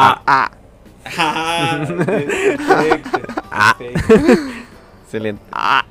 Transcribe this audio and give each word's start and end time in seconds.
Ah. 0.00 0.22
Ah. 0.26 0.50
Ah, 1.18 1.84
perfecto, 1.86 3.18
Ah. 3.50 3.74
perfecto. 3.78 4.14
Excelente. 5.04 5.42
Ah. 5.52 5.84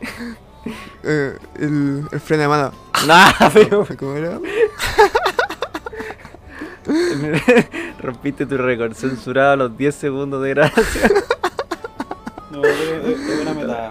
Eh, 1.04 1.38
el, 1.56 2.04
el 2.12 2.20
freno 2.20 2.44
de 2.44 2.48
mano. 2.50 2.72
Nah, 3.06 3.32
pero 3.54 3.86
¿Cómo 4.00 4.14
era? 4.16 4.40
rompiste 8.02 8.46
tu 8.46 8.58
récord 8.58 8.94
censurado 8.94 9.52
a 9.54 9.56
los 9.56 9.78
10 9.78 9.94
segundos 9.96 10.42
de 10.44 10.50
gracia. 10.50 11.10
No, 12.52 12.64
es 12.64 13.42
una 13.42 13.54
metáfora. 13.54 13.90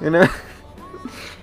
Una- 0.00 0.24
es 0.24 0.30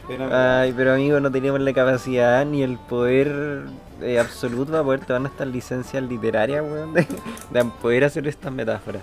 una 0.09 0.25
metáfora. 0.25 0.61
Ay, 0.61 0.73
pero 0.75 0.93
amigo, 0.93 1.19
no 1.19 1.32
teníamos 1.32 1.61
la 1.61 1.73
capacidad 1.73 2.46
ni 2.46 2.64
el 2.64 2.78
poder 2.78 3.65
eh, 4.01 4.19
absoluto 4.19 4.71
para 4.71 4.83
poder 4.83 5.06
tomar 5.06 5.32
estas 5.32 5.47
licencias 5.47 6.04
literarias, 6.04 6.64
weón, 6.64 6.93
de, 6.93 7.05
de 7.51 7.65
poder 7.82 8.04
hacer 8.05 8.28
estas 8.28 8.51
metáforas. 8.51 9.01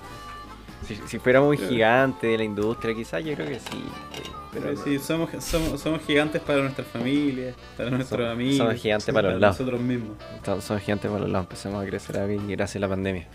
Si, 0.86 0.96
si 1.06 1.18
fuéramos 1.18 1.58
un 1.58 1.68
gigante 1.68 2.26
de 2.26 2.38
la 2.38 2.44
industria, 2.44 2.94
quizás 2.94 3.24
yo 3.24 3.34
creo 3.34 3.48
que 3.48 3.58
sí. 3.58 3.70
sí, 3.70 4.22
Pero 4.52 4.66
Pero 4.66 4.76
sí, 4.76 4.98
somos, 4.98 5.30
somos, 5.42 5.80
somos 5.80 6.02
gigantes 6.02 6.42
para 6.42 6.60
nuestras 6.60 6.86
familias, 6.88 7.54
para 7.76 7.90
nuestros 7.90 8.30
amigos. 8.30 8.58
somos 8.58 8.74
gigantes 8.74 9.14
para 9.14 9.30
los 9.30 9.40
lados. 9.40 9.58
nosotros 9.60 9.80
mismos. 9.80 10.16
Entonces, 10.36 10.64
somos 10.64 10.82
gigantes 10.82 11.10
para 11.10 11.22
los 11.22 11.30
lados, 11.30 11.46
empezamos 11.46 11.82
a 11.82 11.86
crecer 11.86 12.18
aquí 12.18 12.36
gracias 12.48 12.76
a 12.76 12.80
la 12.80 12.88
pandemia. 12.88 13.26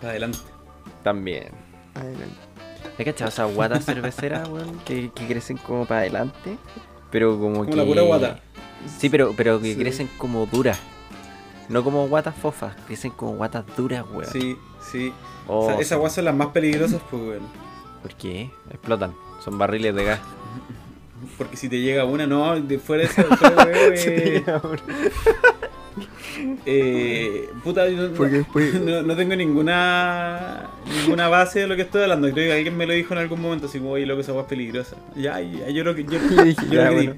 Para 0.00 0.10
adelante. 0.12 0.38
También. 1.02 1.48
Adelante. 1.94 2.36
¿Has 2.98 3.04
cachado 3.04 3.28
esas 3.28 3.54
guatas 3.54 3.84
cerveceras, 3.84 4.48
weón? 4.48 4.78
Que, 4.86 5.10
que 5.14 5.26
crecen 5.26 5.58
como 5.58 5.84
para 5.84 6.00
adelante. 6.00 6.56
Pero 7.10 7.38
como, 7.38 7.58
Como 7.58 7.66
que... 7.70 7.76
la 7.76 7.84
pura 7.84 8.02
guata. 8.02 8.40
Sí, 8.98 9.08
pero, 9.08 9.34
pero 9.36 9.60
que 9.60 9.74
Sí. 9.74 9.80
crecen 9.80 10.08
como 10.18 10.46
duras. 10.46 10.78
No 11.68 11.82
como 11.84 12.06
guatas 12.08 12.34
fofas, 12.34 12.74
crecen 12.86 13.12
como 13.12 13.32
guatas 13.36 13.64
duras, 13.76 14.04
weón. 14.12 14.30
Sí, 14.30 14.56
sí. 14.90 15.12
Oh, 15.46 15.66
O 15.66 15.66
sea, 15.70 15.80
esas 15.80 15.98
guas 15.98 16.12
son 16.14 16.24
las 16.26 16.34
más 16.34 16.48
peligrosas, 16.48 17.00
pues, 17.10 17.22
weón. 17.22 17.42
¿Por 18.02 18.14
qué? 18.14 18.50
Explotan. 18.70 19.12
Son 19.44 19.56
barriles 19.58 19.94
de 19.94 20.04
gas. 20.04 20.20
Porque 21.38 21.56
si 21.56 21.68
te 21.68 21.80
llega 21.80 22.04
una, 22.04 22.26
no, 22.26 22.60
de 22.60 22.78
fuera 22.78 23.04
de 23.04 23.08
esa, 23.10 23.22
eh, 23.70 24.44
eh, 26.66 27.48
puta, 27.62 27.88
yo 27.88 28.08
no, 28.84 29.02
no, 29.02 29.16
tengo 29.16 29.36
ninguna 29.36 30.70
ninguna 31.02 31.28
base 31.28 31.60
de 31.60 31.66
lo 31.68 31.76
que 31.76 31.82
estoy 31.82 32.02
hablando. 32.02 32.30
Creo 32.32 32.48
que 32.48 32.52
alguien 32.54 32.76
me 32.76 32.86
lo 32.86 32.92
dijo 32.92 33.14
en 33.14 33.20
algún 33.20 33.40
momento, 33.40 33.66
así 33.66 33.78
como, 33.78 33.92
oye, 33.92 34.06
loco, 34.06 34.20
esa 34.20 34.32
agua 34.32 34.42
es 34.42 34.48
peligrosa. 34.48 34.96
Ya, 35.14 35.40
ya, 35.40 35.68
yo 35.70 35.84
lo 35.84 35.94
que 35.94 36.04
yo, 36.04 36.10
yo 36.30 36.44
lo 36.44 36.72
ya, 36.72 36.88
que 36.88 36.94
bueno. 36.94 37.16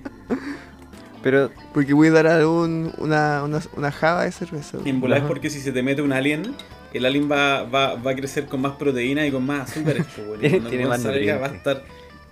Pero, 1.24 1.50
Porque 1.72 1.94
voy 1.94 2.08
a 2.08 2.10
dar 2.12 2.26
algún, 2.26 2.92
una, 2.98 3.42
una, 3.42 3.60
una 3.76 3.90
java 3.90 4.24
de 4.24 4.30
cerveza. 4.30 4.78
En 4.84 5.00
volar 5.00 5.22
es 5.22 5.24
porque 5.24 5.48
si 5.50 5.58
se 5.58 5.72
te 5.72 5.82
mete 5.82 6.02
un 6.02 6.12
alien, 6.12 6.54
el 6.92 7.06
alien 7.06 7.28
va, 7.30 7.64
va, 7.64 7.94
va 7.94 8.10
a 8.10 8.14
crecer 8.14 8.44
con 8.44 8.60
más 8.60 8.72
proteína 8.72 9.26
y 9.26 9.32
con 9.32 9.44
más. 9.44 9.74
Y 9.76 9.80
cuando 9.82 10.68
Tiene 10.68 10.86
más 10.86 11.02
salga 11.02 11.38
va 11.38 11.46
a 11.46 11.54
estar 11.54 11.82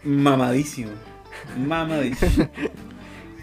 mamadísimo. 0.05 0.93
Mamadísimo. 1.59 2.49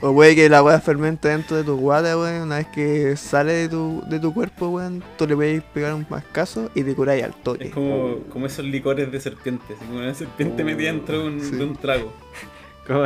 O 0.02 0.14
puede 0.14 0.34
que 0.34 0.48
la 0.48 0.64
weá 0.64 0.80
fermente 0.80 1.28
dentro 1.28 1.58
de 1.58 1.66
tu 1.66 1.76
guata, 1.76 2.18
weón. 2.18 2.44
Una 2.44 2.60
vez 2.60 2.68
que 2.68 3.18
sale 3.18 3.52
de 3.52 3.68
tu, 3.68 4.02
de 4.10 4.18
tu 4.18 4.34
cuerpo, 4.34 4.70
weón, 4.70 5.04
tú 5.18 5.28
le 5.28 5.36
puedes 5.36 5.62
pegar 5.62 5.94
un 5.94 6.06
mascazo 6.10 6.72
y 6.74 6.84
te 6.84 6.96
curáis 6.96 7.26
al 7.26 7.34
toque. 7.34 7.66
Es 7.66 7.74
como, 7.74 8.20
como 8.30 8.46
esos 8.46 8.64
licores 8.64 9.12
de 9.12 9.20
serpiente, 9.20 9.74
como 9.74 9.98
una 9.98 10.14
serpiente 10.14 10.64
Oh, 10.64 10.66
metida 10.66 10.94
dentro 10.94 11.20
de 11.20 11.28
un, 11.28 11.42
sí. 11.42 11.52
de 11.52 11.64
un 11.66 11.76
trago. 11.76 12.14
como, 12.90 13.06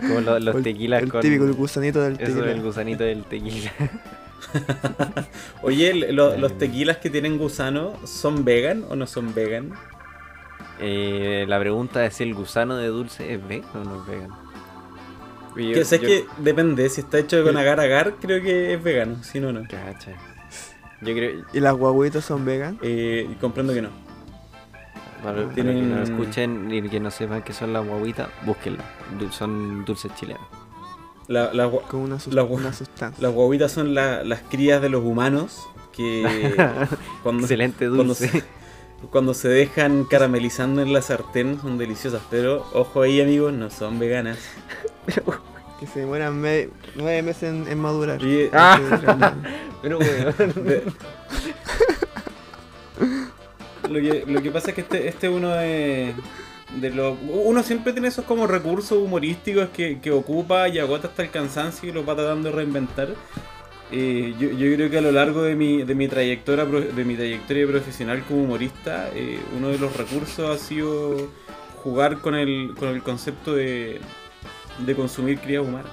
como 0.00 0.20
lo- 0.20 0.38
los 0.38 0.54
el- 0.56 0.62
tequilas 0.62 1.02
el 1.02 1.10
con. 1.10 1.20
típico 1.20 1.44
el 1.44 1.52
gusanito 1.52 2.00
del 2.00 2.14
Eso 2.14 2.24
tequila. 2.32 2.50
el 2.52 2.62
gusanito 2.62 3.04
del 3.04 3.24
tequila. 3.24 3.72
Oye, 5.62 6.12
lo- 6.12 6.36
los 6.36 6.56
tequilas 6.58 6.98
que 6.98 7.10
tienen 7.10 7.38
gusano, 7.38 7.94
¿son 8.06 8.44
vegan 8.44 8.84
o 8.88 8.96
no 8.96 9.06
son 9.06 9.34
vegan? 9.34 9.72
Eh, 10.80 11.44
la 11.48 11.58
pregunta 11.60 12.04
es 12.04 12.14
si 12.14 12.24
el 12.24 12.34
gusano 12.34 12.76
de 12.76 12.88
dulce 12.88 13.32
es 13.34 13.46
vegan 13.48 13.68
o 13.74 13.84
no 13.84 14.00
es 14.02 14.06
vegan. 14.08 14.30
Yo- 15.56 15.72
que 15.74 15.84
sé 15.84 15.98
yo- 15.98 16.06
que 16.08 16.24
depende, 16.38 16.88
si 16.88 17.00
está 17.00 17.18
hecho 17.18 17.42
con 17.44 17.56
agar 17.56 17.78
agar, 17.80 18.14
creo 18.20 18.42
que 18.42 18.74
es 18.74 18.82
vegano, 18.82 19.22
si 19.22 19.40
no, 19.40 19.52
no. 19.52 19.62
Cacha. 19.62 20.12
Yo 21.00 21.12
creo. 21.14 21.44
¿Y 21.52 21.60
las 21.60 21.74
guaguitas 21.74 22.24
son 22.24 22.44
vegan? 22.44 22.78
Eh, 22.82 23.28
comprendo 23.40 23.72
que 23.74 23.82
no. 23.82 23.90
Para, 25.24 25.42
para 25.42 25.54
Tienen- 25.54 25.76
que 25.76 25.82
no 25.96 26.02
escuchen 26.02 26.70
y 26.72 26.88
que 26.88 27.00
no 27.00 27.10
sepan 27.10 27.42
qué 27.42 27.52
son 27.52 27.72
las 27.72 27.84
guaguitas, 27.86 28.28
búsquenlas. 28.46 28.86
Du- 29.18 29.32
Son 29.32 29.84
dulces 29.84 30.14
chilenos. 30.14 30.42
La- 31.26 31.52
la 31.54 31.66
gua- 31.66 31.82
Con 31.88 32.00
una, 32.00 32.20
sus- 32.20 32.34
La 32.34 32.42
gua- 32.42 32.56
una 32.58 32.72
sustancia. 32.72 33.20
las 33.22 33.32
guaguitas 33.34 33.72
son 33.72 33.94
la- 33.94 34.22
las 34.22 34.42
crías 34.42 34.80
de 34.82 34.90
los 34.90 35.02
humanos 35.02 35.66
que 35.92 36.22
cuando, 37.22 37.42
Excelente 37.44 37.86
cuando 37.86 38.04
dulce. 38.04 38.28
se, 38.28 38.44
cuando 39.10 39.32
se 39.34 39.48
dejan 39.48 40.04
caramelizando 40.04 40.82
en 40.82 40.92
la 40.92 41.00
sartén 41.02 41.58
son 41.60 41.78
deliciosas, 41.78 42.20
pero 42.30 42.66
ojo 42.74 43.00
ahí 43.02 43.20
amigos, 43.20 43.52
no 43.54 43.70
son 43.70 43.98
veganas. 43.98 44.38
Que 45.80 45.88
se 45.88 46.00
demoran 46.00 46.40
me- 46.40 46.68
nueve 46.94 47.20
meses 47.22 47.42
en, 47.52 47.66
en 47.68 47.80
madurar. 47.80 48.20
Oye, 48.22 48.48
Ah. 48.52 48.78
Pero 49.82 49.98
weón. 49.98 50.34
De- 50.64 50.84
lo, 53.88 54.00
que, 54.00 54.24
lo 54.26 54.42
que 54.42 54.50
pasa 54.50 54.70
es 54.70 54.74
que 54.74 54.80
este, 54.82 55.08
este 55.08 55.28
uno 55.28 55.50
de, 55.50 56.14
de 56.80 56.90
los... 56.90 57.16
Uno 57.28 57.62
siempre 57.62 57.92
tiene 57.92 58.08
esos 58.08 58.24
como 58.24 58.46
recursos 58.46 58.98
humorísticos 58.98 59.68
que, 59.70 60.00
que 60.00 60.10
ocupa 60.10 60.68
y 60.68 60.78
agota 60.78 61.08
hasta 61.08 61.22
el 61.22 61.30
cansancio 61.30 61.88
y 61.88 61.92
los 61.92 62.08
va 62.08 62.14
tratando 62.14 62.50
de 62.50 62.56
reinventar. 62.56 63.08
Eh, 63.92 64.34
yo, 64.38 64.48
yo 64.50 64.74
creo 64.74 64.90
que 64.90 64.98
a 64.98 65.02
lo 65.02 65.12
largo 65.12 65.42
de 65.42 65.54
mi, 65.54 65.82
de 65.84 65.94
mi 65.94 66.08
trayectoria 66.08 66.64
de 66.64 67.04
mi 67.04 67.14
trayectoria 67.14 67.66
profesional 67.66 68.24
como 68.26 68.42
humorista, 68.42 69.10
eh, 69.14 69.38
uno 69.56 69.68
de 69.68 69.78
los 69.78 69.94
recursos 69.96 70.50
ha 70.50 70.58
sido 70.58 71.28
jugar 71.82 72.18
con 72.18 72.34
el, 72.34 72.74
con 72.78 72.88
el 72.88 73.02
concepto 73.02 73.54
de, 73.54 74.00
de 74.78 74.94
consumir 74.96 75.38
crías 75.38 75.62
humanas. 75.62 75.92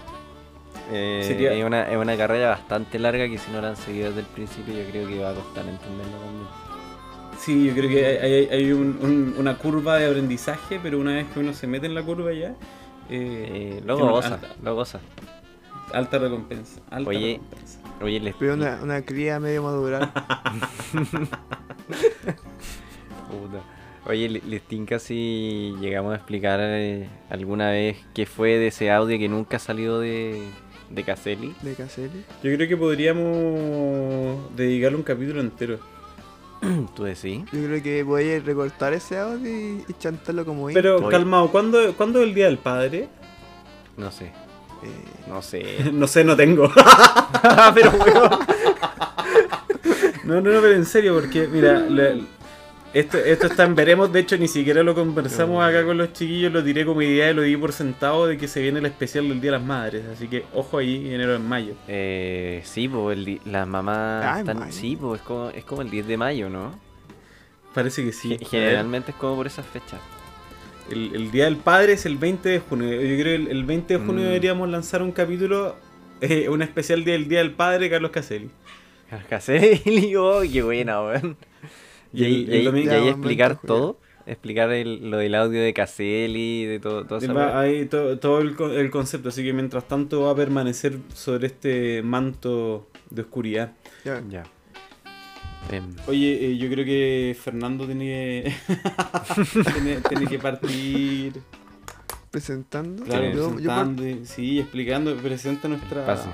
Eh, 0.92 1.24
Sería- 1.28 1.54
es, 1.54 1.64
una, 1.64 1.84
es 1.92 1.98
una 1.98 2.18
carrera 2.18 2.50
bastante 2.50 2.98
larga 2.98 3.28
que 3.28 3.38
si 3.38 3.52
no 3.52 3.62
la 3.62 3.70
han 3.70 3.78
seguido 3.78 4.08
desde 4.08 4.22
el 4.22 4.26
principio 4.28 4.74
yo 4.74 4.90
creo 4.90 5.08
que 5.08 5.20
va 5.20 5.32
a 5.32 5.34
costar 5.36 5.66
entenderlo 5.68 6.18
también. 6.18 6.48
Sí, 7.42 7.66
yo 7.68 7.74
creo 7.74 7.90
que 7.90 8.06
hay, 8.06 8.18
hay- 8.18 8.48
hay 8.52 8.72
un- 8.72 9.00
un- 9.02 9.36
una 9.38 9.58
curva 9.58 9.98
de 9.98 10.08
aprendizaje, 10.08 10.80
pero 10.82 11.00
una 11.00 11.16
vez 11.16 11.26
que 11.34 11.40
uno 11.40 11.54
se 11.54 11.66
mete 11.68 11.88
en 11.88 11.96
la 11.96 12.04
curva 12.04 12.32
ya, 12.34 12.50
eh, 13.10 13.78
Eh, 13.80 13.82
luego 13.86 14.10
goza, 14.12 14.36
alta, 14.36 14.56
luego 14.62 14.78
goza. 14.78 15.00
alta 15.94 16.20
recompensa. 16.20 16.82
Alta 16.92 17.10
Oye. 17.10 17.34
recompensa. 17.34 17.80
Oye, 18.02 18.20
les, 18.20 18.36
Pero 18.36 18.54
una, 18.54 18.80
una 18.84 19.02
cría 19.04 19.40
medio 19.40 19.64
madurar. 19.64 20.12
Puta. 23.30 23.62
Oye, 24.06 24.30
le- 24.30 24.42
les 24.48 24.62
tinca 24.64 24.98
si 25.00 25.76
llegamos 25.80 26.14
a 26.14 26.16
explicar 26.18 26.60
eh, 26.62 27.08
alguna 27.30 27.70
vez 27.72 27.98
qué 28.14 28.26
fue 28.26 28.58
de 28.58 28.68
ese 28.68 28.92
audio 28.92 29.18
que 29.20 29.30
nunca 29.30 29.60
salió 29.60 30.00
de, 30.00 30.42
de 30.90 31.04
Caselli. 31.04 31.54
de 31.62 31.74
Caselli. 31.76 32.24
Yo 32.44 32.56
creo 32.56 32.68
que 32.68 32.78
podríamos 32.78 34.56
dedicarle 34.56 34.98
un 34.98 35.04
capítulo 35.04 35.40
entero. 35.42 35.80
¿Tú 36.96 37.04
decís? 37.04 37.44
Yo 37.52 37.66
creo 37.66 37.82
que 37.84 38.04
voy 38.04 38.32
a 38.34 38.40
recortar 38.40 38.94
ese 38.94 39.18
audio 39.18 39.50
y, 39.50 39.84
y 39.88 39.94
chantarlo 40.00 40.46
como 40.46 40.68
Pero 40.68 40.98
Oye. 40.98 41.10
calmado, 41.10 41.50
¿cuándo, 41.52 41.94
¿cuándo 41.96 42.22
es 42.22 42.28
el 42.28 42.34
Día 42.36 42.46
del 42.46 42.58
Padre? 42.60 43.10
No 43.98 44.12
sé, 44.12 44.26
Eh, 44.84 45.06
no 45.28 45.42
sé. 45.42 45.64
no 45.94 46.08
sé, 46.08 46.24
no 46.24 46.36
tengo. 46.36 46.72
pero 47.76 47.92
weón. 47.92 48.30
no, 50.24 50.36
no, 50.42 50.52
no, 50.52 50.62
pero 50.62 50.74
en 50.74 50.86
serio, 50.86 51.14
porque 51.16 51.48
mira, 51.48 51.80
le- 51.80 52.24
esto, 52.94 53.18
esto 53.18 53.48
está 53.48 53.64
en 53.64 53.76
veremos, 53.76 54.12
de 54.12 54.20
hecho 54.20 54.38
ni 54.38 54.48
siquiera 54.48 54.84
lo 54.84 54.94
conversamos 54.96 55.64
acá 55.64 55.86
con 55.86 55.98
los 55.98 56.12
chiquillos, 56.14 56.52
lo 56.52 56.64
tiré 56.64 56.86
como 56.86 57.02
idea 57.02 57.32
y 57.32 57.34
lo 57.34 57.42
di 57.42 57.56
por 57.56 57.72
sentado 57.72 58.28
de 58.28 58.38
que 58.38 58.48
se 58.48 58.62
viene 58.62 58.80
el 58.80 58.86
especial 58.86 59.30
del 59.30 59.40
Día 59.40 59.52
de 59.52 59.58
las 59.58 59.66
Madres, 59.66 60.04
así 60.12 60.28
que 60.28 60.44
ojo 60.54 60.78
ahí, 60.78 61.14
enero 61.14 61.36
en 61.36 61.48
mayo. 61.48 61.74
Eh, 61.88 62.62
sí, 62.66 62.88
pues 62.90 63.18
las 63.46 63.68
mamás 63.68 64.26
Ah, 64.26 64.40
están... 64.40 64.72
Sí, 64.74 64.98
pues 65.00 65.22
es 65.22 65.26
como, 65.28 65.50
es 65.50 65.64
como 65.64 65.82
el 65.82 65.90
10 65.90 66.08
de 66.08 66.18
mayo, 66.18 66.50
¿no? 66.50 66.78
Parece 67.74 68.04
que 68.04 68.12
sí. 68.12 68.38
Ge- 68.38 68.46
Generalmente 68.46 69.12
es 69.12 69.18
como 69.18 69.36
por 69.38 69.48
esas 69.48 69.66
fechas. 69.66 70.00
El, 70.92 71.16
el 71.16 71.32
Día 71.32 71.46
del 71.46 71.56
Padre 71.56 71.94
es 71.94 72.06
el 72.06 72.18
20 72.18 72.50
de 72.50 72.60
junio. 72.60 72.90
Yo 72.90 73.00
creo 73.00 73.24
que 73.24 73.36
el, 73.36 73.48
el 73.48 73.64
20 73.64 73.98
de 73.98 74.06
junio 74.06 74.24
Mm. 74.24 74.28
deberíamos 74.28 74.70
lanzar 74.70 75.02
un 75.02 75.14
capítulo, 75.14 75.78
eh, 76.20 76.50
un 76.50 76.62
especial 76.62 77.06
del 77.06 77.30
Día 77.30 77.40
del 77.40 77.52
Padre, 77.52 77.90
Carlos 77.90 78.12
Caselli. 78.12 78.50
Caselli, 79.30 80.14
oh, 80.18 80.42
qué 80.52 80.62
buena, 80.62 81.02
weón. 81.02 81.38
Y, 82.14 82.24
ahí- 82.26 82.44
el 82.44 82.50
y 82.50 82.54
ahí- 82.58 82.66
domingo- 82.66 82.92
y 82.92 82.96
ahí 82.96 83.06
Ya, 83.06 83.12
explicar 83.12 83.50
momento, 83.52 83.68
todo, 83.68 84.00
explicar 84.26 84.72
el- 84.72 85.10
lo 85.10 85.18
del 85.18 85.36
audio 85.36 85.62
de 85.62 85.74
Caselli, 85.74 86.66
de 86.66 86.80
todo, 86.80 87.06
todo 87.06 87.20
ahí 87.58 87.86
to- 87.86 88.18
todo 88.20 88.40
el, 88.42 88.56
con- 88.56 88.72
el 88.74 88.90
concepto, 88.92 89.30
así 89.30 89.44
que 89.44 89.54
mientras 89.54 89.88
tanto 89.88 90.22
va 90.22 90.32
a 90.32 90.36
permanecer 90.36 90.98
sobre 91.14 91.48
este 91.48 92.02
manto 92.04 92.88
de 93.10 93.22
oscuridad. 93.22 93.72
ya. 94.06 94.22
Ya. 94.30 94.44
Em, 95.70 95.96
Oye, 96.08 96.46
eh, 96.48 96.58
yo 96.58 96.70
creo 96.70 96.84
que 96.84 97.38
Fernando 97.40 97.86
tiene 97.86 98.06
que, 98.06 98.54
tiene, 99.74 100.02
tiene 100.02 100.28
que 100.28 100.40
partir 100.40 101.34
Presentando. 102.32 103.04
claro, 103.04 103.26
Yo- 103.32 103.60
yo 103.60 103.68
par- 103.70 103.86
presentando, 103.96 104.26
sí, 104.26 104.60
explicando, 104.60 105.16
presenta 105.18 105.68
nuestra, 105.68 106.06
Pase. 106.06 106.30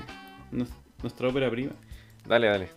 nues- 0.51 0.69
nuestra 1.01 1.27
ópera 1.27 1.50
prima. 1.51 1.71
dale, 2.27 2.47
dale. 2.47 2.69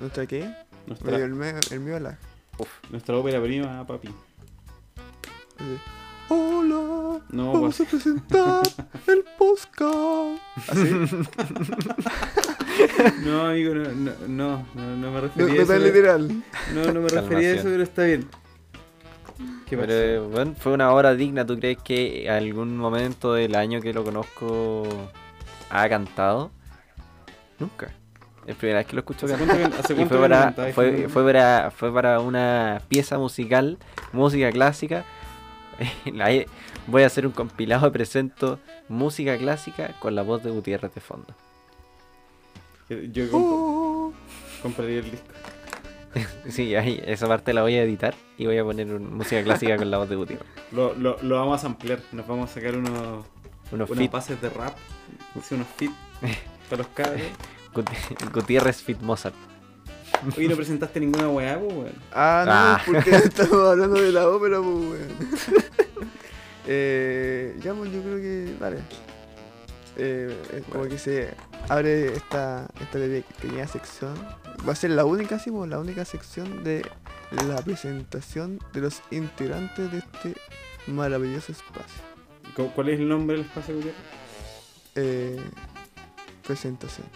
¿Nuestra 0.00 0.26
qué? 0.26 0.48
Nuestra, 0.86 1.16
El, 1.16 1.34
mío- 1.34 1.60
el 1.70 1.80
mío 1.80 1.98
la. 2.00 2.18
Uf. 2.58 2.68
Nuestra 2.90 3.16
ópera 3.16 3.40
prima, 3.42 3.86
papi. 3.86 4.08
Hola, 6.28 7.20
No, 7.30 7.52
vamos 7.52 7.76
pues- 7.76 7.80
a 7.80 7.90
presentar 7.90 8.62
el 9.06 9.24
podcast. 9.38 10.40
Así, 10.68 10.90
No, 13.24 13.46
amigo, 13.46 13.74
no, 13.74 13.90
no, 13.92 14.12
no, 14.28 14.66
no, 14.74 14.96
no 14.96 15.10
me 15.10 15.10
no, 15.12 15.20
refería 15.20 15.46
no 15.46 15.52
a 15.52 15.62
eso. 15.62 15.66
tan 15.72 15.76
pero- 15.82 15.84
literal. 15.92 16.42
No, 16.74 16.92
no 16.92 17.00
me 17.00 17.08
refería 17.08 17.48
a 17.50 17.52
eso, 17.52 17.62
Calmación. 17.62 17.64
pero 17.72 17.82
está 17.82 18.04
bien. 18.04 18.28
¿Qué? 19.66 19.76
Pero 19.76 20.28
bueno, 20.28 20.54
fue 20.58 20.72
una 20.72 20.92
hora 20.92 21.14
digna. 21.14 21.46
¿Tú 21.46 21.58
crees 21.58 21.78
que 21.78 22.28
algún 22.30 22.76
momento 22.76 23.32
del 23.34 23.54
año 23.54 23.80
que 23.80 23.92
lo 23.92 24.04
conozco 24.04 24.84
ha 25.70 25.88
cantado? 25.88 26.50
Nunca. 27.58 27.92
Es 28.46 28.56
primera 28.56 28.78
vez 28.80 28.86
que 28.88 28.94
lo 28.96 29.00
escucho 29.00 29.26
¿Hace 29.26 29.36
cantar. 29.36 29.70
cuánto 29.70 29.92
Y 29.92 30.04
fue 30.06 30.18
para, 30.18 30.52
fue, 30.72 31.24
para, 31.24 31.70
fue 31.70 31.92
para 31.94 32.20
una 32.20 32.80
pieza 32.88 33.18
musical, 33.18 33.78
música 34.12 34.50
clásica. 34.50 35.04
Voy 36.88 37.02
a 37.04 37.06
hacer 37.06 37.26
un 37.26 37.32
compilado 37.32 37.86
y 37.86 37.90
presento 37.90 38.58
música 38.88 39.36
clásica 39.38 39.94
con 40.00 40.14
la 40.16 40.22
voz 40.22 40.42
de 40.42 40.50
Gutiérrez 40.50 40.92
de 40.94 41.00
fondo. 41.00 41.28
Yo 42.88 43.24
comp- 43.30 44.12
compraría 44.62 44.98
el 44.98 45.10
disco. 45.10 45.26
Sí, 46.50 46.74
ahí, 46.74 47.02
esa 47.06 47.26
parte 47.26 47.54
la 47.54 47.62
voy 47.62 47.74
a 47.76 47.84
editar 47.84 48.14
y 48.36 48.44
voy 48.44 48.58
a 48.58 48.64
poner 48.64 48.92
un- 48.92 49.14
música 49.16 49.42
clásica 49.42 49.76
con 49.78 49.90
la 49.90 49.96
voz 49.98 50.08
de 50.10 50.16
Gutiérrez. 50.16 50.46
Lo, 50.72 50.92
lo, 50.94 51.16
lo 51.22 51.36
vamos 51.38 51.62
a 51.64 51.66
ampliar. 51.68 52.00
Nos 52.12 52.26
vamos 52.26 52.50
a 52.50 52.54
sacar 52.54 52.76
unos, 52.76 53.24
Unos 53.70 53.88
de 53.88 54.50
rap. 54.50 54.76
Unos 55.34 55.66
fit 55.76 55.92
para 56.68 56.82
los 56.82 56.88
cabros. 56.88 57.20
Guti- 57.74 58.30
Gutiérrez 58.32 58.82
Fit 58.82 59.00
Mozart. 59.00 59.34
Oye, 60.36 60.48
no 60.48 60.56
presentaste 60.56 61.00
ninguna 61.00 61.28
weá, 61.28 61.58
pues, 61.58 61.72
weón. 61.72 61.92
Ah, 62.12 62.44
no, 62.46 62.52
Ah. 62.52 62.82
porque 62.86 63.10
estamos 63.16 63.70
hablando 63.70 64.00
de 64.00 64.12
la 64.12 64.28
ópera, 64.28 64.58
pues, 64.58 64.66
weón. 64.68 65.08
eh, 66.66 67.56
ya, 67.62 67.74
pues, 67.74 67.90
yo 67.92 68.02
creo 68.02 68.16
que, 68.16 68.56
vale. 68.60 68.78
Eh, 69.96 70.34
es 70.54 70.62
como 70.70 70.84
que 70.88 70.96
se 70.98 71.34
abre 71.68 72.14
esta, 72.14 72.66
esta 72.80 72.92
pe- 72.98 73.24
pequeña 73.40 73.66
sección. 73.66 74.14
Va 74.66 74.72
a 74.72 74.76
ser 74.76 74.90
la 74.90 75.04
única, 75.04 75.38
sí, 75.38 75.50
pues, 75.50 75.68
la 75.68 75.78
única 75.78 76.04
sección 76.04 76.62
de 76.64 76.86
la 77.48 77.56
presentación 77.62 78.58
de 78.72 78.80
los 78.80 79.02
integrantes 79.10 79.90
de 79.92 79.98
este 79.98 80.34
maravilloso 80.86 81.52
espacio. 81.52 82.02
¿Cu- 82.56 82.70
¿Cuál 82.74 82.90
es 82.90 83.00
el 83.00 83.08
nombre 83.08 83.36
del 83.36 83.46
espacio, 83.46 83.74
Gutiérrez? 83.74 84.00
Eh, 84.94 85.40
presentación. 86.46 87.06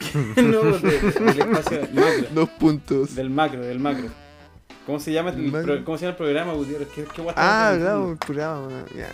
no, 0.36 0.62
de- 0.78 0.98
de- 1.00 1.10
del 1.10 1.38
espacio 1.40 1.80
macro. 1.92 2.26
Dos 2.32 2.48
puntos. 2.50 3.14
Del 3.14 3.30
macro, 3.30 3.60
del 3.60 3.78
macro. 3.80 4.08
¿Cómo 4.86 4.98
se 4.98 5.12
llama 5.12 5.30
el, 5.30 5.52
pro- 5.52 5.84
¿cómo 5.84 5.98
se 5.98 6.06
llama 6.06 6.12
el 6.12 6.16
programa, 6.16 6.52
Gutiérrez? 6.54 6.88
¿Qué, 6.88 7.04
qué 7.14 7.22
guay 7.22 7.34
Ah, 7.38 7.68
transmitiendo? 7.76 8.08
un 8.08 8.16
programa, 8.18 8.66
weón. 8.66 8.84
Ya, 8.96 9.08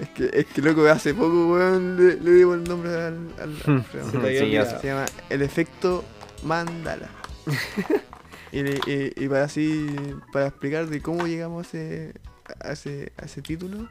es 0.00 0.08
que, 0.10 0.30
es 0.32 0.46
que 0.46 0.60
loco, 0.62 0.84
hace 0.86 1.14
poco, 1.14 1.52
weón, 1.54 1.96
le, 1.96 2.16
le 2.20 2.30
dimos 2.32 2.56
el 2.56 2.64
nombre 2.64 2.90
al, 2.92 3.28
al, 3.40 3.56
al 3.66 3.82
programa. 3.84 4.12
Se 4.28 4.38
Sí, 4.80 4.86
llama 4.86 5.06
El 5.30 5.42
Efecto 5.42 6.04
Mandala. 6.44 7.08
y, 8.52 8.60
y- 8.60 9.12
y 9.16 9.28
para 9.28 9.44
así, 9.44 9.86
para 10.32 10.48
explicar 10.48 10.86
de 10.86 11.00
cómo 11.00 11.26
llegamos 11.26 11.64
a 11.66 11.68
ese, 11.68 12.12
a 12.60 12.72
ese, 12.72 13.12
a 13.16 13.24
ese 13.24 13.40
título, 13.42 13.88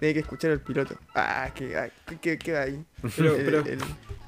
tiene 0.00 0.12
que 0.14 0.20
escuchar 0.20 0.50
el 0.50 0.60
piloto. 0.60 0.96
Ah, 1.14 1.48
que, 1.54 1.76
ah, 1.78 1.88
que, 2.06 2.18
que, 2.18 2.38
que 2.38 2.56
ahí. 2.56 2.84
Pero, 3.16 3.36
El- 3.36 3.44
pero, 3.44 3.58
el- 3.60 3.78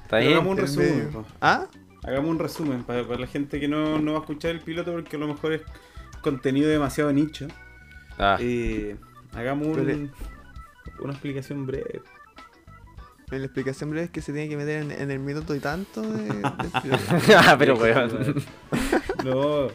¿Está 0.06 0.19
pero 0.19 0.20
bien? 0.20 0.32
hagamos 0.35 0.53
un 0.53 0.58
resumen. 0.58 1.06
medio. 1.06 1.25
¿Ah? 1.41 1.67
Hagamos 2.05 2.31
un 2.31 2.38
resumen 2.38 2.85
para, 2.85 3.05
para 3.05 3.19
la 3.20 3.26
gente 3.26 3.58
que 3.58 3.67
no, 3.67 3.99
no 3.99 4.12
va 4.12 4.19
a 4.19 4.20
escuchar 4.20 4.53
el 4.53 4.61
piloto 4.61 4.93
porque 4.93 5.17
a 5.17 5.19
lo 5.19 5.26
mejor 5.26 5.53
es 5.55 5.62
contenido 6.23 6.69
demasiado 6.70 7.12
nicho. 7.12 7.49
Ah, 8.19 8.37
Eh, 8.41 8.97
hagamos 9.35 9.67
un- 9.76 10.12
una 11.00 11.12
explicación 11.12 11.67
breve. 11.67 12.00
La 13.31 13.38
explicación 13.38 13.91
breve 13.91 14.05
es 14.05 14.11
que 14.12 14.20
se 14.23 14.32
tiene 14.32 14.49
que 14.49 14.56
meter 14.56 14.82
en, 14.82 14.93
en 14.93 15.11
el 15.11 15.19
minuto 15.19 15.53
y 15.56 15.58
tanto 15.58 16.00
de, 16.03 16.23
del 16.29 16.43
piloto. 16.82 17.02
Ah, 17.37 17.56
pero 17.59 17.75
weón. 17.76 18.11
No, 19.25 19.69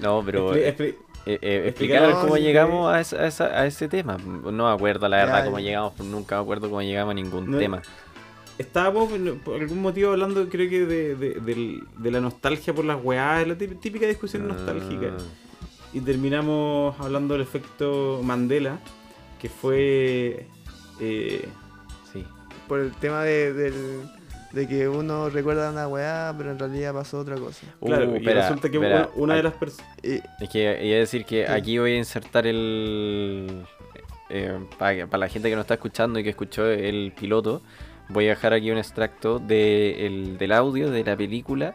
No, 0.00 0.22
pero 0.24 0.54
expli- 0.54 0.58
eh, 0.62 0.74
expli- 0.76 0.94
eh, 1.26 1.38
eh, 1.42 1.68
explicar- 1.68 2.08
no, 2.08 2.20
cómo 2.22 2.36
sí, 2.36 2.42
llegamos 2.42 2.90
a, 2.90 3.00
esa- 3.00 3.16
a 3.18 3.26
esa- 3.26 3.60
a 3.60 3.66
ese 3.66 3.88
tema. 3.88 4.16
No 4.16 4.50
me 4.68 4.72
acuerdo 4.74 5.06
la 5.08 5.18
verdad 5.18 5.40
ya. 5.40 5.44
cómo 5.44 5.58
llegamos, 5.60 5.98
nunca 6.00 6.36
me 6.36 6.42
acuerdo 6.42 6.68
cómo 6.70 6.80
llegamos 6.80 7.12
a 7.12 7.14
ningún 7.14 7.50
No, 7.50 7.58
tema. 7.58 7.82
Estábamos 8.58 9.08
por 9.44 9.60
algún 9.60 9.80
motivo 9.80 10.10
hablando, 10.12 10.48
creo 10.48 10.68
que 10.68 10.84
de, 10.86 11.14
de, 11.14 11.34
del- 11.40 11.82
de 11.98 12.10
la 12.10 12.20
nostalgia 12.20 12.74
por 12.74 12.84
las 12.84 13.02
weás, 13.02 13.46
la 13.46 13.56
tí- 13.56 13.68
típica 13.80 14.06
discusión 14.06 14.46
nostálgica. 14.48 15.12
Ah, 15.18 15.22
Y 15.92 16.00
terminamos 16.00 16.98
hablando 17.00 17.34
del 17.34 17.42
efecto 17.42 18.20
Mandela, 18.22 18.78
que 19.40 19.48
fue. 19.48 20.46
eh, 21.00 21.48
sí. 22.12 22.24
Por 22.66 22.80
el 22.80 22.92
tema 22.92 23.22
de, 23.22 23.52
del- 23.52 24.02
de 24.52 24.66
que 24.66 24.88
uno 24.88 25.28
recuerda 25.30 25.70
una 25.70 25.86
weá, 25.88 26.34
pero 26.36 26.50
en 26.52 26.58
realidad 26.58 26.92
pasó 26.94 27.18
otra 27.20 27.36
cosa. 27.36 27.66
claro, 27.84 28.08
Uh, 28.10 28.14
y 28.14 28.16
espera, 28.18 28.42
resulta 28.42 28.70
que 28.70 28.76
espera, 28.78 29.08
una, 29.14 29.34
de 29.36 29.42
las 29.42 29.52
personas. 29.54 29.86
Es 30.02 30.22
que 30.50 30.62
iba 30.62 30.96
a 30.96 30.98
decir 31.00 31.24
que 31.24 31.46
aquí 31.46 31.78
voy 31.78 31.92
a 31.92 31.96
insertar 31.98 32.46
el. 32.46 33.64
para, 34.78 35.06
la 35.18 35.28
gente 35.28 35.48
que 35.48 35.54
no 35.54 35.62
está 35.62 35.74
escuchando 35.74 36.18
y 36.18 36.24
que 36.24 36.30
escuchó 36.30 36.66
el 36.66 37.12
piloto, 37.18 37.62
voy 38.08 38.26
a 38.26 38.30
dejar 38.30 38.52
aquí 38.52 38.70
un 38.70 38.78
extracto 38.78 39.38
de 39.38 40.06
el- 40.06 40.38
del 40.38 40.52
audio 40.52 40.90
de 40.90 41.04
la 41.04 41.16
película 41.16 41.74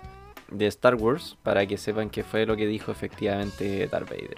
de 0.51 0.67
Star 0.67 0.95
Wars 0.95 1.37
para 1.43 1.65
que 1.65 1.77
sepan 1.77 2.09
qué 2.09 2.23
fue 2.23 2.45
lo 2.45 2.55
que 2.55 2.67
dijo 2.67 2.91
efectivamente 2.91 3.87
Darth 3.87 4.09
Vader. 4.09 4.35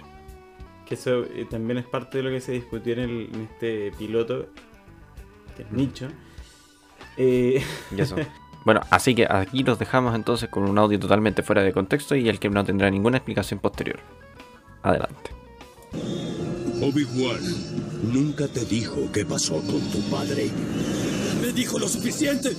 Que 0.87 0.95
eso 0.95 1.23
eh, 1.23 1.45
también 1.49 1.77
es 1.79 1.85
parte 1.85 2.19
de 2.19 2.23
lo 2.23 2.29
que 2.29 2.39
se 2.41 2.51
discutió 2.53 2.93
en, 2.93 2.99
el- 2.99 3.29
en 3.33 3.41
este 3.51 3.91
piloto, 3.97 4.47
que 5.57 5.63
es 5.63 5.71
nicho. 5.71 6.07
Eh, 7.17 7.61
Y 7.95 8.01
eso. 8.01 8.15
Bueno, 8.65 8.81
así 8.89 9.13
que 9.13 9.27
aquí 9.29 9.61
los 9.61 9.77
dejamos 9.77 10.15
entonces 10.15 10.49
con 10.49 10.63
un 10.67 10.75
audio 10.79 10.99
totalmente 10.99 11.43
fuera 11.43 11.61
de 11.61 11.71
contexto 11.71 12.15
y 12.15 12.27
el 12.29 12.39
que 12.39 12.49
no 12.49 12.63
tendrá 12.63 12.89
ninguna 12.89 13.17
explicación 13.17 13.59
posterior. 13.59 13.99
Adelante. 14.81 15.29
Obi-Wan 16.81 17.41
nunca 18.13 18.47
te 18.47 18.65
dijo 18.65 19.09
qué 19.11 19.25
pasó 19.25 19.55
con 19.61 19.79
tu 19.91 19.99
padre. 20.09 20.49
Me 21.41 21.51
dijo 21.53 21.79
lo 21.79 21.87
suficiente. 21.87 22.49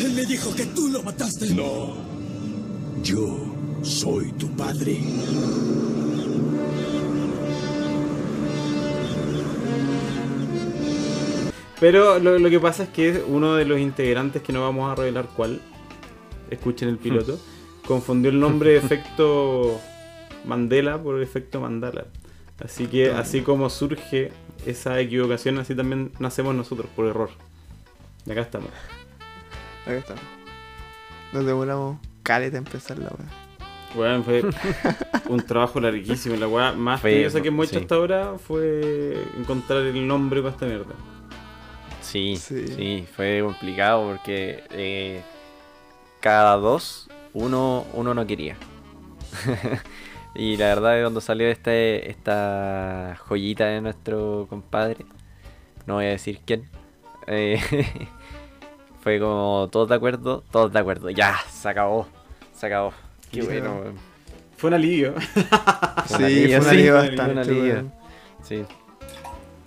Él 0.00 0.12
me 0.12 0.26
dijo 0.26 0.54
que 0.54 0.66
tú 0.66 0.88
lo 0.88 1.02
mataste. 1.02 1.54
No. 1.54 1.94
Yo 3.02 3.54
soy 3.82 4.32
tu 4.32 4.48
padre. 4.56 5.00
pero 11.80 12.18
lo, 12.18 12.38
lo 12.38 12.50
que 12.50 12.58
pasa 12.58 12.84
es 12.84 12.88
que 12.88 13.22
uno 13.26 13.54
de 13.54 13.64
los 13.64 13.78
integrantes, 13.78 14.42
que 14.42 14.52
no 14.52 14.62
vamos 14.62 14.90
a 14.90 14.94
revelar 14.94 15.28
cuál, 15.36 15.60
escuchen 16.50 16.88
el 16.88 16.98
piloto, 16.98 17.38
confundió 17.86 18.30
el 18.30 18.40
nombre 18.40 18.72
de 18.72 18.78
efecto 18.78 19.80
Mandela 20.48 21.00
por 21.00 21.16
el 21.16 21.22
efecto 21.22 21.60
Mandala. 21.60 22.06
Así 22.64 22.86
que, 22.88 23.12
así 23.12 23.42
como 23.42 23.70
surge 23.70 24.32
esa 24.66 24.98
equivocación, 24.98 25.58
así 25.58 25.76
también 25.76 26.10
nacemos 26.18 26.54
nosotros 26.56 26.88
por 26.96 27.06
error. 27.06 27.30
Y 28.26 28.32
acá 28.32 28.40
estamos. 28.40 28.70
acá 29.84 29.94
está. 29.96 30.14
Nos 31.32 31.44
demoramos 31.46 31.98
caleta 32.24 32.56
a 32.56 32.58
empezar 32.58 32.98
la 32.98 33.10
weá. 33.10 33.28
Weón, 33.94 34.24
fue 34.24 34.42
un 35.28 35.40
trabajo 35.46 35.78
larguísimo. 35.80 36.34
La 36.36 36.48
weá 36.48 36.72
más 36.72 37.00
tediosa 37.02 37.40
que 37.40 37.48
hemos 37.48 37.66
hecho 37.68 37.78
sí. 37.78 37.84
hasta 37.84 37.94
ahora 37.94 38.34
fue 38.38 39.16
encontrar 39.38 39.82
el 39.82 40.06
nombre 40.06 40.40
para 40.40 40.54
esta 40.54 40.66
mierda. 40.66 40.94
Sí, 42.02 42.36
Sí. 42.36 42.66
sí, 42.68 43.06
fue 43.14 43.40
complicado 43.44 44.04
porque 44.10 44.64
eh, 44.70 45.22
cada 46.20 46.56
dos 46.56 47.08
uno, 47.34 47.86
uno 47.92 48.14
no 48.14 48.26
quería. 48.26 48.56
y 50.34 50.56
la 50.56 50.66
verdad 50.66 50.98
es 50.98 51.04
cuando 51.04 51.20
salió 51.20 51.48
este, 51.48 52.10
esta 52.10 53.16
joyita 53.26 53.66
de 53.66 53.80
nuestro 53.80 54.46
compadre, 54.48 55.04
no 55.86 55.94
voy 55.94 56.06
a 56.06 56.10
decir 56.10 56.40
quién, 56.44 56.68
eh, 57.26 57.60
fue 59.00 59.18
como 59.20 59.68
todos 59.70 59.88
de 59.88 59.94
acuerdo, 59.96 60.44
todos 60.50 60.72
de 60.72 60.78
acuerdo, 60.78 61.10
ya, 61.10 61.36
se 61.50 61.68
acabó, 61.68 62.06
se 62.54 62.66
acabó. 62.66 62.92
Qué 63.30 63.42
bueno, 63.42 63.74
no. 63.74 63.80
weón. 63.80 63.94
Fue 64.56 64.68
un 64.68 64.74
alivio. 64.74 65.14
Sí, 66.06 66.14
un 66.14 66.24
alivio, 66.24 66.48
fue 66.48 66.56
un 66.58 66.62
sí, 66.64 66.70
alivio 66.70 66.92
un 66.94 67.06
bastante. 67.16 67.40
alivio. 67.40 67.92
Sí. 68.42 68.64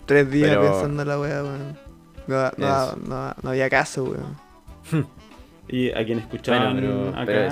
Tres 0.06 0.28
días 0.30 0.48
Pero- 0.50 0.62
pensando 0.62 1.02
en 1.02 1.08
la 1.08 1.20
weá, 1.20 1.42
weón. 1.42 1.78
No, 2.26 2.50
no, 2.56 2.96
no, 2.96 3.34
no 3.42 3.50
había 3.50 3.70
caso, 3.70 4.04
weón. 4.04 4.36
Y 5.68 5.90
a 5.92 6.04
quien 6.04 6.18
escuchaban 6.18 6.72
Bueno, 6.74 6.88
pero- 6.90 7.08
acá, 7.10 7.24
pero 7.26 7.50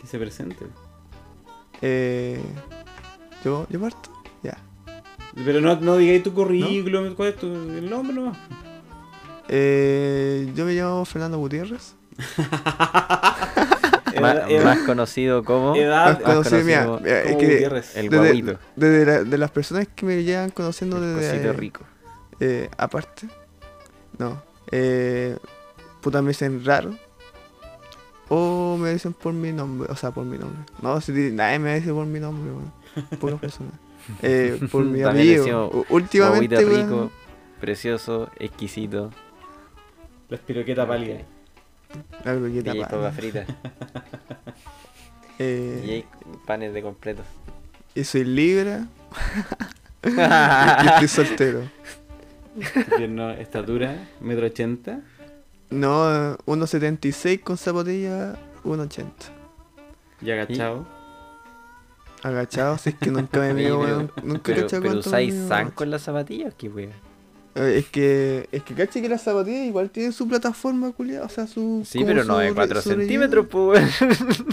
que 0.00 0.06
se 0.06 0.18
presente. 0.18 0.66
Eh, 1.82 2.40
¿Yo, 3.44 3.66
yo 3.70 3.80
parto? 3.80 4.10
Ya. 4.42 4.58
Pero 5.44 5.60
no, 5.60 5.76
no 5.80 5.96
digáis 5.96 6.22
tu 6.22 6.34
currículum, 6.34 7.14
¿cuál 7.14 7.30
es 7.30 7.36
tu 7.36 7.46
el 7.46 7.88
nombre 7.88 8.14
nomás? 8.14 8.36
Eh, 9.48 10.50
yo 10.54 10.64
me 10.64 10.74
llamo 10.74 11.04
Fernando 11.04 11.38
Gutiérrez. 11.38 11.94
más, 14.20 14.36
edad- 14.50 14.64
más 14.64 14.78
conocido 14.80 15.44
como 15.44 15.74
edad, 15.74 16.20
Más 16.20 16.34
conocido, 16.34 16.64
mira, 16.64 16.84
como- 16.84 17.00
mira, 17.00 17.18
es 17.20 17.24
como 17.26 17.38
que 17.38 17.46
Gutiérrez. 17.46 17.96
el 17.96 18.08
desde, 18.10 18.24
guaguito, 18.24 18.58
desde 18.76 19.06
la- 19.06 19.24
de 19.24 19.38
las 19.38 19.50
personas 19.50 19.88
que 19.88 20.06
me 20.06 20.22
llevan 20.22 20.50
conociendo 20.50 20.98
el 20.98 21.16
desde 21.16 21.30
cosito 21.32 21.52
rico. 21.54 21.80
eh, 22.40 22.68
aparte, 22.76 23.28
no, 24.18 24.42
eh, 24.70 25.36
puta 26.00 26.20
me 26.22 26.28
dicen 26.28 26.64
raro 26.64 26.94
o 28.30 28.76
me 28.78 28.92
dicen 28.92 29.12
por 29.12 29.34
mi 29.34 29.52
nombre, 29.52 29.90
o 29.92 29.96
sea, 29.96 30.10
por 30.12 30.24
mi 30.24 30.38
nombre. 30.38 30.60
No, 30.80 31.00
si 31.02 31.12
di- 31.12 31.30
nadie 31.32 31.58
me 31.58 31.74
dice 31.78 31.92
por 31.92 32.06
mi 32.06 32.18
nombre, 32.20 32.50
weón. 32.52 32.72
Pocas 33.20 33.38
personas. 33.46 33.74
Eh, 34.22 34.58
por 34.72 34.84
mi 34.84 35.02
U- 35.02 35.84
Últimamente, 35.90 36.64
weón, 36.64 36.80
rico, 36.82 37.10
precioso, 37.60 38.30
exquisito. 38.38 39.10
La 40.28 40.36
espiroqueta 40.36 40.86
pálida. 40.86 41.18
la 42.24 42.34
croqueta, 42.36 42.70
Y 42.74 42.76
hay 42.78 42.80
pa. 42.82 42.88
papas 42.88 43.14
fritas. 43.16 43.46
Eh, 45.42 45.82
Y 45.86 45.90
hay 45.90 46.04
panes 46.46 46.74
de 46.74 46.82
completo. 46.82 47.22
y 47.94 48.04
soy 48.04 48.24
libra 48.24 48.86
y 50.04 50.86
estoy 50.86 51.08
soltero. 51.08 51.62
Tierno, 52.96 53.30
estatura, 53.30 54.06
metro 54.20 54.44
ochenta. 54.46 55.00
No, 55.70 56.36
1.76 56.46 57.40
con 57.42 57.56
zapatilla, 57.56 58.34
1.80. 58.64 59.04
Y 60.22 60.30
agachado. 60.30 60.86
Agachado, 62.22 62.76
si 62.76 62.90
es 62.90 62.94
que 62.96 63.10
nunca 63.10 63.38
me 63.40 63.54
pero- 63.54 63.80
weón. 63.80 64.12
Nunca 64.22 64.52
he 64.52 64.54
Pero, 64.56 64.66
cachado 64.66 64.82
pero 64.82 64.98
usáis 64.98 65.34
san 65.48 65.70
con 65.70 65.90
las 65.90 66.02
zapatillas, 66.02 66.52
qué 66.58 66.68
wea. 66.68 66.88
Eh, 67.54 67.78
Es 67.78 67.86
que, 67.88 68.48
es 68.52 68.62
que 68.62 68.74
caché 68.74 69.00
que 69.00 69.08
las 69.08 69.22
zapatillas 69.22 69.66
igual 69.66 69.90
tienen 69.90 70.12
su 70.12 70.28
plataforma, 70.28 70.92
culiada, 70.92 71.26
o 71.26 71.28
sea, 71.28 71.46
su... 71.46 71.82
Sí, 71.86 72.02
pero 72.04 72.24
no 72.24 72.38
de 72.38 72.48
re- 72.48 72.54
4 72.54 72.82
su 72.82 72.88
relleno. 72.90 73.02
centímetros, 73.02 73.46
pues 73.48 73.80
weón. 74.00 74.46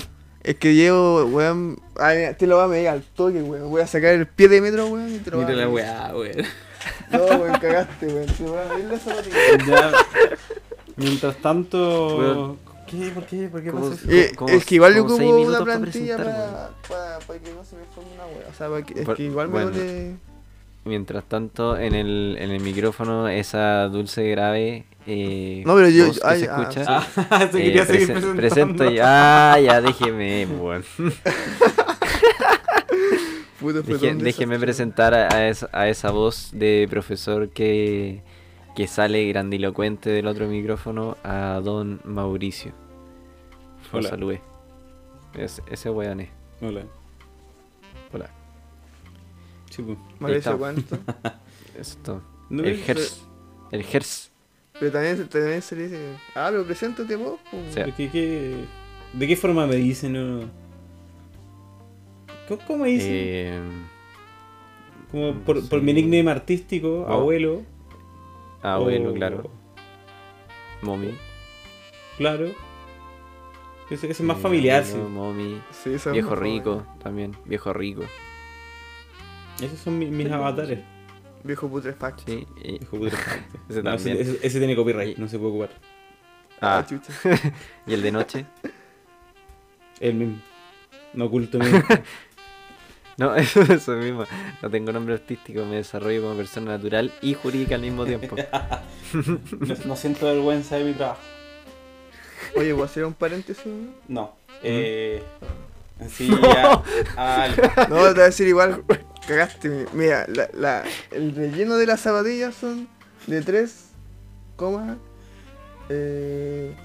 Es 0.43 0.55
que 0.55 0.73
llevo, 0.75 1.25
weón... 1.25 1.77
Ay, 1.97 2.17
mira, 2.19 2.33
te 2.37 2.47
lo 2.47 2.55
voy 2.55 2.65
a 2.65 2.67
medir 2.69 2.87
al 2.89 3.01
toque, 3.03 3.41
weón. 3.41 3.69
Voy 3.69 3.81
a 3.81 3.87
sacar 3.87 4.13
el 4.13 4.27
pie 4.27 4.47
de 4.47 4.61
metro, 4.61 4.87
weón, 4.87 5.13
y 5.13 5.17
te 5.19 5.29
lo 5.31 5.37
voy 5.37 5.45
Mira 5.47 5.57
a 5.57 5.65
la 5.65 5.69
weá, 5.69 6.11
weón. 6.15 6.45
No, 7.11 7.23
weón, 7.25 7.59
cagaste, 7.59 8.05
weón. 8.07 8.25
Te 8.27 8.43
voy 8.43 8.57
a 8.57 8.73
medir 8.73 8.85
las 8.85 9.01
zapatillas. 9.01 9.67
Ya. 9.67 9.91
Mientras 10.97 11.37
tanto. 11.37 12.57
¿Qué? 12.87 13.09
¿Por 13.13 13.25
qué? 13.25 13.47
¿Por 13.49 13.61
qué 13.61 13.69
¿Cómo 13.71 13.89
pasa 13.89 14.01
eso? 14.01 14.11
Eh, 14.11 14.31
es 14.47 14.65
que 14.65 14.75
igual 14.75 14.95
yo 14.95 15.05
como 15.05 15.15
una 15.29 15.59
para 15.59 15.77
plantilla 15.77 16.15
presentar, 16.15 16.69
para, 16.87 17.19
para, 17.19 17.39
que 17.39 17.51
no 17.53 17.63
se 17.65 17.75
me 17.75 17.83
forme 17.93 18.11
una 18.15 18.25
wea. 18.25 18.47
O 18.49 18.53
sea, 18.57 18.69
para 18.69 18.81
que- 18.83 18.99
es 18.99 19.05
Por- 19.05 19.15
que 19.17 19.23
igual 19.23 19.47
me 19.47 19.53
bueno. 19.53 19.71
duele... 19.71 20.15
Mientras 20.85 21.25
tanto, 21.25 21.77
en 21.77 21.93
el, 21.93 22.37
en 22.39 22.49
el 22.51 22.61
micrófono, 22.61 23.27
esa 23.27 23.87
dulce 23.89 24.29
grave. 24.29 24.85
Eh, 25.05 25.61
No, 25.65 25.75
pero 25.75 25.89
yo- 25.89 26.11
que 26.13 26.19
ay, 26.23 26.39
se 26.39 26.49
ah, 26.49 26.61
escucha. 26.61 26.85
Ah, 26.87 27.49
se 27.51 27.57
quería 27.61 27.83
eh, 27.83 27.85
seguir 27.85 28.07
presen- 28.07 28.13
presentando. 28.35 28.35
presento 28.37 28.89
ya. 28.89 29.53
Ah, 29.53 29.59
ya, 29.59 29.81
déjeme, 29.81 30.45
weón. 30.47 30.85
Puto, 33.59 33.81
Deje- 33.83 34.13
déjeme 34.15 34.59
presentar 34.59 35.13
a, 35.15 35.33
a 35.35 35.47
esa, 35.49 35.67
a 35.73 35.89
esa 35.89 36.11
voz 36.11 36.51
de 36.53 36.85
profesor 36.89 37.49
que, 37.49 38.21
que 38.77 38.85
sale 38.85 39.25
grandilocuente 39.27 40.11
del 40.11 40.27
otro 40.27 40.45
micrófono, 40.47 41.17
a 41.23 41.59
don 41.63 41.99
Mauricio. 42.03 42.73
Por 43.89 44.01
Hola. 44.01 44.09
salud. 44.09 44.35
Es, 45.33 45.63
ese 45.71 45.89
weón 45.89 46.19
es. 46.19 46.29
Hola. 46.61 46.83
Hola. 48.13 48.29
Sí, 49.71 49.81
pues. 49.81 49.97
Mauricio, 50.19 50.59
¿cuánto? 50.59 50.95
Eso 51.73 51.81
es 51.81 51.97
todo. 52.03 52.21
No, 52.51 52.63
el 52.63 52.79
pero- 52.85 52.99
Hers. 52.99 53.25
El 53.71 53.83
Hers. 53.91 54.31
Pero 54.79 54.91
también, 54.91 55.27
también 55.27 55.61
se 55.63 55.75
le 55.75 55.83
dice... 55.89 56.15
Ah, 56.35 56.49
pero 56.51 56.63
preséntate 56.63 57.15
vos, 57.15 57.39
po. 57.49 57.57
Sí. 57.69 57.73
pero 57.73 57.95
¿qué- 57.95 58.11
qué- 58.11 58.63
¿De 59.13 59.27
qué 59.27 59.35
forma 59.35 59.65
me 59.65 59.77
dicen? 59.77 60.13
No? 60.13 60.41
¿Cómo, 62.47 62.61
cómo 62.67 62.83
me 62.83 62.89
dicen? 62.89 63.09
Eh, 63.11 63.59
Como 65.09 65.33
por, 65.39 65.67
por 65.67 65.81
mi 65.81 65.93
nickname 65.93 66.29
artístico, 66.29 67.05
Oh. 67.09 67.13
abuelo. 67.13 67.63
Abuelo, 68.73 69.11
o- 69.11 69.13
claro. 69.13 69.51
Momi. 70.81 71.15
Claro. 72.17 72.45
Ese, 73.89 74.07
ese 74.09 74.11
es 74.11 74.21
más 74.21 74.37
Eh, 74.37 74.41
familiar, 74.41 74.83
Momi. 75.09 75.61
Sí, 75.71 75.93
es 75.93 76.11
Viejo 76.11 76.35
rico 76.35 76.85
también. 77.01 77.35
Viejo 77.45 77.71
rico. 77.73 78.03
Esos 79.61 79.79
son 79.79 79.97
mi- 79.97 80.07
mis 80.11 80.29
avatares. 80.31 80.79
Viejo 81.43 81.69
putrefacto. 81.69 82.23
Sí. 82.25 82.45
y- 82.63 82.79
de 82.79 82.85
puta. 82.85 83.15
Ese 83.69 83.81
No, 83.83 83.93
ese, 83.93 84.09
también. 84.09 84.17
ese- 84.35 84.45
ese 84.47 84.59
tiene 84.59 84.75
copyright, 84.75 85.17
Y- 85.17 85.21
no 85.21 85.27
se 85.27 85.37
puede 85.39 85.51
ocupar. 85.51 85.69
Ah, 86.59 86.79
Ah, 86.79 86.85
chucha. 86.85 87.13
y 87.87 87.93
el 87.93 88.01
de 88.01 88.11
noche. 88.11 88.45
El 89.99 90.15
mismo. 90.15 90.37
No 91.13 91.25
oculto 91.25 91.57
mi. 91.59 91.65
No, 93.19 93.35
eso, 93.35 93.61
eso 93.61 93.93
mismo. 93.93 94.25
No 94.61 94.69
tengo 94.69 94.91
nombre 94.91 95.15
artístico, 95.15 95.65
me 95.65 95.77
desarrollo 95.77 96.21
como 96.21 96.35
persona 96.35 96.73
natural 96.77 97.11
y 97.21 97.33
jurídica 97.33 97.73
al 97.75 97.81
mismo 97.81 98.05
tiempo. 98.05 98.35
no, 99.13 99.75
no 99.85 99.95
siento 99.95 100.27
vergüenza 100.27 100.75
de 100.75 100.83
mi 100.83 100.93
trabajo. 100.93 101.19
Oye, 102.55 102.73
¿voy 102.73 102.83
a 102.83 102.85
hacer 102.85 103.05
un 103.05 103.13
paréntesis? 103.13 103.65
no? 103.65 103.91
No. 104.07 104.35
Eh. 104.63 105.23
Sí, 106.09 106.29
ya. 106.29 106.83
al- 107.15 107.55
No, 107.55 107.63
te 107.87 108.11
voy 108.13 108.19
a 108.21 108.25
decir 108.25 108.47
igual, 108.47 108.83
cagaste. 109.27 109.87
Mira, 109.93 110.27
la, 110.27 110.47
la, 110.53 110.83
el 111.11 111.35
relleno 111.35 111.75
de 111.75 111.87
las 111.87 112.01
zapatillas 112.01 112.53
son 112.53 112.87
de 113.25 113.41
3, 113.41 113.85
eh, 115.89 116.75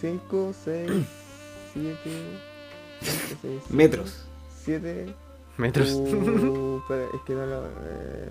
5, 0.00 0.54
6, 0.64 0.90
7, 1.74 2.00
Metros. 3.68 4.24
7. 4.64 5.14
Metros. 5.58 5.90
Uh, 5.92 6.80
es 7.14 7.20
que 7.26 7.32
no 7.34 7.46
lo. 7.46 7.64
Eh. 7.66 8.30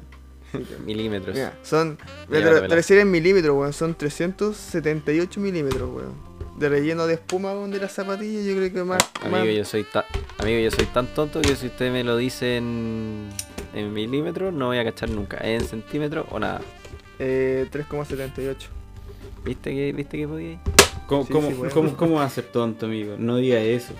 Milímetros. 0.85 1.35
Mira, 1.35 1.57
son. 1.63 1.97
Te, 2.29 3.05
milímetros, 3.05 3.55
weón. 3.57 3.73
Son 3.73 3.93
378 3.95 5.39
milímetros, 5.39 5.89
weón. 5.93 6.13
De 6.57 6.69
relleno 6.69 7.05
de 7.07 7.15
espuma, 7.15 7.51
weón, 7.51 7.71
de 7.71 7.79
las 7.79 7.91
zapatillas, 7.91 8.45
yo 8.45 8.55
creo 8.55 8.71
que 8.71 8.83
más. 8.83 9.03
más- 9.29 9.41
Amigo, 9.41 9.53
yo 9.57 9.65
soy 9.65 9.83
ta- 9.83 10.05
amigo, 10.37 10.59
yo 10.59 10.71
soy 10.71 10.85
tan 10.85 11.07
tonto 11.07 11.41
que 11.41 11.55
si 11.57 11.65
usted 11.67 11.91
me 11.91 12.03
lo 12.05 12.15
dice 12.15 12.55
en, 12.57 13.27
en 13.73 13.91
milímetros, 13.93 14.53
no 14.53 14.67
voy 14.67 14.77
a 14.77 14.85
cachar 14.85 15.09
nunca. 15.09 15.37
En 15.43 15.61
centímetros 15.65 16.25
o 16.31 16.39
nada. 16.39 16.61
Eh, 17.19 17.67
3,78. 17.71 18.55
¿Viste 19.43 19.71
que, 19.73 19.91
¿viste 19.91 20.17
que 20.17 20.27
podía 20.27 20.51
ir? 20.53 20.59
¿Cómo, 21.07 21.25
Sí, 21.25 21.33
cómo, 21.33 21.47
sí, 21.49 21.53
bueno. 21.55 21.73
cómo- 21.73 21.97
cómo 21.97 22.15
va 22.15 22.23
a 22.25 22.29
ser 22.29 22.45
tonto, 22.45 22.85
amigo? 22.85 23.15
No 23.17 23.35
diga 23.37 23.59
eso. 23.59 23.93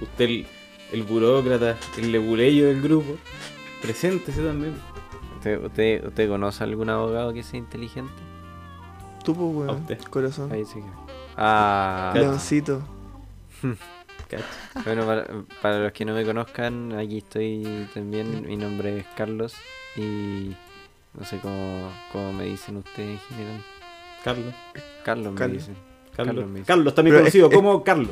Usted, 0.00 0.46
el, 0.92 1.02
burócrata, 1.04 1.76
el 1.96 2.12
lebuleyo 2.12 2.66
del 2.66 2.80
grupo, 2.82 3.16
preséntese 3.82 4.42
también. 4.42 4.74
¿Usted, 5.36 5.64
usted, 5.64 6.06
usted 6.06 6.28
conoce 6.28 6.64
algún 6.64 6.90
abogado 6.90 7.32
que 7.32 7.42
sea 7.42 7.58
inteligente? 7.58 8.12
Tú, 9.24 9.34
pues, 9.34 9.46
A 9.68 9.72
weón. 9.72 9.82
usted. 9.82 9.98
Corazón. 10.10 10.50
Ahí 10.52 10.64
sí 10.64 10.80
que. 10.80 10.86
Ah. 11.36 12.12
Leoncito. 12.14 12.82
Cacho. 14.28 14.44
Bueno, 14.84 15.06
para, 15.06 15.26
para 15.62 15.78
los 15.80 15.92
que 15.92 16.04
no 16.04 16.14
me 16.14 16.24
conozcan, 16.24 16.92
aquí 16.98 17.18
estoy 17.18 17.88
también. 17.94 18.46
Mi 18.46 18.56
nombre 18.56 18.98
es 18.98 19.06
Carlos 19.16 19.54
y 19.96 20.54
no 21.14 21.24
sé 21.24 21.38
cómo, 21.40 21.90
cómo 22.12 22.32
me 22.32 22.44
dicen 22.44 22.76
ustedes 22.76 23.20
en 23.30 23.36
general. 23.36 23.62
Carlos. 24.24 24.54
Carlos 25.04 25.32
me 25.32 25.38
Carlos. 25.38 25.58
dicen. 25.58 25.76
Carlos, 26.14 26.34
Carlos 26.34 26.46
me 26.50 26.58
dice. 26.58 26.66
Carlos, 26.66 26.94
también 26.94 27.14
Pero 27.14 27.22
conocido 27.24 27.46
es- 27.46 27.52
es- 27.52 27.56
como 27.56 27.84
Carlos. 27.84 28.10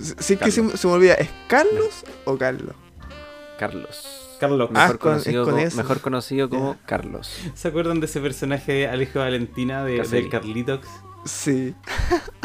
Sí, 0.00 0.14
sí 0.18 0.36
que 0.36 0.50
se, 0.50 0.76
se 0.76 0.86
me 0.86 0.92
olvida, 0.94 1.14
¿es 1.14 1.28
Carlos 1.48 2.04
o 2.24 2.36
Carlos? 2.36 2.74
Carlos. 3.58 4.18
Carlos. 4.40 4.70
Ah, 4.74 4.86
Mejor, 4.88 4.98
con- 4.98 5.10
conocido, 5.12 5.44
con 5.44 5.54
como, 5.54 5.76
mejor 5.76 6.00
conocido 6.00 6.48
como. 6.50 6.76
Carlos. 6.84 7.32
¿Se 7.54 7.68
acuerdan 7.68 8.00
de 8.00 8.06
ese 8.06 8.20
personaje 8.20 8.72
de 8.72 8.88
Alejo 8.88 9.20
Valentina 9.20 9.84
de, 9.84 10.02
del 10.02 10.28
Carlitox? 10.28 10.88
Sí. 11.24 11.74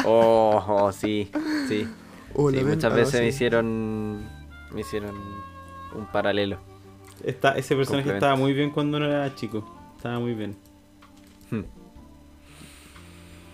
Oh, 0.04 0.64
oh, 0.68 0.92
sí, 0.92 1.28
sí. 1.66 1.88
Oh, 2.32 2.50
Sí, 2.52 2.62
muchas 2.62 2.92
ah, 2.92 2.94
veces 2.94 3.14
sí. 3.14 3.18
me 3.18 3.26
hicieron 3.28 4.28
me 4.70 4.80
hicieron 4.82 5.16
un 5.94 6.06
paralelo. 6.12 6.60
Está, 7.24 7.58
ese 7.58 7.74
personaje 7.74 8.12
estaba 8.14 8.36
muy 8.36 8.52
bien 8.52 8.70
cuando 8.70 9.00
no 9.00 9.06
era 9.06 9.34
chico. 9.34 9.64
Estaba 9.96 10.20
muy 10.20 10.34
bien. 10.34 10.56
Hmm. 11.50 11.62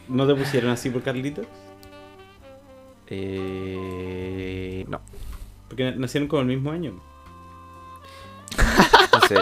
¿No 0.08 0.26
te 0.26 0.34
pusieron 0.34 0.70
así 0.70 0.90
por 0.90 1.02
Carlitos? 1.02 1.46
Eh, 3.06 4.84
no, 4.88 5.00
Porque 5.68 5.84
na- 5.84 5.96
nacieron 5.96 6.28
como 6.28 6.42
el 6.42 6.48
mismo 6.48 6.70
año, 6.70 6.92
no 9.12 9.20
sé. 9.28 9.36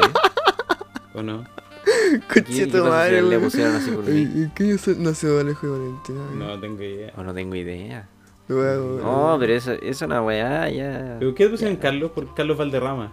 ¿o 1.15 1.23
no? 1.23 1.45
¿Qué- 1.85 2.43
Conche 2.45 2.65
qué 2.65 2.67
tu 2.67 2.73
pasa 2.73 2.85
si 2.85 2.91
madre, 2.91 3.23
le 3.23 3.39
pusieron 3.39 3.77
así 3.77 3.91
por 3.91 4.05
mí? 4.05 4.21
¿Y 4.21 4.49
qué 4.55 4.77
nació 4.99 5.41
Alejo 5.41 5.67
de 5.67 5.79
Valentina? 5.79 6.21
No 6.35 6.61
tengo 6.61 6.83
idea. 6.83 7.13
Oh, 7.17 7.23
no 7.23 7.35
tengo 7.35 7.55
idea. 7.55 8.09
No, 8.49 9.37
pero 9.41 9.53
eso, 9.55 9.73
eso 9.73 9.83
es 9.85 10.03
una 10.03 10.23
weá, 10.23 10.69
ya. 10.69 11.17
¿Pero 11.19 11.35
qué 11.35 11.49
pusieron 11.49 11.77
Carlos? 11.77 12.11
Por 12.11 12.35
Carlos 12.35 12.59
Valderrama. 12.59 13.13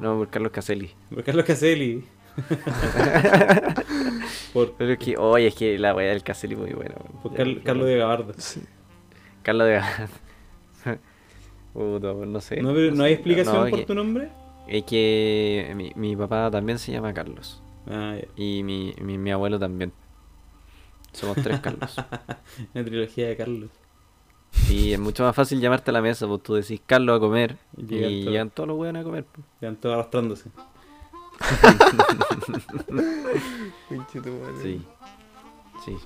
No, 0.00 0.16
por 0.16 0.28
Carlos 0.28 0.52
Caselli. 0.52 0.90
Por 1.14 1.22
Carlos 1.24 1.44
Caselli. 1.44 2.04
por 4.52 4.72
Pero 4.72 4.92
es 4.92 4.98
que, 4.98 5.16
oye, 5.16 5.46
es 5.48 5.54
que 5.54 5.78
la 5.78 5.94
weá 5.94 6.10
del 6.10 6.22
Caselli 6.22 6.54
es 6.54 6.60
muy 6.60 6.72
buena. 6.72 6.94
por 7.22 7.34
Carlos 7.34 7.86
de 7.86 7.96
Gabardo. 7.98 8.32
Sí. 8.38 8.62
Carlos 9.42 9.66
de. 9.66 9.80
Puta, 11.72 12.12
pues, 12.14 12.28
no 12.28 12.40
sé. 12.40 12.60
No, 12.62 12.72
pero 12.74 12.92
no 12.94 13.04
hay 13.04 13.10
sé. 13.10 13.14
explicación 13.14 13.54
No, 13.64 13.70
por 13.70 13.78
que- 13.78 13.86
tu 13.86 13.94
nombre. 13.94 14.30
Es 14.68 14.84
que 14.84 15.72
mi, 15.76 15.92
mi 15.96 16.14
papá 16.16 16.50
también 16.50 16.78
se 16.78 16.92
llama 16.92 17.12
Carlos. 17.14 17.62
Ah, 17.88 18.16
ya. 18.20 18.26
Y 18.36 18.62
mi, 18.62 18.94
mi, 19.00 19.18
mi 19.18 19.30
abuelo 19.32 19.58
también. 19.58 19.92
Somos 21.12 21.36
tres 21.42 21.58
Carlos. 21.60 21.96
La 22.74 22.84
trilogía 22.84 23.28
de 23.28 23.36
Carlos. 23.36 23.70
Y 24.68 24.92
es 24.92 24.98
mucho 24.98 25.22
más 25.24 25.34
fácil 25.34 25.60
llamarte 25.60 25.90
a 25.90 25.94
la 25.94 26.02
mesa, 26.02 26.26
pues 26.26 26.42
tú 26.42 26.54
decís 26.54 26.80
Carlos 26.84 27.16
a 27.16 27.20
comer 27.20 27.56
Y 27.76 27.82
y 27.82 27.86
llegan 27.86 28.10
todos. 28.10 28.24
llegan 28.32 28.50
todos 28.50 28.68
los 28.68 28.78
hueones 28.78 29.00
a 29.00 29.04
comer. 29.04 29.24
pues. 29.24 29.46
Quedan 29.60 29.76
todos 29.76 29.94
arrastrándose. 29.94 30.50
Pinche 33.88 34.20
tu 34.20 34.30
madre. 34.32 34.62
Sí. 34.62 34.82
Sí. 35.84 35.96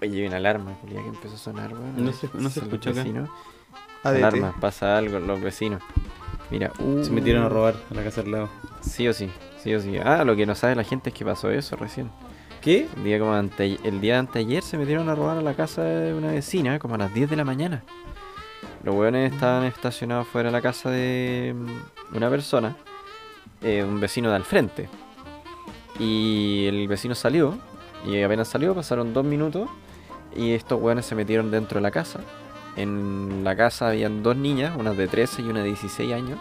Oye, 0.00 0.20
hay 0.22 0.26
una 0.26 0.36
alarma, 0.36 0.72
que 0.88 0.96
empezó 0.96 1.34
a 1.34 1.38
sonar, 1.38 1.72
weón. 1.72 2.04
No 2.04 2.12
se- 2.12 2.28
no 2.34 2.48
se 2.50 2.60
escucha 2.60 2.90
acá. 2.90 3.00
ADT. 4.04 4.16
Alarma, 4.18 4.54
pasa 4.60 4.96
algo, 4.96 5.18
los 5.18 5.40
vecinos. 5.40 5.82
Mira, 6.50 6.72
uh, 6.78 7.02
Se 7.04 7.10
metieron 7.10 7.42
a 7.44 7.48
robar 7.48 7.74
a 7.90 7.94
la 7.94 8.04
casa 8.04 8.20
al 8.22 8.30
lado. 8.30 8.48
Sí 8.80 9.06
o 9.08 9.12
sí, 9.12 9.28
sí 9.62 9.74
o 9.74 9.80
sí. 9.80 9.98
Ah, 9.98 10.24
lo 10.24 10.36
que 10.36 10.46
no 10.46 10.54
sabe 10.54 10.74
la 10.76 10.84
gente 10.84 11.10
es 11.10 11.14
que 11.14 11.24
pasó 11.24 11.50
eso 11.50 11.76
recién. 11.76 12.10
¿Qué? 12.60 12.88
El 12.96 13.04
día, 13.04 13.18
como 13.18 13.34
ante- 13.34 13.78
el 13.84 14.00
día 14.00 14.14
de 14.14 14.18
anteayer 14.20 14.62
se 14.62 14.78
metieron 14.78 15.08
a 15.08 15.14
robar 15.14 15.36
a 15.38 15.42
la 15.42 15.54
casa 15.54 15.82
de 15.82 16.14
una 16.14 16.28
vecina, 16.32 16.78
como 16.78 16.94
a 16.94 16.98
las 16.98 17.12
10 17.12 17.28
de 17.28 17.36
la 17.36 17.44
mañana. 17.44 17.82
Los 18.84 18.94
hueones 18.94 19.32
estaban 19.32 19.64
estacionados 19.64 20.26
fuera 20.28 20.48
de 20.48 20.52
la 20.52 20.62
casa 20.62 20.90
de 20.90 21.54
mm, 21.56 22.16
una 22.16 22.30
persona, 22.30 22.76
eh, 23.62 23.82
un 23.84 24.00
vecino 24.00 24.30
de 24.30 24.36
al 24.36 24.44
frente. 24.44 24.88
Y 25.98 26.66
el 26.66 26.86
vecino 26.88 27.14
salió, 27.14 27.58
y 28.06 28.22
apenas 28.22 28.48
salió, 28.48 28.74
pasaron 28.74 29.12
dos 29.12 29.24
minutos, 29.24 29.68
y 30.34 30.52
estos 30.52 30.80
hueones 30.80 31.06
se 31.06 31.14
metieron 31.14 31.50
dentro 31.50 31.78
de 31.78 31.82
la 31.82 31.90
casa. 31.90 32.20
En 32.76 33.42
la 33.44 33.56
casa 33.56 33.88
habían 33.88 34.22
dos 34.22 34.36
niñas, 34.36 34.76
una 34.76 34.94
de 34.94 35.08
13 35.08 35.42
y 35.42 35.48
una 35.48 35.60
de 35.60 35.66
16 35.66 36.12
años. 36.12 36.38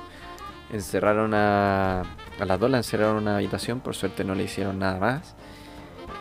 Encerraron 0.71 1.33
a, 1.33 2.01
a 2.01 2.45
las 2.45 2.59
dos, 2.59 2.69
la 2.69 2.77
encerraron 2.77 3.17
en 3.17 3.23
una 3.23 3.37
habitación, 3.37 3.79
por 3.79 3.95
suerte 3.95 4.23
no 4.23 4.35
le 4.35 4.43
hicieron 4.43 4.77
nada 4.77 4.99
más. 4.99 5.35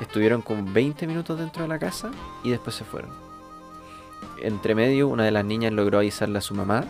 Estuvieron 0.01 0.43
con 0.43 0.73
20 0.73 1.07
minutos 1.07 1.39
dentro 1.39 1.63
de 1.63 1.69
la 1.69 1.79
casa 1.79 2.11
y 2.45 2.51
después 2.51 2.77
se 2.77 2.85
fueron. 2.85 3.11
Entre 4.43 4.75
medio, 4.75 5.09
una 5.09 5.25
de 5.25 5.31
las 5.31 5.45
niñas 5.45 5.73
logró 5.73 5.99
avisarle 5.99 6.39
a 6.39 6.43
su 6.43 6.55
mamá. 6.55 6.85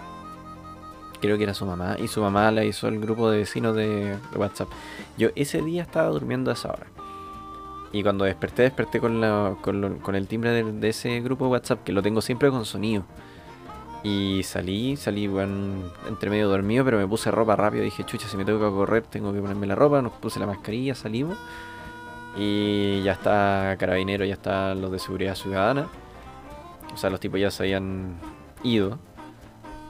Creo 1.20 1.36
que 1.36 1.44
era 1.44 1.54
su 1.54 1.66
mamá. 1.66 1.96
Y 1.98 2.08
su 2.08 2.20
mamá 2.20 2.50
le 2.50 2.62
avisó 2.62 2.88
al 2.88 2.98
grupo 2.98 3.30
de 3.30 3.38
vecinos 3.38 3.74
de, 3.74 4.16
de 4.16 4.38
WhatsApp. 4.38 4.68
Yo 5.16 5.30
ese 5.34 5.62
día 5.62 5.82
estaba 5.82 6.08
durmiendo 6.08 6.50
a 6.50 6.54
esa 6.54 6.70
hora. 6.70 6.86
Y 7.96 8.02
cuando 8.02 8.26
desperté, 8.26 8.64
desperté 8.64 9.00
con, 9.00 9.22
la- 9.22 9.56
con, 9.62 10.14
el 10.14 10.28
timbre 10.28 10.50
de, 10.62 10.88
ese 10.88 11.18
grupo 11.20 11.46
de 11.46 11.52
WhatsApp, 11.52 11.82
que 11.82 11.92
lo 11.92 12.02
tengo 12.02 12.20
siempre 12.20 12.50
con 12.50 12.66
sonido. 12.66 13.04
Y 14.04 14.42
salí, 14.44 14.98
salí, 14.98 15.26
bueno, 15.26 15.82
entre 16.06 16.28
medio 16.28 16.46
dormido, 16.50 16.84
pero 16.84 16.98
me 16.98 17.08
puse 17.08 17.30
ropa 17.30 17.56
rápido. 17.56 17.84
Dije, 17.84 18.04
chucha, 18.04 18.28
si 18.28 18.36
me 18.36 18.44
tengo 18.44 18.58
que 18.58 18.76
correr, 18.76 19.04
tengo 19.04 19.32
que 19.32 19.40
ponerme 19.40 19.66
la 19.66 19.76
ropa. 19.76 20.02
Nos 20.02 20.12
puse 20.12 20.38
la 20.38 20.46
mascarilla, 20.46 20.94
salimos. 20.94 21.38
Y 22.36 23.02
ya 23.02 23.12
está 23.12 23.74
Carabinero, 23.78 24.26
ya 24.26 24.34
están 24.34 24.82
los 24.82 24.92
de 24.92 24.98
Seguridad 24.98 25.34
Ciudadana. 25.34 25.88
O 26.92 26.98
sea, 26.98 27.08
los 27.08 27.18
tipos 27.18 27.40
ya 27.40 27.50
se 27.50 27.62
habían 27.62 28.16
ido. 28.62 28.98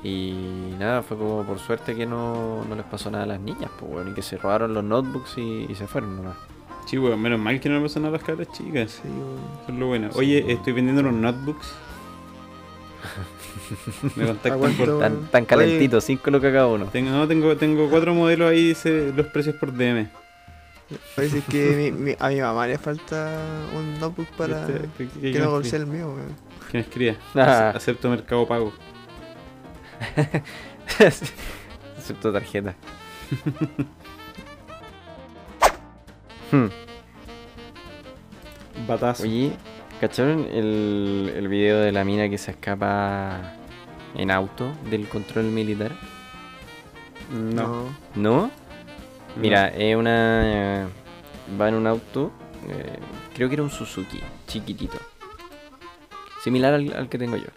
Y 0.05 0.77
nada, 0.79 1.03
fue 1.03 1.19
como 1.19 1.43
por 1.43 1.59
suerte 1.59 1.97
que 1.97 2.07
no, 2.07 2.65
no 2.67 2.77
les 2.77 2.85
pasó 2.85 3.11
nada 3.11 3.25
a 3.25 3.27
las 3.27 3.41
niñas, 3.41 3.73
pues 3.81 3.91
bueno, 3.91 4.11
y 4.13 4.15
que 4.15 4.23
se 4.23 4.37
robaron 4.37 4.75
los 4.75 4.85
notebooks 4.85 5.39
y 5.39 5.75
se 5.75 5.89
fueron 5.89 6.15
nomás. 6.15 6.37
Sí, 6.87 6.97
weón, 6.99 7.21
menos 7.21 7.39
mal 7.41 7.61
que 7.61 7.69
no 7.69 7.77
le 7.77 7.83
pasó 7.83 7.99
nada 8.01 8.11
a 8.11 8.19
las 8.19 8.23
cabras 8.23 8.49
chicas. 8.53 9.01
Sí, 9.03 9.09
weón. 9.09 9.39
Eso 9.63 9.73
es 9.73 9.79
lo 9.79 9.87
bueno. 9.89 10.09
Oye, 10.15 10.45
estoy 10.53 10.73
vendiendo 10.73 11.01
unos 11.03 11.15
notebooks. 11.15 11.75
Me 14.17 14.27
contactan 14.27 14.73
por... 14.75 14.99
Tan, 15.01 15.27
tan 15.29 15.45
calentitos, 15.45 16.05
5 16.05 16.31
lucas 16.31 16.53
cada 16.53 16.67
uno. 16.69 16.87
Tengo, 16.87 17.11
no, 17.11 17.27
tengo, 17.27 17.57
tengo 17.57 17.89
cuatro 17.91 18.15
modelos 18.15 18.51
ahí, 18.51 18.69
dice 18.69 19.13
los 19.15 19.27
precios 19.27 19.57
por 19.57 19.73
DM. 19.73 20.09
Parece 21.17 21.41
que 21.43 21.71
mi- 21.77 21.91
mi- 21.91 22.17
a 22.19 22.29
mi 22.29 22.41
mamá 22.41 22.67
le 22.69 22.79
falta 22.79 23.41
un 23.77 23.99
notebook 23.99 24.29
para 24.37 24.61
Este- 24.69 24.89
¿qué- 24.97 25.09
qué- 25.09 25.33
que 25.33 25.39
no 25.41 25.47
escribe? 25.47 25.47
golpee 25.47 25.77
el 25.77 25.87
mío, 25.87 26.07
weón. 26.15 26.37
¿Quién 26.71 26.83
escribía? 26.85 27.17
Ah. 27.35 27.71
Ace- 27.71 27.77
Acepto 27.79 28.09
Mercado 28.09 28.47
Pago. 28.47 28.73
Acepto 31.99 32.33
tarjeta. 32.33 32.77
Hmm. 36.53 36.67
Batazo. 38.87 39.23
Oye, 39.25 39.53
¿cacharon 40.01 40.47
el, 40.53 41.33
el 41.37 41.49
video 41.49 41.81
de 41.81 41.93
la 41.93 42.05
mina 42.05 42.29
que 42.29 42.39
se 42.39 42.53
escapa 42.53 43.55
en 44.15 44.31
auto 44.31 44.73
del 44.91 45.09
control 45.09 45.45
militar? 45.47 45.93
no. 47.33 47.89
¿No? 48.15 48.51
Mira, 49.37 49.69
es 49.69 49.95
una. 49.97 50.83
eh, 50.83 50.87
Va 51.61 51.69
en 51.69 51.75
un 51.75 51.87
auto. 51.87 52.33
eh, 52.69 52.99
creo 53.35 53.49
que 53.49 53.55
era 53.55 53.63
un 53.63 53.71
Suzuki, 53.71 54.21
chiquitito. 54.47 54.99
Similar 56.43 56.75
al, 56.75 56.93
al 56.95 57.09
que 57.09 57.19
tengo 57.19 57.37
yo. 57.37 57.49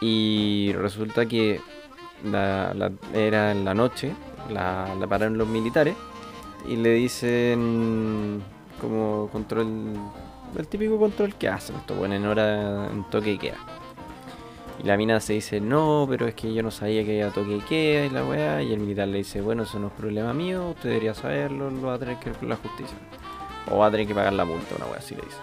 Y 0.00 0.72
resulta 0.74 1.24
que 1.26 1.60
la- 2.24 2.74
la- 2.74 2.92
era 3.14 3.52
en 3.52 3.64
la 3.64 3.72
noche. 3.74 4.12
La, 4.50 4.94
la 4.98 5.06
pararon 5.06 5.38
los 5.38 5.48
militares. 5.48 5.94
Y 6.68 6.76
le 6.76 6.90
dicen. 6.90 8.42
Como 8.80 9.28
control. 9.32 9.94
El 10.56 10.68
típico 10.68 10.98
control 10.98 11.34
que 11.34 11.48
hacen. 11.48 11.76
Esto, 11.76 11.94
bueno, 11.94 12.14
en 12.14 12.26
hora. 12.26 12.88
En 12.90 13.04
toque 13.04 13.32
y 13.32 13.38
queda. 13.38 13.58
Y 14.82 14.86
la 14.86 14.96
mina 14.96 15.20
se 15.20 15.32
dice, 15.32 15.60
no, 15.60 16.06
pero 16.08 16.26
es 16.26 16.34
que 16.34 16.52
yo 16.52 16.62
no 16.62 16.70
sabía 16.70 17.02
que 17.02 17.22
había 17.22 17.32
toque 17.32 17.56
y 17.56 17.60
queda 17.60 18.06
y 18.06 18.10
la 18.10 18.24
weá. 18.24 18.62
Y 18.62 18.72
el 18.72 18.80
militar 18.80 19.08
le 19.08 19.18
dice, 19.18 19.40
bueno, 19.40 19.62
eso 19.62 19.78
no 19.78 19.86
es 19.86 19.92
problema 19.94 20.34
mío, 20.34 20.70
usted 20.70 20.90
debería 20.90 21.14
saberlo, 21.14 21.70
lo 21.70 21.88
va 21.88 21.94
a 21.94 21.98
tener 21.98 22.18
que 22.18 22.30
ver 22.30 22.38
con 22.38 22.48
la 22.50 22.56
justicia. 22.56 22.96
O 23.70 23.78
va 23.78 23.86
a 23.86 23.90
tener 23.90 24.06
que 24.06 24.14
pagar 24.14 24.34
la 24.34 24.44
multa, 24.44 24.74
una 24.76 24.86
weá 24.86 24.98
así 24.98 25.14
le 25.14 25.22
dice. 25.22 25.38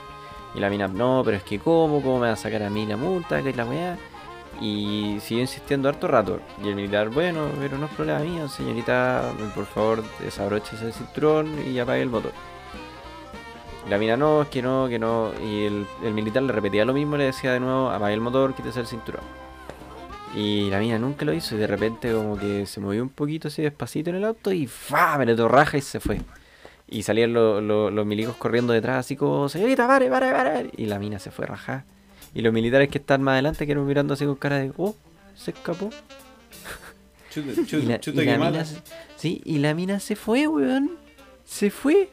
Y 0.55 0.59
la 0.59 0.69
mina, 0.69 0.87
no, 0.87 1.23
pero 1.25 1.37
es 1.37 1.43
que 1.43 1.57
cómo, 1.57 2.01
cómo 2.01 2.19
me 2.19 2.27
va 2.27 2.33
a 2.33 2.35
sacar 2.35 2.61
a 2.61 2.69
mí 2.69 2.85
la 2.85 2.95
multa, 2.95 3.41
que 3.41 3.49
es 3.49 3.57
la 3.57 3.65
weá. 3.65 3.97
Y 4.61 5.17
siguió 5.19 5.41
insistiendo 5.41 5.89
harto 5.89 6.07
rato. 6.07 6.39
Y 6.63 6.69
el 6.69 6.75
militar, 6.75 7.09
bueno, 7.09 7.47
pero 7.59 7.77
no 7.77 7.87
es 7.87 7.91
problema 7.93 8.19
mío, 8.19 8.47
señorita, 8.47 9.31
por 9.55 9.65
favor, 9.65 10.03
desabróchese 10.19 10.85
el 10.85 10.93
cinturón 10.93 11.49
y 11.67 11.77
apague 11.79 12.01
el 12.01 12.09
motor. 12.09 12.31
La 13.89 13.97
mina, 13.97 14.15
no, 14.15 14.43
es 14.43 14.47
que 14.47 14.61
no, 14.61 14.87
que 14.87 14.97
no. 14.99 15.31
Y 15.43 15.65
el, 15.65 15.85
militar 16.13 16.43
le 16.43 16.53
repetía 16.53 16.85
lo 16.85 16.93
mismo, 16.93 17.17
le 17.17 17.25
decía 17.25 17.51
de 17.51 17.59
nuevo, 17.59 17.89
apague 17.89 18.13
el 18.13 18.21
motor, 18.21 18.53
quítese 18.53 18.79
el 18.79 18.87
cinturón. 18.87 19.21
Y 20.35 20.69
la 20.69 20.79
mina 20.79 20.97
nunca 20.97 21.25
lo 21.25 21.33
hizo 21.33 21.55
y 21.55 21.59
de 21.59 21.67
repente 21.67 22.11
como 22.13 22.37
que 22.37 22.65
se 22.65 22.79
movió 22.79 23.03
un 23.03 23.09
poquito 23.09 23.49
así 23.49 23.61
despacito 23.61 24.09
en 24.09 24.15
el 24.15 24.25
auto 24.25 24.51
y 24.51 24.65
¡fa! 24.65 25.17
Me 25.17 25.25
le 25.27 25.35
dio 25.35 25.47
raja 25.47 25.77
y 25.77 25.81
se 25.81 25.99
fue. 25.99 26.21
Y 26.87 27.03
salían 27.03 27.33
lo- 27.33 27.61
los 27.61 28.05
milicos 28.05 28.35
corriendo 28.37 28.73
detrás 28.73 28.97
así 28.99 29.15
como, 29.15 29.47
señorita, 29.49 29.85
pare, 29.87 30.09
pare, 30.09 30.31
pare. 30.31 30.71
Y 30.77 30.85
la 30.85 30.97
mina 30.97 31.19
se 31.19 31.29
fue 31.31 31.45
rajada. 31.45 31.85
Y 32.35 32.41
los 32.41 32.51
militares 32.53 32.89
que 32.89 32.97
están 32.97 33.21
más 33.21 33.33
adelante 33.33 33.65
quedaron 33.65 33.85
mirando 33.87 34.13
así 34.15 34.25
con 34.25 34.35
cara 34.35 34.57
de, 34.59 34.71
oh, 34.77 34.95
se 35.35 35.51
escapó. 35.51 35.89
Chuta, 37.31 37.51
Y 37.61 37.65
chuta, 37.65 37.85
la, 37.87 37.99
chuta 37.99 38.21
y 38.21 38.25
que 38.25 38.31
la 38.31 38.37
mala. 38.37 38.51
mina, 38.51 38.65
se- 38.65 38.81
sí, 39.17 39.41
y 39.45 39.59
la 39.59 39.73
mina 39.73 39.99
se 39.99 40.15
fue, 40.15 40.47
weón. 40.47 40.91
Se 41.45 41.69
fue. 41.69 42.09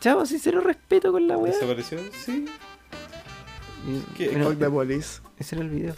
Chavo, 0.00 0.26
si 0.26 0.38
cero 0.38 0.60
respeto 0.60 1.12
con 1.12 1.28
la 1.28 1.36
weá. 1.38 1.52
¿Desapareció? 1.52 1.98
Sí. 2.24 2.46
Y- 3.86 4.14
¿Qué? 4.16 4.28
bueno, 4.30 4.46
Fuck 4.50 4.58
the 4.58 4.70
police. 4.70 5.20
ese 5.38 5.54
era 5.56 5.64
el 5.64 5.70
video. 5.70 5.94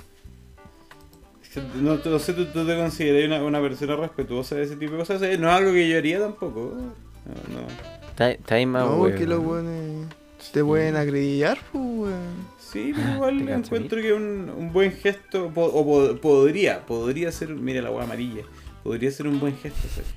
Es 1.43 1.49
que 1.51 1.61
No, 1.81 1.97
no 2.05 2.19
sé, 2.19 2.35
¿tú, 2.35 2.45
tú 2.47 2.67
te 2.67 2.77
consideras 2.77 3.27
una, 3.27 3.43
una 3.47 3.61
persona 3.61 3.97
respetuosa 3.97 4.57
de 4.57 4.65
ese 4.65 4.77
tipo 4.77 4.93
de 4.93 4.99
cosas. 4.99 5.23
Eh, 5.23 5.39
No 5.39 5.49
es 5.49 5.55
algo 5.55 5.73
que 5.73 5.89
yo 5.89 5.97
haría 5.99 6.19
tampoco. 6.21 6.75
No, 6.75 7.61
no. 7.61 7.67
Está, 8.11 8.31
está 8.33 8.55
ahí 8.57 8.67
más 8.67 8.85
No, 8.85 8.97
weón. 8.97 9.17
que 9.17 9.27
los 9.27 9.39
weones 9.41 10.07
te 10.53 10.65
pueden 10.65 10.97
acreditar, 10.97 11.59
pues, 11.73 11.85
weón. 11.85 12.55
Sí, 12.59 12.93
pero 12.95 13.15
igual 13.15 13.39
Te 13.41 13.45
cacho, 13.47 13.57
encuentro 13.59 14.01
que 14.01 14.13
un, 14.13 14.51
un 14.51 14.73
buen 14.73 14.93
gesto, 14.93 15.51
po- 15.51 15.65
o 15.67 15.85
po- 15.85 16.21
podría, 16.21 16.85
podría 16.85 17.31
ser, 17.33 17.51
mira 17.51 17.81
la 17.83 17.89
agua 17.89 18.05
amarilla, 18.05 18.43
podría 18.83 19.11
ser 19.11 19.27
un 19.29 19.39
buen 19.41 19.57
gesto. 19.57 19.81
¿sabes? 19.89 20.15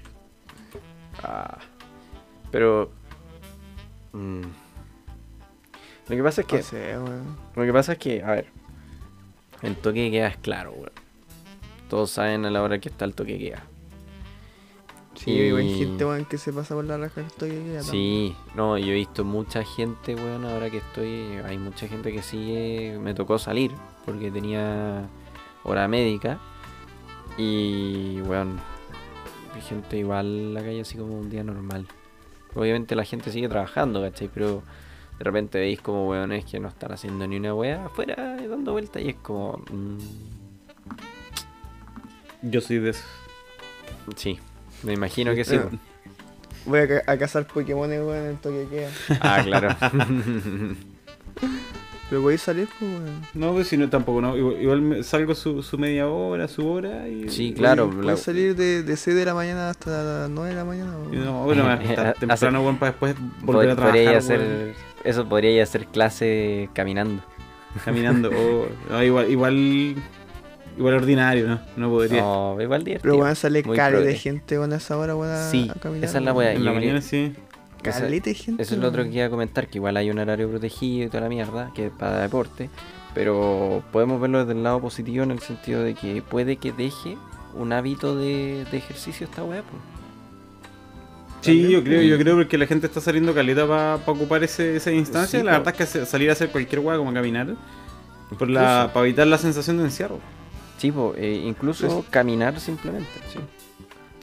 Ah, 1.23 1.57
pero. 2.51 2.91
mm, 4.13 4.41
Lo 6.09 6.15
que 6.15 6.23
pasa 6.23 6.41
es 6.41 6.47
que. 6.47 6.57
No 6.57 6.63
sé, 6.63 6.97
weón. 6.97 7.37
Lo 7.55 7.63
que 7.65 7.73
pasa 7.73 7.91
es 7.93 7.97
que, 7.99 8.23
a 8.23 8.31
ver. 8.31 8.47
El 9.63 9.75
toque 9.75 10.01
de 10.03 10.11
queda 10.11 10.27
es 10.27 10.37
claro, 10.37 10.71
weón. 10.73 10.91
Todos 11.89 12.11
saben 12.11 12.45
a 12.45 12.51
la 12.51 12.61
hora 12.61 12.79
que 12.79 12.89
está 12.89 13.05
el 13.05 13.15
toque 13.15 13.33
de 13.33 13.39
queda. 13.39 13.63
Sí, 15.17 15.31
Y- 15.31 15.51
hay 15.51 15.77
gente, 15.79 16.05
weón, 16.05 16.25
que 16.25 16.37
se 16.37 16.53
pasa 16.53 16.75
por 16.75 16.85
la 16.85 16.97
raja 16.97 17.23
que 17.39 17.47
queda. 17.49 17.81
Sí, 17.83 18.35
no, 18.55 18.77
yo 18.77 18.87
he 18.87 18.93
visto 18.95 19.25
mucha 19.25 19.63
gente, 19.63 20.13
weón, 20.15 20.45
ahora 20.45 20.69
que 20.69 20.77
estoy. 20.77 21.37
Hay 21.43 21.57
mucha 21.57 21.87
gente 21.87 22.11
que 22.13 22.21
sigue. 22.21 22.97
Me 23.01 23.13
tocó 23.13 23.37
salir 23.39 23.71
porque 24.05 24.29
tenía 24.31 25.09
hora 25.63 25.87
médica. 25.87 26.39
Y, 27.37 28.21
weón, 28.21 28.59
hay 29.55 29.61
gente 29.61 29.97
igual 29.97 30.25
en 30.27 30.53
la 30.53 30.61
calle 30.61 30.81
así 30.81 30.97
como 30.97 31.19
un 31.19 31.29
día 31.29 31.43
normal. 31.43 31.87
Obviamente 32.55 32.95
la 32.95 33.03
gente 33.03 33.31
sigue 33.31 33.49
trabajando, 33.49 34.01
¿cachai? 34.01 34.29
Pero 34.33 34.61
de 35.17 35.23
repente 35.23 35.59
veis 35.59 35.81
como 35.81 36.07
weones 36.09 36.45
que 36.45 36.59
no 36.59 36.67
están 36.67 36.91
haciendo 36.91 37.27
ni 37.27 37.37
una 37.37 37.53
wea 37.55 37.85
afuera 37.85 38.37
dando 38.47 38.71
vueltas 38.71 39.01
y 39.03 39.09
es 39.09 39.15
como. 39.15 39.57
mm, 39.71 39.97
Yo 42.43 42.61
soy 42.61 42.79
de 42.79 42.91
eso. 42.91 43.03
Sí, 44.15 44.39
me 44.83 44.93
imagino 44.93 45.33
que 45.35 45.43
sí. 45.43 45.55
Eh, 45.55 45.61
Voy 46.65 46.79
a, 46.79 46.87
ca- 46.87 47.03
a 47.11 47.17
cazar 47.17 47.47
Pokémon, 47.47 47.89
weón, 47.89 48.15
en 48.17 48.25
el 48.31 48.37
toque 48.37 48.67
que 48.69 48.75
queda. 48.75 48.89
Ah, 49.21 49.41
claro. 49.43 49.69
Pero 52.09 52.21
voy 52.21 52.35
a 52.35 52.37
salir, 52.37 52.69
pues, 52.79 52.89
weón. 52.89 53.21
No, 53.33 53.51
pues 53.53 53.67
si 53.67 53.75
no, 53.77 53.89
tampoco, 53.89 54.21
no. 54.21 54.37
Igual, 54.37 54.61
igual 54.61 54.81
me- 54.81 55.03
salgo 55.03 55.35
su, 55.35 55.61
su 55.61 55.77
media 55.77 56.07
hora, 56.07 56.47
su 56.47 56.65
hora 56.65 57.07
y... 57.09 57.27
Sí, 57.29 57.53
claro. 57.53 57.89
Voy 57.89 58.05
la- 58.05 58.13
a 58.13 58.17
salir 58.17 58.55
de, 58.55 58.81
de 58.83 58.95
6 58.97 59.15
de 59.15 59.25
la 59.25 59.33
mañana 59.33 59.69
hasta 59.69 60.03
las 60.03 60.29
9 60.29 60.49
de 60.49 60.55
la 60.55 60.63
mañana, 60.63 60.91
weón. 60.97 61.25
No, 61.25 61.43
bueno, 61.43 61.67
hasta 61.67 62.09
Hace- 62.11 62.19
temprano, 62.19 62.61
weón, 62.61 62.77
para 62.77 62.91
después 62.93 63.15
volver 63.41 63.71
a 63.71 63.75
trabajar, 63.75 64.15
hacer, 64.15 64.73
eso 65.03 65.27
podría 65.27 65.61
hacer 65.63 65.85
clase 65.87 66.69
caminando. 66.73 67.21
caminando. 67.83 68.29
o- 68.29 68.67
no, 68.89 69.03
igual, 69.05 69.29
igual, 69.29 69.95
igual 70.77 70.93
ordinario, 70.95 71.47
¿no? 71.47 71.59
No 71.75 71.89
podría. 71.89 72.21
No, 72.21 72.57
igual 72.61 72.83
divertido. 72.83 73.01
Pero, 73.13 73.23
weón, 73.23 73.35
sale 73.35 73.63
cari 73.63 74.03
de 74.03 74.15
gente, 74.15 74.57
a 74.57 74.75
esa 74.75 74.97
hora, 74.97 75.15
weón, 75.15 75.33
a, 75.33 75.49
Sí, 75.49 75.69
a 75.73 75.79
caminar. 75.79 76.05
esa 76.05 76.17
es 76.19 76.23
la 76.23 76.33
weá. 76.33 76.53
en 76.53 76.63
la 76.65 76.73
mañana 76.73 77.01
sí. 77.01 77.33
Caleta 77.81 78.29
de 78.29 78.33
gente. 78.35 78.63
Eso 78.63 78.75
es 78.75 78.81
lo 78.81 78.87
otro 78.89 79.03
que 79.03 79.09
iba 79.09 79.25
a 79.25 79.29
comentar, 79.29 79.67
que 79.67 79.77
igual 79.77 79.95
hay 79.97 80.09
un 80.09 80.19
horario 80.19 80.49
protegido 80.49 81.05
y 81.05 81.09
toda 81.09 81.21
la 81.21 81.29
mierda, 81.29 81.71
que 81.73 81.85
es 81.87 81.91
para 81.91 82.19
deporte, 82.19 82.69
pero 83.13 83.83
podemos 83.91 84.19
verlo 84.19 84.39
desde 84.39 84.53
el 84.53 84.63
lado 84.63 84.81
positivo 84.81 85.23
en 85.23 85.31
el 85.31 85.39
sentido 85.39 85.83
de 85.83 85.93
que 85.93 86.21
puede 86.21 86.57
que 86.57 86.71
deje 86.73 87.17
un 87.55 87.71
hábito 87.71 88.15
de, 88.15 88.65
de 88.71 88.77
ejercicio 88.77 89.25
esta 89.25 89.43
weá, 89.43 89.61
pues. 89.61 89.81
Sí, 91.41 91.69
yo 91.69 91.83
creo, 91.83 92.01
yo 92.01 92.17
creo 92.17 92.35
porque 92.35 92.57
la 92.57 92.65
gente 92.65 92.87
está 92.87 92.99
saliendo 92.99 93.33
caleta 93.33 93.65
para 93.67 93.95
ocupar 94.05 94.43
ese, 94.43 94.75
esa 94.75 94.91
instancia. 94.91 95.39
Sí, 95.39 95.45
la 95.45 95.59
verdad 95.59 95.73
es 95.79 95.89
que 95.93 96.05
salir 96.05 96.29
a 96.29 96.33
hacer 96.33 96.49
cualquier 96.49 96.79
hueá 96.79 96.97
como 96.97 97.13
caminar, 97.13 97.55
por 98.37 98.49
la, 98.49 98.89
para 98.93 99.05
evitar 99.05 99.27
la 99.27 99.37
sensación 99.37 99.77
de 99.77 99.83
encierro. 99.85 100.19
Sí, 100.77 100.91
po, 100.91 101.13
eh, 101.17 101.41
incluso 101.45 102.05
caminar 102.09 102.59
simplemente, 102.59 103.09
sí. 103.31 103.39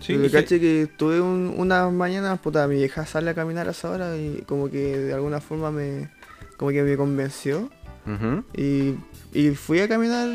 Sí, 0.01 0.17
Pero 0.19 0.31
caché 0.31 0.61
que 0.61 0.87
tuve 0.99 1.21
un, 1.21 1.55
una 1.57 1.89
mañana, 1.89 2.37
puta, 2.37 2.69
mi 2.69 2.77
vieja 2.77 3.07
sale 3.07 3.31
a 3.31 3.35
caminar 3.35 3.69
a 3.69 3.71
esa 3.71 3.89
hora 3.91 4.17
y 4.19 4.43
como 4.47 4.71
que 4.71 4.99
de 4.99 5.15
alguna 5.15 5.41
forma 5.41 5.71
me, 5.71 6.11
como 6.59 6.71
que 6.71 6.83
me 6.83 6.97
convenció. 6.97 7.71
Y, 8.53 8.97
y 9.33 9.51
fui 9.55 9.81
a 9.81 9.89
caminar 9.89 10.29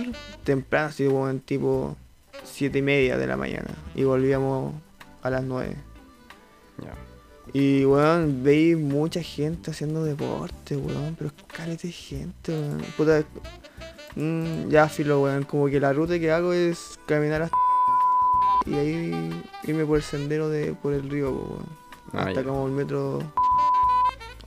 temprano, 0.43 0.87
así 0.87 1.05
como 1.05 1.29
en 1.29 1.39
tipo 1.39 1.95
siete 2.43 2.79
y 2.79 2.81
media 2.81 3.17
de 3.17 3.27
la 3.27 3.37
mañana. 3.37 3.69
Y 3.93 4.05
volvíamos 4.05 4.73
a 5.21 5.29
las 5.29 5.43
9. 5.43 5.75
Ya. 6.83 6.95
Y 7.53 7.85
weón, 7.85 8.43
veí 8.43 8.75
mucha 8.75 9.21
gente 9.21 9.71
haciendo 9.71 10.03
deporte, 10.03 10.77
weón, 10.77 11.15
pero 11.17 11.29
es 11.29 11.43
caleta 11.47 11.83
de 11.83 11.91
gente, 11.93 12.51
weón. 12.51 12.81
Puta, 12.97 13.23
mm, 14.19 14.69
ya 14.69 14.87
filo, 14.89 15.21
weón, 15.21 15.43
como 15.43 15.67
que 15.67 15.79
la 15.79 15.93
ruta 15.93 16.19
que 16.19 16.31
hago 16.31 16.53
es 16.53 16.99
caminar 17.05 17.43
hasta 17.43 17.55
y 18.65 18.73
ahí 18.75 19.43
irme 19.63 19.85
por 19.85 19.97
el 19.97 20.03
sendero 20.03 20.49
de 20.49 20.73
por 20.73 20.93
el 20.93 21.09
río, 21.09 21.31
weón. 21.31 21.65
Ah, 22.13 22.19
hasta 22.27 22.41
ya. 22.41 22.43
como 22.43 22.67
el 22.67 22.73
metro. 22.73 23.19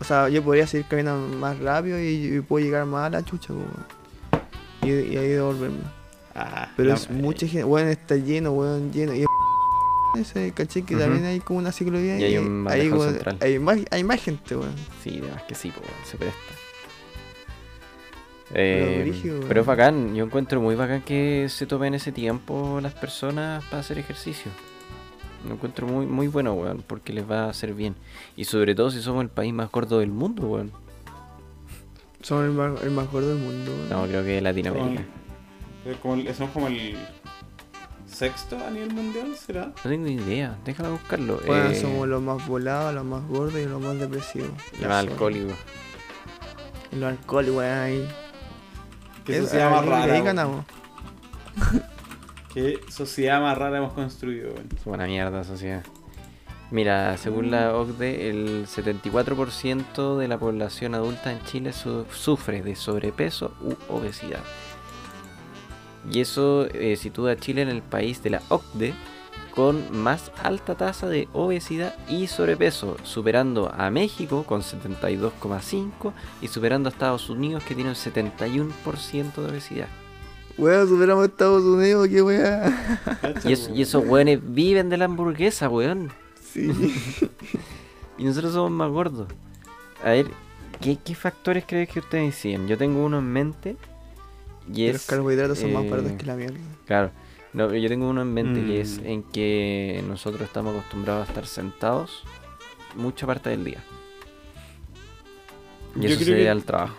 O 0.00 0.04
sea, 0.04 0.28
yo 0.28 0.42
podría 0.42 0.66
seguir 0.66 0.86
caminando 0.88 1.36
más 1.38 1.58
rápido 1.60 1.98
y, 2.00 2.36
y 2.36 2.40
puedo 2.40 2.64
llegar 2.64 2.84
más 2.86 3.06
a 3.06 3.10
la 3.10 3.24
chucha, 3.24 3.52
weón. 3.52 3.86
Y, 4.82 4.90
y 4.90 5.16
ahí 5.16 5.28
devolverme. 5.28 5.78
Ah, 6.34 6.68
Pero 6.76 6.94
es 6.94 7.10
mucha 7.10 7.46
gente, 7.46 7.64
weón, 7.64 7.88
está 7.88 8.16
lleno, 8.16 8.52
weón, 8.52 8.92
lleno. 8.92 9.14
Y 9.14 9.24
ese 10.20 10.52
caché 10.52 10.82
que 10.82 10.96
también 10.96 11.24
hay 11.24 11.40
como 11.40 11.58
una 11.60 11.72
ciclovía 11.72 12.18
Y 12.18 12.24
hay 12.24 12.38
un 12.38 12.66
ahí, 12.68 12.88
bandejón 12.88 12.98
weón, 12.98 13.12
central. 13.14 13.38
hay 13.40 13.58
más, 13.58 13.78
hay 13.90 14.04
más 14.04 14.20
gente, 14.22 14.56
weón. 14.56 14.74
Sí, 15.02 15.20
además 15.22 15.42
que 15.48 15.54
sí, 15.54 15.68
weón, 15.70 16.04
se 16.04 16.16
presta. 16.16 16.38
Pero 18.52 18.86
Eh, 18.86 19.42
pero 19.48 19.60
es 19.62 19.66
bacán, 19.66 20.14
yo 20.14 20.24
encuentro 20.24 20.60
muy 20.60 20.74
bacán 20.74 21.02
que 21.02 21.46
se 21.48 21.66
tomen 21.66 21.94
ese 21.94 22.12
tiempo 22.12 22.80
las 22.82 22.92
personas 22.94 23.64
para 23.64 23.80
hacer 23.80 23.98
ejercicio. 23.98 24.50
Lo 25.48 25.54
encuentro 25.54 25.86
muy, 25.86 26.06
muy 26.06 26.28
bueno, 26.28 26.52
weón, 26.54 26.84
porque 26.86 27.12
les 27.12 27.28
va 27.28 27.44
a 27.46 27.48
hacer 27.50 27.74
bien. 27.74 27.94
Y 28.36 28.44
sobre 28.44 28.74
todo 28.74 28.90
si 28.90 29.00
somos 29.02 29.22
el 29.22 29.28
país 29.30 29.52
más 29.52 29.70
gordo 29.70 29.98
del 29.98 30.10
mundo, 30.10 30.46
weón. 30.46 30.70
Son 32.20 32.44
el 32.44 32.52
más, 32.52 32.80
el 32.82 32.90
más 32.90 33.10
gordo 33.10 33.30
del 33.30 33.38
mundo, 33.38 33.72
weón. 33.72 33.88
No, 33.88 34.06
creo 34.06 34.22
que 34.24 34.40
Latinoamérica. 34.40 35.02
Son 35.84 35.94
como 36.00 36.14
el, 36.14 36.34
son 36.34 36.48
como 36.48 36.66
el 36.68 36.96
sexto 38.06 38.56
a 38.64 38.70
nivel 38.70 38.92
mundial, 38.94 39.34
¿será? 39.34 39.72
No 39.84 39.90
tengo 39.90 40.06
idea, 40.06 40.56
déjame 40.64 40.90
buscarlo. 40.90 41.40
Weón, 41.48 41.72
Eh, 41.72 41.74
somos 41.74 42.06
los 42.06 42.22
más 42.22 42.46
volados, 42.46 42.94
los 42.94 43.04
más 43.04 43.26
gordos 43.26 43.58
y 43.58 43.64
los 43.64 43.80
más 43.82 43.98
depresivos. 43.98 44.50
y 44.78 44.82
más 44.84 45.08
alcohólico. 45.08 45.54
Y 46.92 46.96
los 46.96 47.10
alcohólicos, 47.10 47.56
weón, 47.56 47.78
ahí. 47.78 48.08
Qué 49.26 49.36
Es- 49.38 49.44
sociedad 49.44 49.70
más 49.70 49.84
rara. 49.86 50.12
Ahí 50.14 50.22
ganamos. 50.22 50.64
Qué 52.54 52.80
sociedad 52.90 53.40
más 53.40 53.56
rara 53.56 53.78
hemos 53.78 53.92
construido. 53.94 54.50
Es 54.76 54.84
una 54.86 55.06
mierda 55.06 55.42
sociedad. 55.44 55.82
Mira, 56.70 57.16
según 57.18 57.50
la 57.50 57.76
OCDE, 57.76 58.30
el 58.30 58.66
74% 58.66 60.16
de 60.16 60.28
la 60.28 60.38
población 60.38 60.94
adulta 60.94 61.30
en 61.32 61.42
Chile 61.44 61.72
su- 61.74 62.06
sufre 62.10 62.62
de 62.62 62.76
sobrepeso 62.76 63.54
u 63.60 63.74
obesidad. 63.94 64.40
Y 66.10 66.20
eso 66.20 66.66
eh, 66.72 66.96
sitúa 66.96 67.32
a 67.32 67.36
Chile 67.36 67.62
en 67.62 67.68
el 67.68 67.82
país 67.82 68.22
de 68.22 68.30
la 68.30 68.42
OCDE 68.48 68.94
con 69.54 69.96
más 69.96 70.32
alta 70.42 70.74
tasa 70.76 71.08
de 71.08 71.28
obesidad 71.34 71.94
y 72.08 72.26
sobrepeso, 72.26 72.96
superando 73.02 73.70
a 73.76 73.90
México 73.90 74.44
con 74.44 74.62
72,5 74.62 76.12
y 76.40 76.48
superando 76.48 76.88
a 76.88 76.92
Estados 76.92 77.28
Unidos 77.28 77.62
que 77.64 77.74
tiene 77.74 77.90
un 77.90 77.96
71% 77.96 79.34
de 79.34 79.44
obesidad. 79.50 79.88
Weón, 80.58 80.88
superamos 80.88 81.22
a 81.22 81.26
Estados 81.26 81.62
Unidos, 81.62 82.08
qué 82.08 82.22
weá. 82.22 82.98
Y, 83.44 83.52
es- 83.52 83.70
y 83.74 83.82
esos 83.82 84.04
weones 84.06 84.40
viven 84.42 84.88
de 84.90 84.96
la 84.98 85.06
hamburguesa, 85.06 85.68
weón. 85.68 86.10
Sí. 86.52 86.70
Y 88.18 88.24
nosotros 88.24 88.52
somos 88.52 88.70
más 88.70 88.90
gordos. 88.90 89.26
A 90.04 90.10
ver, 90.10 90.26
¿qué, 90.80 90.96
qué 91.02 91.14
factores 91.14 91.64
crees 91.66 91.88
que 91.88 91.98
ustedes 91.98 92.26
decían? 92.26 92.68
Yo 92.68 92.76
tengo 92.78 93.02
uno 93.04 93.18
en 93.18 93.24
mente. 93.32 93.76
Y 94.72 94.86
es. 94.86 94.92
los 94.92 95.06
carbohidratos 95.06 95.58
son 95.58 95.72
más 95.72 95.84
eh, 95.84 95.90
baratos 95.90 96.12
que 96.12 96.26
la 96.26 96.36
mierda. 96.36 96.58
Claro. 96.86 97.10
No, 97.52 97.74
yo 97.74 97.88
tengo 97.88 98.08
uno 98.08 98.22
en 98.22 98.32
mente 98.32 98.64
que 98.64 98.80
es 98.80 98.98
Mm. 99.00 99.06
en 99.06 99.22
que 99.24 100.02
nosotros 100.08 100.42
estamos 100.42 100.74
acostumbrados 100.74 101.26
a 101.26 101.30
estar 101.30 101.46
sentados 101.46 102.24
mucha 102.96 103.26
parte 103.26 103.50
del 103.50 103.64
día. 103.64 103.82
Y 105.96 106.00
Yo 106.02 106.08
eso 106.08 106.18
se 106.24 106.34
que- 106.36 106.48
al 106.48 106.64
trabajo. 106.64 106.96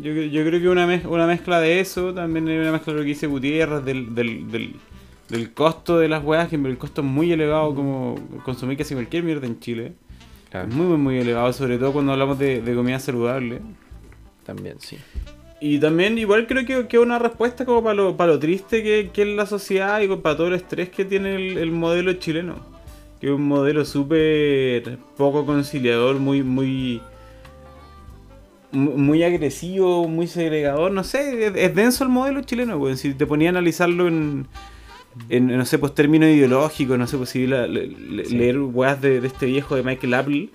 Yo, 0.00 0.10
yo 0.12 0.44
creo 0.46 0.60
que 0.60 0.68
una, 0.68 0.86
mez- 0.86 1.04
una 1.06 1.26
mezcla 1.26 1.60
de 1.60 1.80
eso, 1.80 2.14
también 2.14 2.48
hay 2.48 2.56
una 2.56 2.72
mezcla 2.72 2.92
de 2.92 2.98
lo 3.00 3.02
que 3.04 3.08
dice 3.10 3.26
Gutiérrez, 3.26 3.84
del, 3.84 4.14
del, 4.14 4.50
del, 4.50 4.76
del 5.28 5.52
costo 5.52 5.98
de 5.98 6.08
las 6.08 6.24
weas, 6.24 6.48
que 6.48 6.56
el 6.56 6.78
costo 6.78 7.02
es 7.02 7.06
muy 7.06 7.30
elevado 7.32 7.74
como 7.74 8.14
consumir 8.44 8.78
casi 8.78 8.94
cualquier 8.94 9.22
mierda 9.24 9.46
en 9.46 9.60
Chile. 9.60 9.92
Claro, 10.50 10.68
Es 10.68 10.74
muy, 10.74 10.86
muy, 10.86 10.96
muy 10.98 11.18
elevado, 11.18 11.52
sobre 11.52 11.76
todo 11.78 11.92
cuando 11.92 12.12
hablamos 12.12 12.38
de, 12.38 12.62
de 12.62 12.74
comida 12.74 12.98
saludable. 13.00 13.60
también, 14.46 14.76
sí. 14.80 14.96
Y 15.64 15.78
también 15.78 16.18
igual 16.18 16.48
creo 16.48 16.66
que 16.66 16.96
es 16.96 17.02
una 17.02 17.20
respuesta 17.20 17.64
como 17.64 17.84
para 17.84 17.94
lo, 17.94 18.16
para 18.16 18.32
lo 18.32 18.38
triste 18.40 18.82
que, 18.82 19.10
que 19.12 19.22
es 19.22 19.28
la 19.28 19.46
sociedad 19.46 20.00
y 20.00 20.08
para 20.08 20.36
todo 20.36 20.48
el 20.48 20.54
estrés 20.54 20.88
que 20.88 21.04
tiene 21.04 21.36
el, 21.36 21.56
el 21.56 21.70
modelo 21.70 22.12
chileno. 22.14 22.56
Que 23.20 23.28
es 23.28 23.32
un 23.32 23.46
modelo 23.46 23.84
súper 23.84 24.98
poco 25.16 25.46
conciliador, 25.46 26.18
muy, 26.18 26.42
muy, 26.42 27.00
mu- 28.72 28.96
muy 28.98 29.22
agresivo, 29.22 30.08
muy 30.08 30.26
segregador. 30.26 30.90
No 30.90 31.04
sé, 31.04 31.46
es, 31.46 31.52
es 31.54 31.74
denso 31.76 32.02
el 32.02 32.10
modelo 32.10 32.42
chileno, 32.42 32.76
weón. 32.78 32.96
Si 32.96 33.14
te 33.14 33.24
ponía 33.24 33.50
a 33.50 33.50
analizarlo 33.50 34.08
en, 34.08 34.48
en 35.28 35.46
no 35.46 35.64
sé, 35.64 35.78
pues 35.78 35.94
términos 35.94 36.28
ideológicos, 36.30 36.98
no 36.98 37.06
sé, 37.06 37.16
pues 37.16 37.28
si 37.30 37.46
leer 37.46 38.58
weas 38.58 39.00
de, 39.00 39.20
de 39.20 39.28
este 39.28 39.46
viejo 39.46 39.76
de 39.76 39.84
Michael 39.84 40.14
Apple 40.14 40.48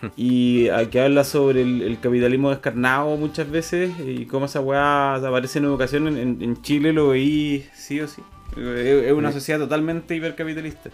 y 0.16 0.68
a- 0.68 0.88
que 0.90 1.00
habla 1.00 1.24
sobre 1.24 1.62
el, 1.62 1.82
el 1.82 2.00
capitalismo 2.00 2.50
descarnado 2.50 3.16
muchas 3.16 3.50
veces 3.50 3.92
y 4.04 4.26
cómo 4.26 4.46
esa 4.46 4.60
weá 4.60 5.14
aparece 5.16 5.58
en 5.58 5.64
educación 5.66 6.08
en, 6.08 6.42
en- 6.42 6.62
Chile 6.62 6.92
lo 6.92 7.08
veí 7.08 7.66
sí 7.74 8.00
o 8.00 8.08
sí. 8.08 8.22
Es 8.56 9.04
es 9.06 9.12
una 9.12 9.30
sociedad 9.32 9.60
totalmente 9.60 10.16
hipercapitalista. 10.16 10.90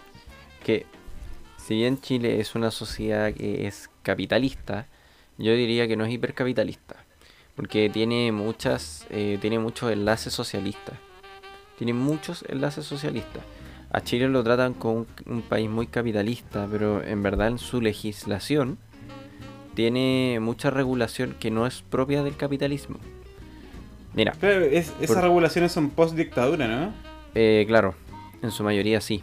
que 0.63 0.85
si 1.57 1.75
bien 1.75 1.99
Chile 1.99 2.39
es 2.39 2.55
una 2.55 2.71
sociedad 2.71 3.33
que 3.33 3.67
es 3.67 3.89
capitalista, 4.03 4.87
yo 5.37 5.53
diría 5.53 5.87
que 5.87 5.97
no 5.97 6.05
es 6.05 6.11
hipercapitalista, 6.13 6.95
porque 7.55 7.89
tiene 7.89 8.31
muchas, 8.31 9.05
eh, 9.09 9.37
tiene 9.41 9.59
muchos 9.59 9.91
enlaces 9.91 10.33
socialistas, 10.33 10.95
tiene 11.77 11.93
muchos 11.93 12.45
enlaces 12.47 12.85
socialistas. 12.85 13.43
A 13.91 14.01
Chile 14.01 14.27
lo 14.29 14.43
tratan 14.43 14.73
como 14.75 14.99
un, 14.99 15.07
un 15.25 15.41
país 15.41 15.69
muy 15.69 15.87
capitalista, 15.87 16.67
pero 16.71 17.03
en 17.03 17.21
verdad 17.23 17.47
en 17.49 17.57
su 17.57 17.81
legislación 17.81 18.77
tiene 19.77 20.39
mucha 20.41 20.71
regulación 20.71 21.35
que 21.39 21.51
no 21.51 21.67
es 21.67 21.83
propia 21.83 22.23
del 22.23 22.35
capitalismo. 22.35 22.97
Mira, 24.15 24.31
Claro, 24.31 24.61
es- 24.65 24.91
esas 24.99 25.15
Por- 25.17 25.21
regulaciones 25.21 25.71
son 25.71 25.91
post 25.91 26.15
dictadura, 26.15 26.67
¿no? 26.67 26.91
Eh, 27.35 27.63
claro, 27.67 27.93
en 28.41 28.49
su 28.49 28.63
mayoría 28.63 28.99
sí. 29.01 29.21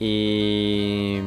Y 0.00 1.18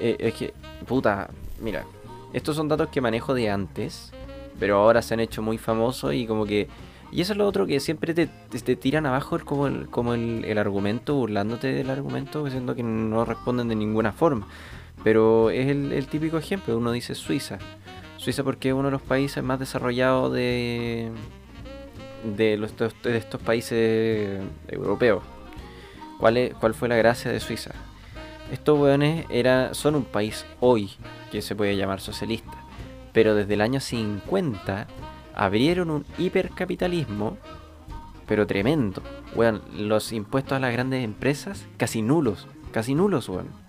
eh, 0.00 0.16
es 0.18 0.34
que, 0.34 0.52
puta, 0.88 1.30
mira, 1.60 1.84
estos 2.32 2.56
son 2.56 2.66
datos 2.66 2.88
que 2.88 3.00
manejo 3.00 3.34
de 3.34 3.48
antes, 3.50 4.10
pero 4.58 4.78
ahora 4.78 5.00
se 5.00 5.14
han 5.14 5.20
hecho 5.20 5.40
muy 5.40 5.56
famosos 5.56 6.12
y 6.12 6.26
como 6.26 6.46
que 6.46 6.66
Y 7.12 7.20
eso 7.20 7.34
es 7.34 7.36
lo 7.38 7.46
otro 7.46 7.64
que 7.68 7.78
siempre 7.78 8.12
te, 8.14 8.26
te- 8.26 8.58
te 8.58 8.74
tiran 8.74 9.06
abajo 9.06 9.36
el- 9.36 9.44
como, 9.44 9.68
el, 9.68 9.88
como 9.88 10.14
el, 10.14 10.44
el 10.44 10.58
argumento, 10.58 11.14
burlándote 11.14 11.68
del 11.68 11.88
argumento, 11.90 12.42
diciendo 12.44 12.74
que 12.74 12.82
no 12.82 13.24
responden 13.24 13.68
de 13.68 13.76
ninguna 13.76 14.10
forma. 14.10 14.48
Pero 15.04 15.50
es 15.50 15.68
el, 15.68 16.06
típico 16.06 16.38
ejemplo, 16.38 16.76
uno 16.76 16.90
dice 16.90 17.14
Suiza. 17.14 17.58
Suiza 18.16 18.42
porque 18.42 18.70
es 18.70 18.74
uno 18.74 18.84
de 18.84 18.92
los 18.92 19.02
países 19.02 19.44
más 19.44 19.60
desarrollados 19.60 20.32
de, 20.32 21.10
de, 22.36 22.56
los, 22.56 22.74
de 22.76 23.16
estos 23.16 23.40
países 23.42 24.40
europeos. 24.66 25.22
¿Cuál, 26.18 26.38
es, 26.38 26.54
¿Cuál 26.54 26.72
fue 26.72 26.88
la 26.88 26.96
gracia 26.96 27.30
de 27.30 27.38
Suiza? 27.38 27.72
Estos 28.50 28.78
weones 28.78 29.26
era, 29.28 29.74
son 29.74 29.94
un 29.94 30.04
país 30.04 30.46
hoy 30.60 30.90
que 31.30 31.42
se 31.42 31.54
puede 31.54 31.76
llamar 31.76 32.00
socialista, 32.00 32.54
pero 33.12 33.34
desde 33.34 33.54
el 33.54 33.60
año 33.60 33.80
50 33.80 34.86
abrieron 35.34 35.90
un 35.90 36.06
hipercapitalismo, 36.16 37.36
pero 38.26 38.46
tremendo. 38.46 39.02
Weón, 39.34 39.62
los 39.76 40.12
impuestos 40.12 40.54
a 40.56 40.60
las 40.60 40.72
grandes 40.72 41.04
empresas 41.04 41.66
casi 41.76 42.00
nulos, 42.00 42.46
casi 42.72 42.94
nulos, 42.94 43.28
weón. 43.28 43.63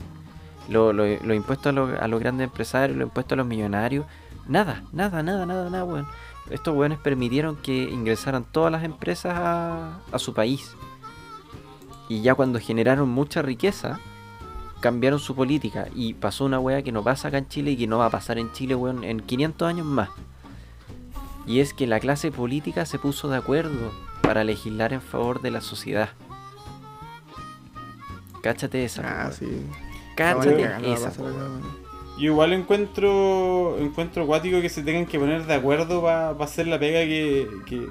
Lo- 0.69 0.93
lo- 0.93 1.06
los 1.06 1.36
impuestos 1.36 1.67
a, 1.67 1.71
los- 1.71 1.99
a 1.99 2.08
los 2.08 2.19
grandes 2.19 2.45
empresarios, 2.45 2.97
los 2.97 3.08
impuestos 3.08 3.34
a 3.34 3.38
los 3.38 3.45
millonarios, 3.47 4.06
nada, 4.47 4.84
nada, 4.91 5.21
nada, 5.23 5.45
nada, 5.45 5.69
nada, 5.69 5.84
weón. 5.84 6.08
Estos 6.49 6.75
weones 6.75 6.99
permitieron 6.99 7.56
que 7.56 7.84
ingresaran 7.84 8.43
todas 8.45 8.71
las 8.71 8.84
empresas 8.84 9.34
a, 9.36 9.99
a 10.12 10.19
su 10.19 10.34
país. 10.34 10.75
Y 12.08 12.21
ya 12.21 12.36
cuando 12.36 12.60
generaron 12.60 13.10
mucha 13.10 13.41
riqueza, 13.41 13.99
cambiaron 14.80 15.19
su 15.19 15.34
política. 15.36 15.88
Y 15.95 16.13
pasó 16.13 16.45
una 16.45 16.60
weá 16.60 16.84
que 16.84 16.91
no 16.91 17.04
pasa 17.04 17.30
acá 17.30 17.39
en 17.39 17.47
Chile 17.47 17.71
y 17.71 17.78
que 17.78 17.88
no 17.88 17.97
va 17.97 18.06
a 18.08 18.10
pasar 18.12 18.38
en 18.38 18.51
Chile, 18.51 18.75
weón, 18.75 19.04
en 19.04 19.21
500 19.21 19.67
años 19.67 19.88
más. 19.88 20.10
Y 21.47 21.60
es 21.62 21.73
que 21.73 21.88
la 21.88 21.99
clase 21.99 22.32
política 22.32 22.86
se 22.86 22.99
puso 22.99 23.28
de 23.28 23.38
acuerdo 23.38 23.91
para 24.21 24.43
legislar 24.43 24.93
en 24.93 25.01
favor 25.01 25.41
de 25.41 25.49
la 25.51 25.62
sociedad. 25.62 26.10
Cáchate 28.41 28.86
esa, 28.86 29.01
Ah, 29.04 29.23
weón. 29.25 29.34
sí. 29.34 29.65
Cáchate 30.15 30.69
no 30.80 30.93
esa. 30.93 31.12
Yo 32.17 32.32
igual 32.32 32.54
encuentro 32.54 33.78
encuentro 33.78 34.25
cuático 34.25 34.62
que 34.62 34.69
se 34.69 34.84
tengan 34.84 35.06
que 35.06 35.19
poner 35.19 35.45
de 35.45 35.54
acuerdo 35.54 36.01
para 36.01 36.30
hacer 36.32 36.65
la 36.67 36.80
pega 36.80 37.01
que, 37.01 37.45
que, 37.65 37.88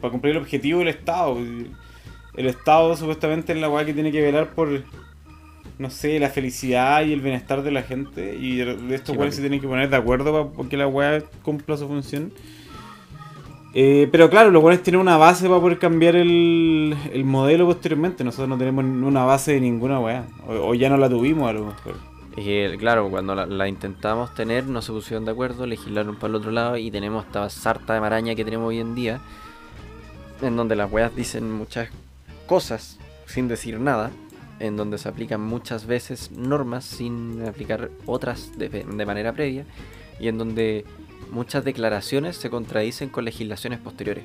para 0.00 0.10
cumplir 0.10 0.34
el 0.34 0.38
objetivo 0.38 0.78
del 0.78 0.88
Estado. 0.88 1.36
El 1.36 2.46
Estado 2.46 2.96
supuestamente 2.96 3.52
es 3.52 3.58
la 3.58 3.68
weá 3.68 3.84
que 3.84 3.92
tiene 3.92 4.12
que 4.12 4.22
velar 4.22 4.54
por, 4.54 4.68
no 5.78 5.90
sé, 5.90 6.18
la 6.18 6.30
felicidad 6.30 7.04
y 7.04 7.12
el 7.12 7.20
bienestar 7.20 7.62
de 7.62 7.70
la 7.70 7.82
gente. 7.82 8.36
Y 8.36 8.56
de 8.56 8.94
estos 8.94 9.12
Sí, 9.12 9.18
weones 9.18 9.34
se 9.34 9.42
tienen 9.42 9.60
que 9.60 9.68
poner 9.68 9.90
de 9.90 9.96
acuerdo 9.96 10.52
para 10.52 10.68
que 10.68 10.76
la 10.76 10.86
weá 10.86 11.22
cumpla 11.42 11.76
su 11.76 11.86
función. 11.86 12.32
Eh, 13.74 14.08
pero 14.10 14.30
claro, 14.30 14.50
los 14.50 14.62
weones 14.62 14.82
tienen 14.82 15.00
una 15.00 15.16
base 15.16 15.48
para 15.48 15.60
poder 15.60 15.78
cambiar 15.78 16.16
el, 16.16 16.96
el 17.12 17.24
modelo 17.24 17.66
posteriormente. 17.66 18.24
Nosotros 18.24 18.48
no 18.48 18.58
tenemos 18.58 18.84
una 18.84 19.24
base 19.24 19.52
de 19.52 19.60
ninguna 19.60 20.00
weá. 20.00 20.24
O, 20.46 20.70
o 20.70 20.74
ya 20.74 20.88
no 20.88 20.96
la 20.96 21.08
tuvimos 21.08 21.48
a 21.48 21.52
lo 21.52 21.66
mejor. 21.66 21.94
Claro, 22.78 23.10
cuando 23.10 23.34
la, 23.34 23.46
la 23.46 23.66
intentamos 23.66 24.32
tener, 24.32 24.64
no 24.64 24.80
se 24.80 24.92
pusieron 24.92 25.24
de 25.24 25.32
acuerdo, 25.32 25.66
legislaron 25.66 26.14
para 26.14 26.28
el 26.28 26.34
otro 26.36 26.52
lado 26.52 26.76
y 26.76 26.88
tenemos 26.88 27.26
esta 27.26 27.50
sarta 27.50 27.94
de 27.94 28.00
maraña 28.00 28.36
que 28.36 28.44
tenemos 28.44 28.68
hoy 28.68 28.78
en 28.78 28.94
día, 28.94 29.20
en 30.40 30.56
donde 30.56 30.76
las 30.76 30.90
weas 30.92 31.16
dicen 31.16 31.50
muchas 31.50 31.88
cosas 32.46 33.00
sin 33.26 33.48
decir 33.48 33.80
nada, 33.80 34.12
en 34.60 34.76
donde 34.76 34.98
se 34.98 35.08
aplican 35.08 35.40
muchas 35.40 35.86
veces 35.86 36.30
normas 36.30 36.84
sin 36.84 37.44
aplicar 37.44 37.90
otras 38.06 38.56
de, 38.56 38.68
de 38.68 39.06
manera 39.06 39.32
previa, 39.32 39.64
y 40.20 40.28
en 40.28 40.38
donde 40.38 40.84
muchas 41.30 41.64
declaraciones 41.64 42.36
se 42.36 42.50
contradicen 42.50 43.08
con 43.08 43.24
legislaciones 43.24 43.78
posteriores. 43.78 44.24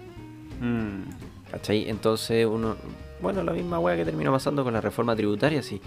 Mm. 0.59 1.51
¿Cachai? 1.51 1.89
Entonces 1.89 2.45
uno... 2.45 2.75
Bueno, 3.21 3.41
la 3.41 3.53
misma 3.53 3.79
weá 3.79 3.95
que 3.95 4.03
terminó 4.03 4.33
pasando 4.33 4.65
con 4.65 4.73
la 4.73 4.81
reforma 4.81 5.15
tributaria, 5.15 5.63
sí. 5.63 5.79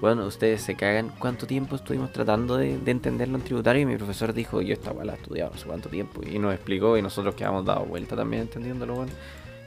Bueno, 0.00 0.26
ustedes 0.26 0.60
se 0.60 0.74
cagan. 0.74 1.10
¿Cuánto 1.18 1.46
tiempo 1.46 1.76
estuvimos 1.76 2.12
tratando 2.12 2.58
de, 2.58 2.76
de 2.76 2.90
entenderlo 2.90 3.38
en 3.38 3.44
tributario? 3.44 3.82
Y 3.82 3.86
mi 3.86 3.96
profesor 3.96 4.34
dijo, 4.34 4.60
yo 4.60 4.74
esta 4.74 4.92
weá 4.92 5.04
la 5.04 5.12
he 5.12 5.16
estudiado 5.16 5.52
no 5.52 5.58
sé 5.58 5.66
cuánto 5.66 5.88
tiempo. 5.88 6.20
Y 6.22 6.38
nos 6.38 6.52
explicó 6.52 6.98
y 6.98 7.02
nosotros 7.02 7.34
quedamos 7.34 7.64
dado 7.64 7.86
vuelta 7.86 8.14
también 8.14 8.42
entendiéndolo, 8.42 8.94
bueno. 8.94 9.12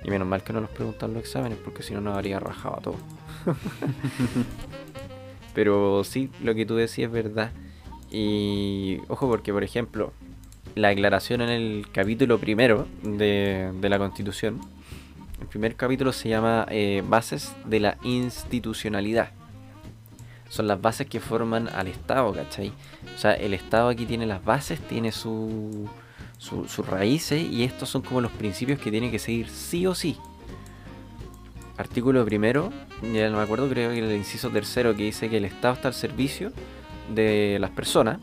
Y 0.04 0.12
menos 0.12 0.28
mal 0.28 0.44
que 0.44 0.54
no 0.54 0.62
nos 0.62 0.70
preguntan 0.70 1.14
los 1.14 1.24
exámenes, 1.24 1.58
porque 1.64 1.82
si 1.82 1.96
no 1.96 2.02
nos 2.02 2.16
habría 2.16 2.40
rajado 2.40 2.76
a 2.78 2.82
todo. 2.82 2.96
Pero 5.56 6.04
sí, 6.04 6.30
lo 6.44 6.54
que 6.54 6.66
tú 6.68 6.76
decías 6.76 7.08
es 7.08 7.12
verdad. 7.12 7.52
Y 8.12 9.00
ojo, 9.08 9.28
porque 9.28 9.52
por 9.52 9.64
ejemplo, 9.64 10.14
la 10.76 10.90
declaración 10.90 11.42
en 11.42 11.50
el 11.50 11.88
capítulo 11.92 12.40
primero 12.40 12.88
de, 13.02 13.72
la 13.82 13.98
Constitución, 13.98 14.60
el 15.40 15.48
primer 15.48 15.76
capítulo 15.76 16.12
se 16.12 16.30
llama 16.30 16.66
eh, 16.70 17.04
Bases 17.08 17.54
de 17.66 17.80
la 17.80 17.98
Institucionalidad. 18.04 19.30
Son 20.50 20.68
las 20.68 20.80
bases 20.82 21.08
que 21.08 21.20
forman 21.20 21.70
al 21.70 21.88
Estado, 21.88 22.32
¿cachai? 22.34 22.72
O 23.16 23.18
sea, 23.18 23.34
el 23.34 23.54
Estado 23.54 23.90
aquí 23.90 24.06
tiene 24.06 24.26
las 24.26 24.44
bases, 24.44 24.80
tiene 24.80 25.12
su, 25.12 25.90
su- 26.38 26.68
sus 26.68 26.86
raíces 26.88 27.42
y 27.42 27.64
estos 27.64 27.90
son 27.90 28.02
como 28.02 28.22
los 28.22 28.32
principios 28.32 28.80
que 28.80 28.92
tiene 28.92 29.10
que 29.12 29.20
seguir 29.20 29.50
sí 29.50 29.88
o 29.88 29.96
sí. 29.96 30.18
Artículo 31.78 32.24
primero, 32.24 32.72
ya 33.14 33.30
no 33.30 33.38
me 33.38 33.44
acuerdo, 33.44 33.68
creo 33.70 33.92
que 33.92 34.00
el 34.00 34.12
inciso 34.16 34.50
tercero 34.50 34.96
que 34.96 35.04
dice 35.04 35.30
que 35.30 35.38
el 35.38 35.46
Estado 35.46 35.74
está 35.74 35.88
al 35.90 35.94
servicio 35.94 36.52
de 37.14 37.58
las 37.60 37.72
personas 37.72 38.20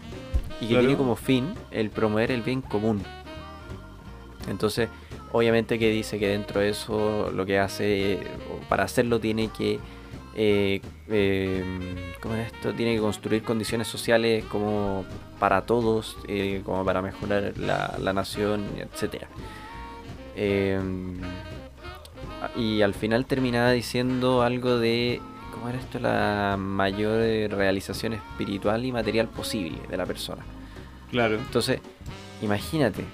y 0.60 0.66
que 0.66 0.74
Claro. 0.74 0.80
tiene 0.86 0.96
como 0.96 1.16
fin 1.16 1.54
el 1.70 1.90
promover 1.90 2.30
el 2.30 2.42
bien 2.42 2.60
común. 2.62 3.02
Entonces, 4.48 4.88
obviamente 5.32 5.78
que 5.78 5.88
dice 5.90 6.18
que 6.18 6.28
dentro 6.28 6.60
de 6.60 6.70
eso 6.70 7.30
lo 7.34 7.46
que 7.46 7.58
hace, 7.58 8.18
para 8.68 8.84
hacerlo 8.84 9.20
tiene 9.20 9.48
que, 9.48 9.78
eh, 10.34 10.80
eh, 11.08 12.14
¿cómo 12.20 12.34
es 12.34 12.52
esto? 12.52 12.72
Tiene 12.72 12.94
que 12.94 13.00
construir 13.00 13.42
condiciones 13.42 13.86
sociales 13.88 14.44
como 14.46 15.04
para 15.38 15.62
todos, 15.62 16.16
eh, 16.28 16.62
como 16.64 16.84
para 16.84 17.02
mejorar 17.02 17.52
la, 17.56 17.96
la 18.00 18.12
nación, 18.12 18.64
etcétera. 18.76 19.28
Eh, 20.34 20.80
y 22.56 22.82
al 22.82 22.94
final 22.94 23.24
terminaba 23.26 23.70
diciendo 23.70 24.42
algo 24.42 24.78
de, 24.78 25.20
¿cómo 25.52 25.68
era 25.68 25.78
esto? 25.78 25.98
La 26.00 26.56
mayor 26.58 27.20
eh, 27.22 27.48
realización 27.48 28.14
espiritual 28.14 28.84
y 28.84 28.92
material 28.92 29.28
posible 29.28 29.78
de 29.88 29.96
la 29.96 30.06
persona. 30.06 30.42
Claro. 31.10 31.36
Entonces, 31.36 31.80
imagínate, 32.40 33.04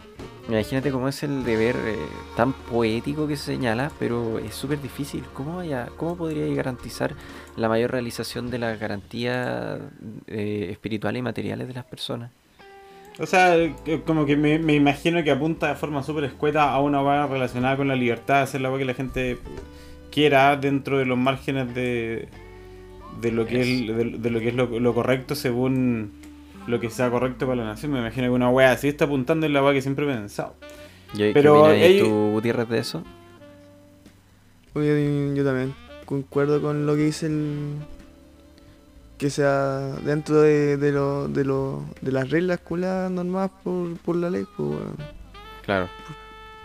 imagínate 0.49 0.91
cómo 0.91 1.09
es 1.09 1.23
el 1.23 1.45
deber 1.45 1.77
eh, 1.85 1.97
tan 2.37 2.53
poético 2.53 3.27
que 3.27 3.37
se 3.37 3.45
señala, 3.55 3.91
pero 3.99 4.39
es 4.39 4.55
súper 4.55 4.81
difícil. 4.81 5.25
¿Cómo, 5.35 5.57
vaya, 5.57 5.89
¿Cómo 5.97 6.17
podría 6.17 6.47
garantizar 6.55 7.15
la 7.57 7.69
mayor 7.69 7.91
realización 7.91 8.51
de 8.51 8.59
las 8.59 8.79
garantías 8.79 9.81
eh, 10.27 10.69
espirituales 10.71 11.21
y 11.21 11.23
materiales 11.23 11.67
de 11.69 11.75
las 11.75 11.85
personas? 11.85 12.31
O 13.21 13.27
sea, 13.27 13.57
que- 13.85 14.03
como 14.03 14.25
que 14.27 14.37
me, 14.37 14.61
me 14.61 14.75
imagino 14.75 15.25
que 15.25 15.33
apunta 15.33 15.69
de 15.71 15.75
forma 15.75 16.05
súper 16.05 16.23
escueta 16.25 16.73
a 16.73 16.81
una 16.81 17.01
vaga 17.03 17.27
relacionada 17.27 17.77
con 17.77 17.89
la 17.89 17.97
libertad 17.97 18.43
hacer 18.43 18.61
la 18.61 18.77
que 18.79 18.85
la 18.85 18.95
gente 18.95 19.39
quiera 20.19 20.57
dentro 20.57 20.99
de 20.99 21.05
los 21.07 21.17
márgenes 21.17 21.75
de, 21.75 22.29
de 23.21 23.31
lo 23.33 23.47
que 23.47 23.61
es, 23.61 23.87
de, 23.87 24.05
de 24.19 24.31
lo, 24.31 24.41
que 24.41 24.49
es 24.49 24.55
lo, 24.55 24.67
lo 24.81 24.95
correcto 24.95 25.35
según 25.35 26.13
lo 26.67 26.81
que 26.81 26.91
sea 26.91 27.09
correcto 27.11 27.47
para 27.47 27.57
la 27.63 27.65
nación. 27.65 27.93
Me 27.93 28.01
imagino 28.01 28.27
que 28.27 28.31
una 28.31 28.51
wea 28.51 28.73
así 28.73 28.89
está 28.89 29.05
apuntando 29.05 29.47
en 29.47 29.53
la 29.53 29.61
vaga 29.61 29.75
que 29.75 29.83
siempre 29.83 30.05
he 30.05 30.09
pensado. 30.15 30.55
¿Y- 31.15 31.33
Pero 31.33 31.55
¿Qué 31.55 31.59
opinas 31.61 31.71
ahí 31.77 31.93
ellos- 31.97 32.09
tú, 32.09 32.31
Gutiérrez, 32.33 32.69
de 32.69 32.79
eso? 32.79 33.05
Oye, 34.75 35.33
yo 35.35 35.45
también 35.45 35.75
concuerdo 36.05 36.61
con 36.61 36.87
lo 36.87 36.95
que 36.97 37.03
dice 37.05 37.27
el. 37.27 37.77
Que 39.19 39.31
sea 39.31 39.97
dentro 40.05 40.41
de, 40.43 40.77
de, 40.77 40.93
lo, 40.93 41.27
de, 41.29 41.45
lo, 41.45 41.85
de 42.03 42.13
las 42.13 42.31
reglas 42.31 42.61
culadas 42.61 43.11
normadas 43.11 43.51
por, 43.65 43.97
por 43.99 44.15
la 44.17 44.31
ley, 44.31 44.45
pues, 44.57 44.69
weón. 44.69 44.97
Claro. 45.65 45.89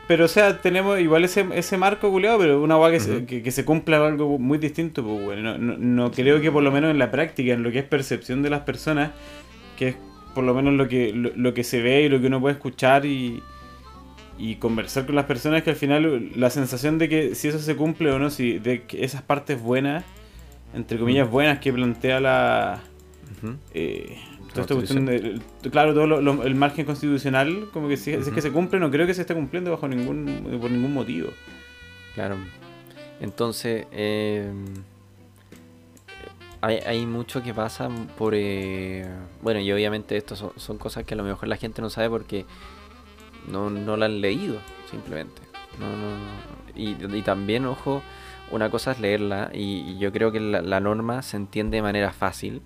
Pero, 0.08 0.26
o 0.26 0.28
sea, 0.28 0.62
tenemos 0.62 1.00
igual 1.00 1.24
ese, 1.24 1.46
ese 1.54 1.78
marco 1.78 2.12
culeado, 2.12 2.38
pero 2.40 2.62
una 2.62 2.78
weá 2.78 2.92
que, 2.92 3.00
se, 3.00 3.18
Ujú. 3.18 3.26
que, 3.26 3.42
que 3.42 3.52
se 3.52 3.64
cumpla 3.64 4.06
algo 4.06 4.38
muy 4.38 4.58
distinto, 4.58 5.04
pues, 5.04 5.24
bueno. 5.24 5.58
No, 5.58 5.78
no, 5.78 6.12
creo 6.12 6.42
que 6.42 6.52
por 6.52 6.62
lo 6.62 6.72
menos 6.72 6.92
en 6.92 7.00
la 7.00 7.10
práctica, 7.10 7.54
en 7.54 7.64
lo 7.64 7.72
que 7.72 7.80
es 7.80 7.86
percepción 7.86 8.42
de 8.44 8.50
las 8.50 8.62
personas, 8.62 9.12
que 9.78 9.90
es 9.90 9.96
por 10.36 10.44
lo 10.44 10.54
menos 10.54 10.74
lo 10.74 10.88
que, 10.88 11.14
lo, 11.14 11.32
lo 11.36 11.54
que 11.54 11.64
se 11.64 11.82
ve 11.82 12.04
y 12.04 12.10
lo 12.10 12.20
que 12.20 12.28
uno 12.28 12.42
puede 12.42 12.56
escuchar 12.56 13.06
y, 13.06 13.42
y 14.38 14.56
conversar 14.56 15.06
con 15.06 15.16
las 15.16 15.26
personas, 15.26 15.64
que 15.64 15.70
al 15.70 15.76
final 15.78 16.32
la 16.36 16.50
sensación 16.50 16.98
de 16.98 17.08
que 17.08 17.36
si 17.36 17.48
eso 17.48 17.60
se 17.60 17.76
cumple 17.76 18.12
o 18.12 18.20
no, 18.20 18.30
si 18.30 18.60
de 18.60 18.84
que 18.84 19.06
esas 19.06 19.22
partes 19.22 19.62
buenas, 19.62 20.04
entre 20.74 20.98
comillas 20.98 21.30
buenas 21.30 21.60
que 21.60 21.72
plantea 21.72 22.20
la... 22.20 22.82
Eh, 23.74 24.18
De- 25.06 25.70
claro, 25.72 25.94
todo 25.94 26.08
lo- 26.08 26.22
lo- 26.22 26.44
el 26.44 26.56
margen 26.56 26.86
constitucional, 26.86 27.70
como 27.74 27.88
que 27.88 27.98
si, 27.98 28.12
si 28.14 28.18
es 28.18 28.30
que 28.30 28.42
se 28.42 28.52
cumple, 28.52 28.80
no 28.80 28.90
creo 28.92 29.06
que 29.08 29.14
se 29.14 29.22
esté 29.22 29.34
cumpliendo 29.34 29.72
bajo 29.72 29.88
ningún 29.88 30.58
por 30.62 30.70
ningún 30.72 30.94
motivo. 30.94 31.30
Claro. 32.16 32.38
Entonces, 33.20 33.88
eh, 33.92 34.52
hay, 36.62 36.78
hay 36.86 37.06
mucho 37.06 37.42
que 37.44 37.54
pasa 37.54 37.90
por... 38.18 38.34
eh, 38.36 39.06
bueno, 39.42 39.60
y 39.60 39.72
obviamente 39.72 40.16
esto 40.18 40.36
son, 40.36 40.52
son 40.56 40.78
cosas 40.78 41.04
que 41.04 41.14
a 41.14 41.18
lo 41.18 41.24
mejor 41.24 41.48
la 41.50 41.58
gente 41.58 41.82
no 41.82 41.90
sabe 41.90 42.10
porque 42.10 42.46
no, 43.50 43.70
no 43.70 43.98
la 43.98 44.06
han 44.06 44.22
leído, 44.22 44.58
simplemente. 44.90 45.42
No, 45.80 45.88
no, 45.90 46.10
no. 46.12 46.76
Y, 46.76 47.18
y 47.18 47.22
también, 47.22 47.66
ojo, 47.66 48.02
una 48.52 48.70
cosa 48.70 48.92
es 48.92 49.00
leerla 49.00 49.50
y, 49.54 49.80
y 49.92 49.98
yo 50.00 50.12
creo 50.12 50.32
que 50.32 50.40
la, 50.40 50.62
la 50.62 50.80
norma 50.80 51.22
se 51.22 51.38
entiende 51.38 51.78
de 51.78 51.82
manera 51.82 52.14
fácil. 52.14 52.62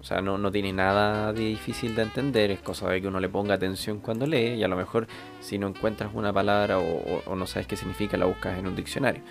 O 0.00 0.04
sea, 0.04 0.22
no, 0.22 0.38
no 0.38 0.50
tiene 0.50 0.72
nada 0.72 1.32
de 1.34 1.40
difícil 1.42 1.94
de 1.94 2.02
entender, 2.02 2.50
es 2.50 2.60
cosa 2.60 2.88
de 2.88 3.02
que 3.02 3.08
uno 3.08 3.20
le 3.20 3.28
ponga 3.28 3.54
atención 3.54 3.98
cuando 4.00 4.26
lee 4.26 4.54
y 4.54 4.62
a 4.64 4.68
lo 4.68 4.76
mejor 4.76 5.06
si 5.40 5.58
no 5.58 5.68
encuentras 5.68 6.10
una 6.14 6.32
palabra 6.32 6.78
o, 6.78 6.82
o- 6.84 7.22
o 7.26 7.36
no 7.36 7.46
sabes 7.46 7.66
qué 7.66 7.76
significa 7.76 8.16
la 8.16 8.24
buscas 8.24 8.58
en 8.58 8.66
un 8.66 8.74
diccionario. 8.74 9.22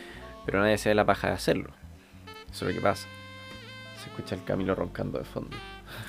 Pero 0.45 0.60
nadie 0.62 0.77
se 0.77 0.89
da 0.89 0.95
la 0.95 1.05
paja 1.05 1.27
de 1.27 1.34
hacerlo. 1.34 1.71
Eso 2.51 2.67
es 2.67 2.75
lo 2.75 2.79
que 2.79 2.84
pasa. 2.86 3.08
Se 4.03 4.10
escucha 4.10 4.36
el 4.36 4.43
Camilo 4.43 4.75
roncando 4.75 5.17
de 5.19 5.25
fondo. 5.25 5.58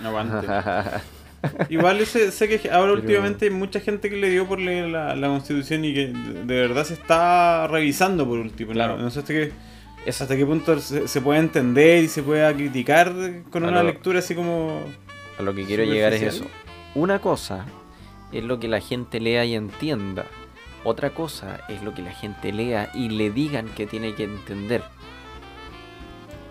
Aguante. 0.05 0.46
Igual 1.70 2.05
sé, 2.05 2.31
sé 2.31 2.46
que 2.49 2.68
ahora 2.70 2.92
Pero- 2.92 3.01
últimamente 3.01 3.46
hay 3.46 3.51
mucha 3.51 3.81
gente 3.81 4.11
que 4.11 4.16
le 4.16 4.29
dio 4.29 4.46
por 4.46 4.61
leer 4.61 4.88
la, 4.88 5.14
la 5.16 5.29
constitución 5.29 5.85
y 5.87 5.94
que 5.94 6.09
de, 6.09 6.44
de 6.44 6.61
verdad 6.61 6.85
se 6.85 6.92
está 6.94 7.66
revisando 7.66 8.27
por 8.29 8.38
último. 8.38 8.73
Claro. 8.73 8.99
No, 8.99 9.05
no 9.05 9.11
sé 9.11 9.20
hasta 9.20 9.33
qué, 9.33 9.53
hasta 10.08 10.36
qué 10.36 10.46
punto 10.46 10.78
se, 10.80 11.06
se 11.08 11.20
puede 11.20 11.40
entender 11.40 12.04
y 12.04 12.08
se 12.08 12.22
pueda 12.22 12.52
criticar 12.54 13.12
con 13.50 13.64
A 13.64 13.68
una 13.68 13.82
lo- 13.82 13.88
lectura 13.88 14.18
así 14.20 14.34
como... 14.34 14.80
A 15.38 15.42
lo 15.42 15.54
que 15.54 15.64
quiero 15.64 15.84
llegar 15.84 16.12
es 16.12 16.22
eso. 16.22 16.46
Una 16.94 17.18
cosa 17.20 17.64
es 18.32 18.44
lo 18.44 18.58
que 18.60 18.68
la 18.68 18.80
gente 18.80 19.20
lea 19.20 19.44
y 19.44 19.54
entienda. 19.54 20.26
Otra 20.84 21.10
cosa 21.10 21.60
es 21.68 21.82
lo 21.82 21.94
que 21.94 22.02
la 22.02 22.12
gente 22.12 22.52
lea 22.52 22.90
y 22.94 23.08
le 23.10 23.30
digan 23.30 23.68
que 23.68 23.86
tiene 23.86 24.14
que 24.14 24.24
entender. 24.24 24.82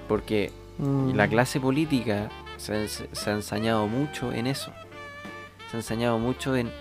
Porque 0.07 0.51
Mm. 0.77 1.13
la 1.15 1.27
clase 1.27 1.59
política 1.59 2.29
se 2.57 2.87
se 2.87 3.29
ha 3.29 3.33
ensañado 3.33 3.87
mucho 3.87 4.31
en 4.31 4.47
eso. 4.47 4.71
Se 5.69 5.75
ha 5.77 5.79
ensañado 5.81 6.17
mucho 6.19 6.55
en 6.55 6.71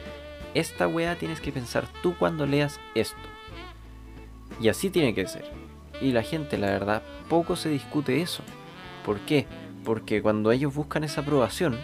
esta 0.55 0.87
weá 0.89 1.17
tienes 1.17 1.41
que 1.41 1.51
pensar 1.53 1.87
tú 2.03 2.15
cuando 2.17 2.47
leas 2.47 2.79
esto. 2.95 3.17
Y 4.61 4.69
así 4.69 4.89
tiene 4.91 5.15
que 5.15 5.27
ser. 5.27 5.51
Y 6.01 6.13
la 6.13 6.23
gente, 6.23 6.59
la 6.59 6.69
verdad, 6.69 7.03
poco 7.29 7.57
se 7.57 7.69
discute 7.69 8.21
eso. 8.21 8.43
¿Por 9.05 9.21
qué? 9.21 9.47
Porque 9.85 10.23
cuando 10.23 10.53
ellos 10.53 10.75
buscan 10.75 11.05
esa 11.05 11.23
aprobación 11.23 11.77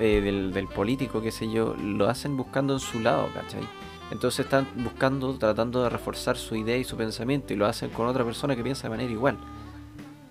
eh, 0.00 0.20
del, 0.20 0.68
político, 0.68 1.20
qué 1.22 1.30
sé 1.30 1.50
yo, 1.50 1.74
lo 1.74 2.08
hacen 2.08 2.36
buscando 2.36 2.72
en 2.72 2.80
su 2.80 3.00
lado, 3.00 3.28
¿cachai? 3.32 3.62
Entonces 4.10 4.44
están 4.44 4.66
buscando, 4.76 5.34
tratando 5.38 5.82
de 5.82 5.88
reforzar 5.88 6.36
su 6.36 6.56
idea 6.56 6.76
y 6.76 6.84
su 6.84 6.96
pensamiento 6.96 7.52
y 7.52 7.56
lo 7.56 7.66
hacen 7.66 7.90
con 7.90 8.06
otra 8.06 8.24
persona 8.24 8.56
que 8.56 8.62
piensa 8.62 8.84
de 8.84 8.90
manera 8.90 9.10
igual. 9.10 9.38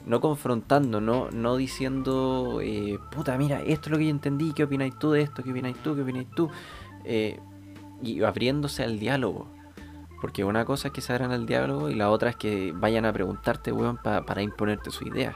No 0.05 0.19
confrontando, 0.19 0.99
no, 0.99 1.29
no 1.31 1.55
diciendo, 1.55 2.59
eh, 2.61 2.97
puta, 3.11 3.37
mira, 3.37 3.61
esto 3.61 3.87
es 3.87 3.91
lo 3.91 3.97
que 3.97 4.05
yo 4.05 4.11
entendí, 4.11 4.51
¿qué 4.53 4.63
opináis 4.63 4.99
tú 4.99 5.11
de 5.11 5.21
esto? 5.21 5.43
¿Qué 5.43 5.51
opináis 5.51 5.77
tú? 5.77 5.95
¿Qué 5.95 6.01
opináis 6.01 6.29
tú? 6.35 6.49
Eh, 7.05 7.39
y 8.01 8.21
abriéndose 8.21 8.83
al 8.83 8.99
diálogo. 8.99 9.47
Porque 10.23 10.45
una 10.45 10.63
cosa 10.63 10.87
es 10.87 10.93
que 10.93 11.01
se 11.01 11.11
abran 11.11 11.31
al 11.33 11.45
diálogo 11.45 11.89
y 11.89 11.95
la 11.95 12.09
otra 12.09 12.29
es 12.29 12.37
que 12.37 12.71
vayan 12.73 13.03
a 13.03 13.11
preguntarte, 13.11 13.73
weón, 13.73 13.97
pa- 13.97 14.25
para 14.25 14.41
imponerte 14.41 14.89
su 14.89 15.05
idea. 15.05 15.35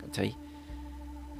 ¿Cachai? 0.00 0.34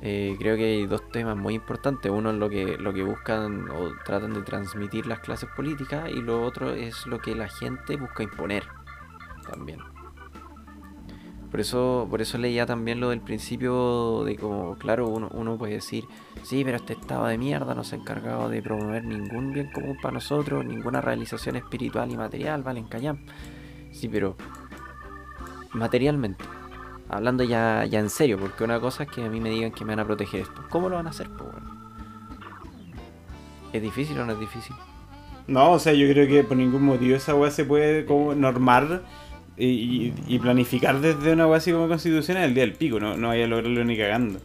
Eh, 0.03 0.37
creo 0.39 0.57
que 0.59 0.65
hay 0.65 0.87
dos 0.87 1.09
temas 1.11 1.39
muy 1.39 1.55
importantes. 1.55 2.13
Uno 2.13 2.29
es 2.33 2.37
lo 2.37 2.51
que, 2.51 2.77
lo 2.77 2.93
que 2.93 3.03
buscan 3.03 3.71
o 3.71 3.93
tratan 4.05 4.35
de 4.35 4.43
transmitir 4.43 5.07
las 5.07 5.21
clases 5.21 5.49
políticas 5.57 6.11
y 6.11 6.21
lo 6.21 6.43
otro 6.45 6.75
es 6.75 7.07
lo 7.07 7.19
que 7.19 7.35
la 7.35 7.49
gente 7.49 7.97
busca 7.97 8.23
imponer 8.23 8.65
también. 9.51 9.81
Por 11.57 11.63
eso, 11.63 12.07
por 12.11 12.21
eso 12.21 12.37
leía 12.37 12.67
también 12.67 13.01
lo 13.01 13.09
del 13.09 13.23
principio 13.23 14.25
de 14.25 14.37
como, 14.37 14.77
claro, 14.77 15.09
uno, 15.09 15.31
uno 15.33 15.57
puede 15.57 15.73
decir, 15.73 16.05
sí, 16.43 16.63
pero 16.63 16.77
este 16.77 16.93
estado 16.93 17.25
de 17.25 17.39
mierda 17.39 17.75
no 17.75 17.83
se 17.83 17.97
ha 17.97 17.99
encargado 17.99 18.51
de 18.51 18.61
promover 18.61 19.05
ningún 19.05 19.55
bien 19.55 19.73
común 19.73 19.97
para 20.03 20.13
nosotros, 20.13 20.67
ninguna 20.67 21.01
realización 21.01 21.57
espiritual 21.57 22.13
y 22.13 22.17
material, 22.19 22.63
vale, 22.63 22.81
en 22.81 22.89
Callam. 22.89 23.25
Sí, 23.91 24.07
pero 24.07 24.37
materialmente, 25.73 26.45
hablando 27.09 27.43
ya, 27.43 27.87
ya 27.87 28.01
en 28.01 28.11
serio, 28.11 28.39
porque 28.39 28.63
una 28.63 28.79
cosa 28.79 29.05
es 29.05 29.09
que 29.09 29.25
a 29.25 29.31
mí 29.31 29.41
me 29.41 29.49
digan 29.49 29.73
que 29.73 29.83
me 29.87 29.93
van 29.93 30.01
a 30.01 30.05
proteger 30.05 30.43
esto. 30.43 30.63
¿Cómo 30.69 30.91
lo 30.91 30.97
van 30.97 31.07
a 31.07 31.11
hacer, 31.11 31.31
weón? 31.31 31.71
¿Es 33.73 33.81
difícil 33.81 34.19
o 34.19 34.27
no 34.27 34.35
es 34.35 34.41
difícil? 34.41 34.77
No, 35.47 35.73
o 35.73 35.79
sea, 35.79 35.95
yo 35.95 36.07
creo 36.13 36.29
que 36.29 36.45
por 36.45 36.59
ningún 36.59 36.83
motivo 36.83 37.17
esa 37.17 37.35
weá 37.35 37.51
se 37.51 37.65
puede 37.65 38.05
como 38.05 38.35
normar 38.35 39.05
y, 39.59 40.39
planificar 40.39 41.01
desde 41.01 41.33
una 41.33 41.53
así 41.55 41.73
como 41.73 41.89
constitución 41.89 42.37
el 42.37 42.55
día 42.55 42.63
del 42.65 42.75
pico, 42.75 43.01
no, 43.01 43.17
no 43.17 43.29
vaya 43.29 43.45
a 43.45 43.49
lograrlo 43.49 43.85
ni 43.85 43.97
cagando. 43.97 44.39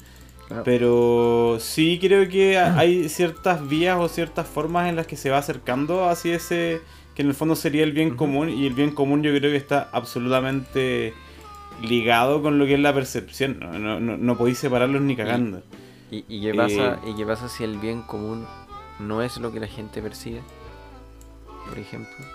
Claro. 0.48 0.64
Pero 0.64 1.58
sí 1.60 1.98
creo 2.02 2.28
que 2.30 2.58
ha- 2.58 2.78
hay 2.78 3.08
ciertas 3.10 3.68
vías 3.68 3.98
o 4.00 4.08
ciertas 4.10 4.48
formas 4.48 4.90
en 4.90 4.96
las 4.96 5.08
que 5.08 5.16
se 5.16 5.30
va 5.30 5.38
acercando 5.38 6.08
hacia 6.10 6.36
ese 6.36 6.82
que 7.16 7.22
en 7.24 7.28
el 7.30 7.34
fondo 7.34 7.56
sería 7.56 7.84
el 7.84 7.92
bien 7.92 8.16
común 8.16 8.50
y 8.50 8.66
el 8.68 8.74
bien 8.74 8.92
común 8.92 9.22
yo 9.24 9.32
creo 9.38 9.52
que 9.52 9.58
está 9.58 9.90
absolutamente 9.92 11.14
ligado 11.82 12.42
con 12.42 12.58
lo 12.58 12.66
que 12.66 12.76
es 12.76 12.80
la 12.80 12.94
percepción, 12.94 13.60
no, 13.60 13.78
no, 13.80 14.00
no, 14.00 14.18
no 14.18 14.38
podéis 14.38 14.60
separarlos 14.60 15.02
ni 15.02 15.16
cagando. 15.16 15.62
¿Y, 16.10 16.26
y 16.28 16.42
qué 16.42 16.54
pasa, 16.54 17.00
Eh, 17.06 17.12
¿Y 17.12 17.16
qué 17.16 17.26
pasa 17.26 17.48
si 17.50 17.64
el 17.64 17.78
bien 17.80 18.02
común 18.02 18.46
no 19.00 19.22
es 19.22 19.38
lo 19.38 19.52
que 19.52 19.60
la 19.60 19.68
gente 19.68 20.02
percibe? 20.02 20.42
Por 21.68 21.80
ejemplo. 21.80 22.26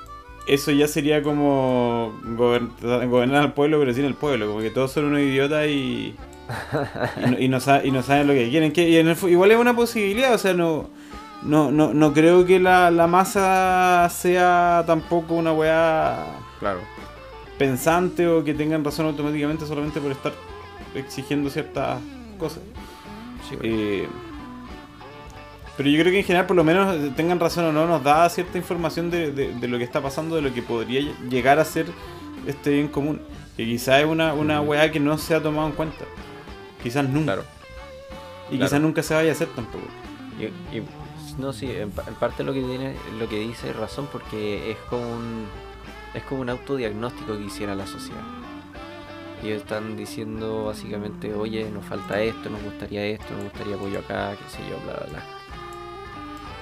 Eso 0.47 0.71
ya 0.71 0.87
sería 0.87 1.23
como 1.23 2.13
gober- 2.37 2.69
gobernar 3.09 3.43
al 3.43 3.53
pueblo 3.55 3.79
pero 3.81 3.93
sin 3.93 4.05
el 4.05 4.15
pueblo, 4.15 4.47
como 4.47 4.61
que 4.61 4.71
todos 4.71 4.93
son 4.93 5.07
unos 5.07 5.21
idiotas 5.21 5.67
y... 5.67 6.15
y, 7.25 7.27
no, 7.31 7.39
y 7.41 7.49
no 7.49 7.59
y 7.85 7.91
no 7.91 8.03
saben 8.03 8.27
lo 8.29 8.33
que 8.33 8.49
quieren. 8.49 8.73
Que, 8.73 8.89
y 8.89 8.97
en 8.97 9.09
el 9.09 9.17
fu- 9.17 9.29
igual 9.29 9.51
es 9.51 9.59
una 9.59 9.75
posibilidad, 9.75 10.33
o 10.35 10.39
sea, 10.39 10.55
no, 10.55 10.89
no, 11.43 11.73
no, 11.73 11.93
no 11.93 12.13
creo 12.13 12.47
que 12.47 12.61
la, 12.61 12.91
la 12.93 13.07
masa 13.09 14.09
sea 14.13 14.85
tampoco 14.87 15.35
una 15.35 15.53
weá 15.53 16.25
Claro. 16.61 16.79
pensante 17.59 18.27
o 18.29 18.45
que 18.45 18.55
tengan 18.55 18.85
razón 18.85 19.07
automáticamente 19.07 19.67
solamente 19.67 20.01
por 20.01 20.13
estar 20.13 20.33
exigiendo 20.95 21.51
ciertas 21.51 21.99
cosas. 22.39 22.61
Sí, 23.49 23.57
Eh, 23.63 24.07
pero 25.77 25.89
yo 25.89 26.01
creo 26.01 26.13
que 26.13 26.19
en 26.21 26.25
general, 26.25 26.47
por 26.47 26.57
lo 26.57 26.65
menos, 26.65 27.15
tengan 27.17 27.39
razón 27.41 27.65
o 27.67 27.73
no, 27.73 27.87
nos 27.87 28.03
da 28.03 28.29
cierta 28.31 28.59
información 28.59 29.11
de, 29.11 29.31
de- 29.33 29.53
de 29.55 29.69
lo 29.69 29.79
que 29.79 29.85
está 29.85 30.01
pasando, 30.01 30.37
de 30.37 30.43
lo 30.43 30.53
que 30.55 30.63
podría 30.63 31.01
lle- 31.01 31.29
llegar 31.29 31.59
a 31.59 31.65
ser 31.65 31.87
este 32.47 32.71
bien 32.71 32.89
común. 32.89 33.21
Que 33.57 33.65
quizás 33.65 34.01
es 34.01 34.07
una, 34.07 34.35
una 34.35 34.61
weá 34.61 34.91
que 34.93 35.01
no 35.01 35.17
se 35.19 35.35
ha 35.35 35.43
tomado 35.43 35.67
en 35.69 35.73
cuenta. 35.75 36.05
Quizás 36.83 37.05
nunca. 37.09 37.35
claro. 37.35 37.45
y 38.51 38.57
claro. 38.57 38.67
quizás 38.71 38.81
nunca 38.81 39.03
se 39.03 39.15
vaya 39.15 39.31
a 39.31 39.33
hacer 39.33 39.49
tampoco. 39.49 39.85
Y, 40.41 40.45
y- 40.77 40.83
no, 41.39 41.53
sí, 41.53 41.67
en, 41.71 41.93
en 42.07 42.15
parte 42.19 42.45
lo 42.45 42.55
que 42.55 42.63
tiene, 42.63 42.95
lo 43.19 43.29
que 43.29 43.39
dice 43.41 43.69
es 43.71 43.77
razón 43.77 44.09
porque 44.11 44.71
es 44.71 44.79
como 44.89 45.03
un 45.03 45.45
es 46.15 46.23
como 46.23 46.41
un 46.41 46.49
autodiagnóstico 46.49 47.37
que 47.37 47.45
hiciera 47.45 47.75
la 47.75 47.87
sociedad. 47.87 48.23
Ellos 49.45 49.61
están 49.61 49.99
diciendo 49.99 50.65
básicamente, 50.65 51.35
oye, 51.35 51.71
nos 51.71 51.85
falta 51.85 52.23
esto, 52.23 52.49
nos 52.49 52.63
gustaría 52.63 53.05
esto, 53.05 53.27
nos 53.35 53.45
gustaría 53.45 53.75
apoyo 53.77 53.99
acá, 53.99 54.31
qué 54.31 54.51
sé 54.51 54.63
yo, 54.71 54.79
bla 54.85 54.95
bla 54.95 55.07
bla. 55.11 55.23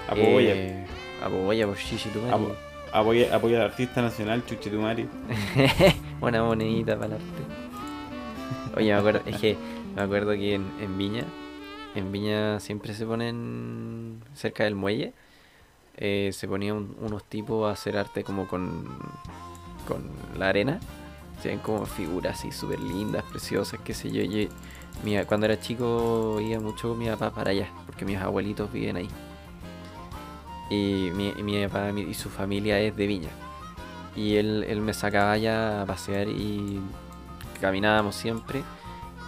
Apoya, 0.09 0.53
Eh, 0.55 0.87
apoya 1.23 1.67
por 1.67 1.77
Shishi 1.77 2.09
tu 2.11 2.21
madre. 2.21 2.35
Apo- 2.35 2.57
apoya, 2.93 3.35
apoya 3.35 3.59
al 3.61 3.71
artista 3.71 4.03
nacional, 4.03 4.45
Chuchitumari. 4.47 5.09
Una 6.21 6.43
monedita 6.45 6.95
para 6.97 7.07
el 7.07 7.12
arte. 7.14 8.77
Oye, 8.77 8.87
me 8.93 8.99
acuerdo, 8.99 9.21
es 9.27 9.37
que 9.40 9.57
me 9.95 10.03
acuerdo 10.03 10.33
que 10.33 10.55
en, 10.55 10.64
en 10.81 10.99
Viña, 10.99 11.25
en 11.95 12.11
Viña 12.12 12.61
siempre 12.61 12.93
se 12.95 13.07
ponen 13.07 14.21
cerca 14.35 14.64
del 14.64 14.75
muelle, 14.75 15.12
eh, 15.97 16.31
se 16.33 16.49
ponían 16.49 16.88
unos 17.01 17.25
tipos 17.25 17.69
a 17.69 17.73
hacer 17.73 17.97
arte 17.97 18.25
como 18.25 18.47
con, 18.49 18.85
con 19.87 20.03
la 20.38 20.49
arena. 20.49 20.81
Se 21.40 21.49
ven 21.49 21.59
como 21.59 21.85
figuras 21.87 22.38
así 22.38 22.50
súper 22.52 22.81
lindas, 22.81 23.23
preciosas, 23.25 23.79
qué 23.85 23.92
sé 23.94 24.11
yo. 24.11 24.23
yo 24.23 24.48
mi- 25.05 25.23
cuando 25.25 25.46
era 25.46 25.59
chico 25.61 26.38
iba 26.40 26.61
mucho 26.61 26.88
con 26.90 26.98
mi 26.98 27.07
papá 27.07 27.31
para 27.31 27.50
allá, 27.50 27.69
porque 27.87 28.05
mis 28.05 28.17
abuelitos 28.19 28.73
viven 28.73 28.96
ahí. 28.96 29.09
Y 30.71 31.10
mi, 31.15 31.33
mi 31.42 31.67
papá 31.67 31.90
y 31.90 32.15
su 32.15 32.31
familia 32.31 32.79
es 32.81 32.96
de 32.96 33.06
Viña. 33.06 33.31
Y 34.17 34.37
él, 34.37 34.65
él 34.69 34.81
me 34.81 34.94
sacaba 34.94 35.33
allá 35.33 35.83
a 35.83 35.87
pasear 35.87 36.29
y 36.29 36.81
caminábamos 37.60 38.15
siempre. 38.15 38.62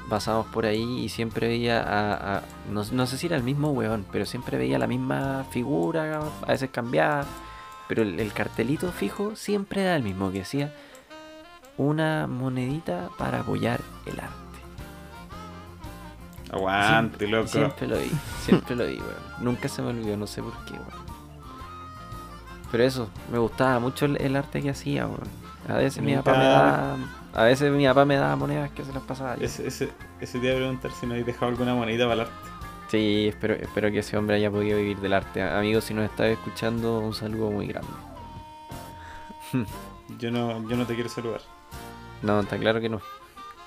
Pasábamos 0.09 0.47
por 0.47 0.66
ahí 0.66 1.01
y 1.05 1.09
siempre 1.09 1.49
veía 1.49 1.82
a. 1.82 2.37
a- 2.39 2.43
no, 2.70 2.84
no 2.93 3.07
sé 3.07 3.18
si 3.18 3.26
era 3.26 3.37
el 3.37 3.43
mismo 3.43 3.72
weón, 3.72 4.07
pero 4.12 4.24
siempre 4.24 4.57
veía 4.57 4.78
la 4.78 4.87
misma 4.87 5.45
figura, 5.51 6.20
a 6.43 6.47
veces 6.47 6.70
cambiaba. 6.70 7.24
Pero 7.89 8.03
el, 8.03 8.18
el 8.20 8.32
cartelito 8.32 8.91
fijo 8.93 9.34
siempre 9.37 9.82
era 9.82 9.97
el 9.97 10.03
mismo, 10.05 10.30
que 10.32 10.39
decía 10.39 10.72
una 11.76 12.26
monedita 12.26 13.11
para 13.18 13.41
apoyar 13.41 13.80
el 14.07 14.18
arte. 14.20 14.34
Aguante, 16.53 17.18
Siempre- 17.18 17.28
loco. 17.28 17.49
Siempre 17.49 17.87
lo 17.89 17.99
vi, 17.99 18.11
siempre 18.45 18.76
lo 18.76 18.87
vi, 18.87 18.95
weón. 18.99 19.14
Nunca 19.45 19.68
se 19.68 19.82
me 19.82 19.89
olvidó, 19.89 20.16
no 20.16 20.26
sé 20.26 20.43
por 20.43 20.53
qué, 20.66 20.72
weón. 20.74 21.06
Pero 22.71 22.85
eso, 22.85 23.09
me 23.31 23.39
gustaba 23.39 23.79
mucho 23.79 24.07
el, 24.07 24.21
el 24.21 24.37
arte 24.37 24.62
que 24.62 24.71
hacía, 24.71 25.07
weón. 25.07 25.29
A 25.69 25.75
veces 25.75 26.03
mi 26.03 26.14
papá 26.14 26.33
me 26.33 26.45
daba. 26.45 26.97
A 27.35 27.45
veces 27.45 27.73
mi 27.73 27.87
papá 27.87 28.05
me 28.05 28.17
daba 28.17 28.37
monedas 28.37 28.71
que 28.71 28.85
se 28.85 28.93
las 28.93 29.03
pasaba 29.03 29.37
yo. 29.37 29.45
Ese, 29.45 29.67
ese, 29.67 29.91
ese 30.21 30.39
te 30.39 30.47
iba 30.47 30.55
a 30.55 30.59
preguntar 30.59 30.91
si 30.93 31.07
no 31.07 31.12
habéis 31.12 31.27
dejado 31.27 31.49
alguna 31.49 31.75
monedita 31.75 32.05
para 32.05 32.14
el 32.14 32.21
arte. 32.21 32.33
Sí, 32.89 33.27
espero, 33.29 33.55
espero 33.55 33.91
que 33.91 33.99
ese 33.99 34.17
hombre 34.17 34.37
haya 34.37 34.51
podido 34.51 34.79
vivir 34.79 34.99
del 34.99 35.12
arte. 35.12 35.43
Amigos, 35.43 35.85
si 35.85 35.95
nos 35.95 36.05
está 36.05 36.29
escuchando, 36.29 37.01
un 37.01 37.14
saludo 37.14 37.51
muy 37.51 37.67
grande. 37.67 37.89
Yo 40.19 40.31
no, 40.31 40.69
yo 40.69 40.77
no 40.77 40.87
te 40.87 40.95
quiero 40.95 41.09
saludar. 41.09 41.41
No, 42.23 42.39
está 42.39 42.57
claro 42.59 42.81
que 42.81 42.89
no. 42.89 43.01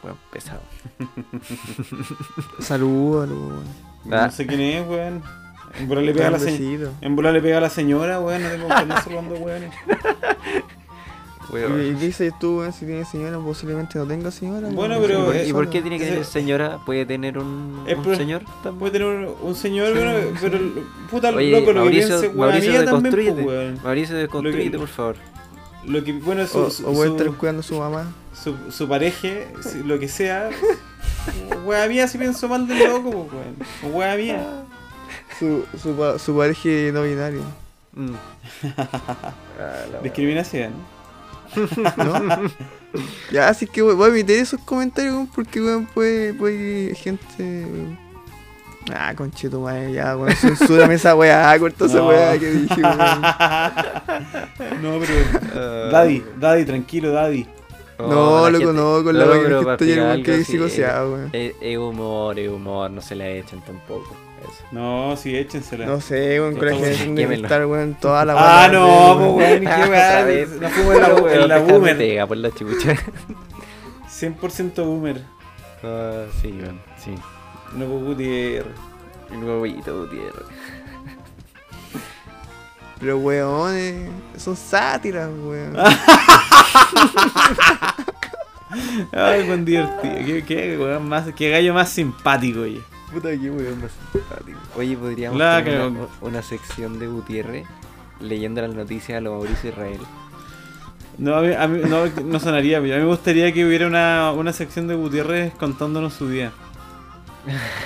Bueno, 0.01 0.17
pesado. 0.31 0.61
Salúdalo, 2.59 3.35
weón. 3.35 3.63
No 4.05 4.31
sé 4.31 4.47
quién 4.47 4.61
es, 4.61 4.87
weón. 4.87 5.21
En 5.77 5.87
bola 5.87 6.01
le 6.01 6.13
pega 6.13 6.27
a 6.27 6.31
la 6.31 6.39
señora. 6.39 6.91
En 7.01 7.15
bola 7.15 7.31
le 7.31 7.41
pega 7.41 7.57
a 7.57 7.61
la 7.61 7.69
señora, 7.69 8.19
weón. 8.19 8.41
No 8.43 8.49
tengo 8.49 8.67
que 8.67 8.73
andar 8.73 9.03
saludando, 9.03 9.35
weón. 9.35 9.63
¿Y 11.51 11.81
y 11.81 11.93
dices 11.95 12.31
tú, 12.39 12.59
weón? 12.59 12.71
Si 12.73 12.85
tienes 12.85 13.07
señora, 13.09 13.39
posiblemente 13.39 13.97
no 13.97 14.05
tenga 14.05 14.29
señora. 14.29 14.59
weón. 14.67 14.75
Bueno, 14.75 14.95
No 14.95 15.01
pero, 15.01 15.17
sé, 15.17 15.21
¿Y 15.21 15.25
por, 15.25 15.35
eh, 15.35 15.47
y 15.47 15.53
por 15.53 15.69
qué 15.69 15.81
tiene 15.81 15.97
que 15.97 16.03
ese- 16.03 16.11
tener 16.13 16.25
señora? 16.25 16.79
¿Puede 16.85 17.05
tener 17.07 17.37
un, 17.39 17.83
un 17.87 18.03
por- 18.03 18.15
señor 18.15 18.43
también? 18.63 18.79
Puede 18.79 18.91
tener 18.91 19.07
un, 19.07 19.35
un 19.41 19.55
señor, 19.55 19.93
weón, 19.97 20.35
pero 20.39 20.59
puta 21.09 21.29
Oye, 21.31 21.49
loco, 21.51 21.67
lo 21.73 21.73
que 21.73 21.79
Mauricio, 21.79 22.07
piense, 22.19 22.27
weón, 22.27 22.37
Mauricio 22.51 22.69
amiga 22.79 22.91
también, 22.91 23.33
pues, 23.35 23.45
weón. 23.47 23.79
Mauricio, 23.83 24.15
deconstrúyete, 24.17 24.77
por 24.77 24.87
favor. 24.89 25.15
Lo 25.85 26.03
que, 26.03 26.13
bueno, 26.13 26.45
su, 26.45 26.59
O, 26.59 26.69
su, 26.69 26.87
o 26.87 26.93
puede 26.93 27.09
su- 27.09 27.17
estar 27.17 27.33
cuidando 27.35 27.61
a 27.61 27.63
su 27.63 27.79
mamá. 27.79 28.11
su, 28.43 28.55
su 28.69 28.87
pareja, 28.87 29.29
lo 29.85 29.97
que 29.97 30.07
sea, 30.07 30.49
wea 31.65 31.87
mía 31.87 32.07
si 32.07 32.17
pienso 32.19 32.47
mal 32.47 32.67
del 32.67 32.77
loco, 32.79 33.27
pues, 33.27 33.43
weón. 33.83 33.95
Wea 33.95 34.15
mía. 34.17 34.65
Su, 35.39 35.65
su, 35.81 35.95
pa- 35.95 36.19
su 36.19 36.35
pareja 36.35 36.69
no 36.93 37.03
binario. 37.03 37.41
Mm. 37.93 38.13
Ah. 39.61 39.99
Discriminación. 40.03 40.71
¿No? 41.97 42.49
ya, 43.31 43.49
así 43.49 43.67
que 43.67 43.81
voy 43.81 44.05
a 44.05 44.07
emitir 44.07 44.37
esos 44.37 44.59
comentarios, 44.61 45.27
porque 45.35 45.59
weón, 45.61 45.85
puede, 45.87 46.33
puede 46.33 46.95
gente. 46.95 47.65
Ah, 48.93 49.13
conchito 49.15 49.59
madre, 49.59 49.91
ya, 49.93 50.15
weón. 50.15 50.33
Censúrame 50.35 50.93
esa 50.95 51.13
weá, 51.15 51.57
corta 51.59 51.85
esa 51.85 51.97
No. 51.97 52.07
weá 52.07 52.37
que 52.39 52.51
dije, 52.51 52.81
weón. 52.81 53.21
No, 54.81 54.99
pero. 54.99 55.89
Daddy, 55.91 56.23
Daddy, 56.39 56.65
tranquilo, 56.65 57.11
Daddy. 57.11 57.45
No, 57.97 58.49
la 58.49 58.57
loco, 58.57 58.71
no, 58.71 59.03
con 59.03 59.17
la 59.17 59.25
weá 59.25 59.39
que 59.45 59.55
explicar 59.55 60.05
weón, 60.05 60.23
que 60.23 60.43
psicoseado, 60.45 61.13
weón. 61.13 61.29
Es 61.33 61.53
es 61.59 61.77
humor, 61.77 62.39
es 62.39 62.49
humor, 62.49 62.89
no 62.91 63.01
se 63.01 63.15
la 63.15 63.27
echen 63.27 63.59
tampoco. 63.61 64.15
Eso. 64.41 64.63
No, 64.71 65.15
sí, 65.17 65.35
échensela. 65.35 65.85
No 65.85 65.99
sé, 66.01 66.39
weón, 66.39 66.55
con 66.55 66.67
la 66.67 66.73
generación 66.75 67.15
de 67.15 67.27
cristal, 67.27 67.65
weón, 67.65 67.95
toda 67.95 68.25
la 68.25 68.33
ah, 68.37 68.67
no, 68.69 69.15
weón. 69.15 69.35
pues, 69.35 69.61
weón, 69.61 69.81
qué 69.83 69.89
vez. 70.25 70.49
Nos 70.61 70.71
fuimos 70.71 70.95
en 70.95 71.01
la, 71.01 71.13
Weón, 71.15 71.41
en 71.41 71.47
la 71.47 71.57
boomer. 71.59 71.97
pega 71.97 72.25
por 72.27 72.37
la 72.37 72.51
chucha. 72.51 72.95
100% 74.09 74.85
boomer. 74.85 75.21
Ah, 75.83 76.23
sí, 76.41 76.47
weón, 76.61 76.79
sí. 77.03 77.11
No, 77.75 77.85
pues, 77.85 78.03
Gutiérrez. 78.03 78.73
El 79.31 79.43
huevito 79.43 79.99
Gutiérrez. 80.01 80.45
Pero 82.99 83.17
weón, 83.19 83.75
eh, 83.77 84.09
son 84.37 84.55
sátiras, 84.57 85.29
weón. 85.43 85.73
Ay, 89.11 89.43
buen 89.47 89.65
divertido. 89.65 90.15
Qué, 90.25 90.43
qué, 90.47 90.77
weón, 90.77 91.07
más, 91.07 91.25
qué 91.35 91.49
gallo 91.49 91.73
más 91.73 91.89
simpático, 91.89 92.61
oye. 92.61 92.81
Puta 93.13 93.29
que 93.31 93.49
weón 93.49 93.81
más 93.81 93.91
simpático. 94.11 94.59
Oye, 94.77 94.95
podríamos 94.97 95.39
La 95.39 95.63
tener 95.63 95.81
una, 95.87 96.07
una 96.21 96.41
sección 96.43 96.99
de 96.99 97.07
Gutiérrez 97.07 97.65
leyendo 98.19 98.61
las 98.61 98.73
noticias 98.75 99.17
a 99.17 99.21
lo 99.21 99.33
Mauricio 99.37 99.69
Israel. 99.71 99.99
No, 101.17 101.35
a 101.35 101.41
mí, 101.41 101.53
a 101.53 101.67
mí- 101.67 101.81
no, 101.87 102.05
no 102.23 102.39
sonaría. 102.39 102.77
A 102.77 102.81
mí 102.81 102.89
me 102.89 103.03
gustaría 103.05 103.51
que 103.51 103.65
hubiera 103.65 103.87
una, 103.87 104.31
una 104.31 104.53
sección 104.53 104.87
de 104.87 104.95
Gutiérrez 104.95 105.53
contándonos 105.55 106.13
su 106.13 106.29
día. 106.29 106.51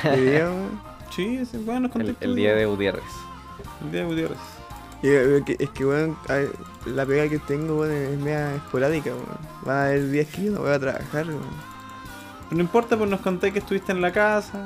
Weón. 0.04 0.82
Sí, 1.16 1.46
sí, 1.46 1.58
bueno, 1.60 1.82
nos 1.82 1.92
contó 1.92 2.10
El, 2.10 2.18
el 2.22 2.36
día 2.36 2.56
de 2.56 2.66
Gutiérrez. 2.66 3.04
El 3.84 3.92
día 3.92 4.02
de 4.02 4.08
Gutiérrez. 4.08 4.38
Y, 5.04 5.08
eh, 5.10 5.44
Es 5.60 5.70
que, 5.70 5.86
weón, 5.86 6.18
ay, 6.30 6.50
la 6.86 7.06
pega 7.06 7.30
que 7.30 7.40
tengo, 7.40 7.80
weón, 7.80 7.92
es 7.94 8.20
media 8.20 8.56
esporádica, 8.56 9.12
weón. 9.12 9.26
Van 9.64 9.76
a 9.78 9.86
haber 9.86 10.10
días 10.10 10.28
que 10.28 10.46
yo 10.46 10.52
no 10.52 10.60
voy 10.62 10.72
a 10.72 10.80
trabajar, 10.80 11.28
weón. 11.28 11.74
No 12.52 12.60
importa, 12.60 12.98
pues 12.98 13.10
nos 13.10 13.22
conté 13.22 13.52
que 13.52 13.60
estuviste 13.60 13.92
en 13.92 14.02
la 14.02 14.12
casa. 14.12 14.64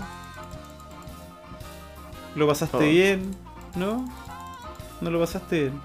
Lo 2.38 2.48
pasaste 2.48 2.78
Oh. 2.78 2.80
bien, 2.80 3.36
¿no? 3.76 4.08
No 5.02 5.10
lo 5.12 5.20
pasaste 5.20 5.60
bien. 5.64 5.82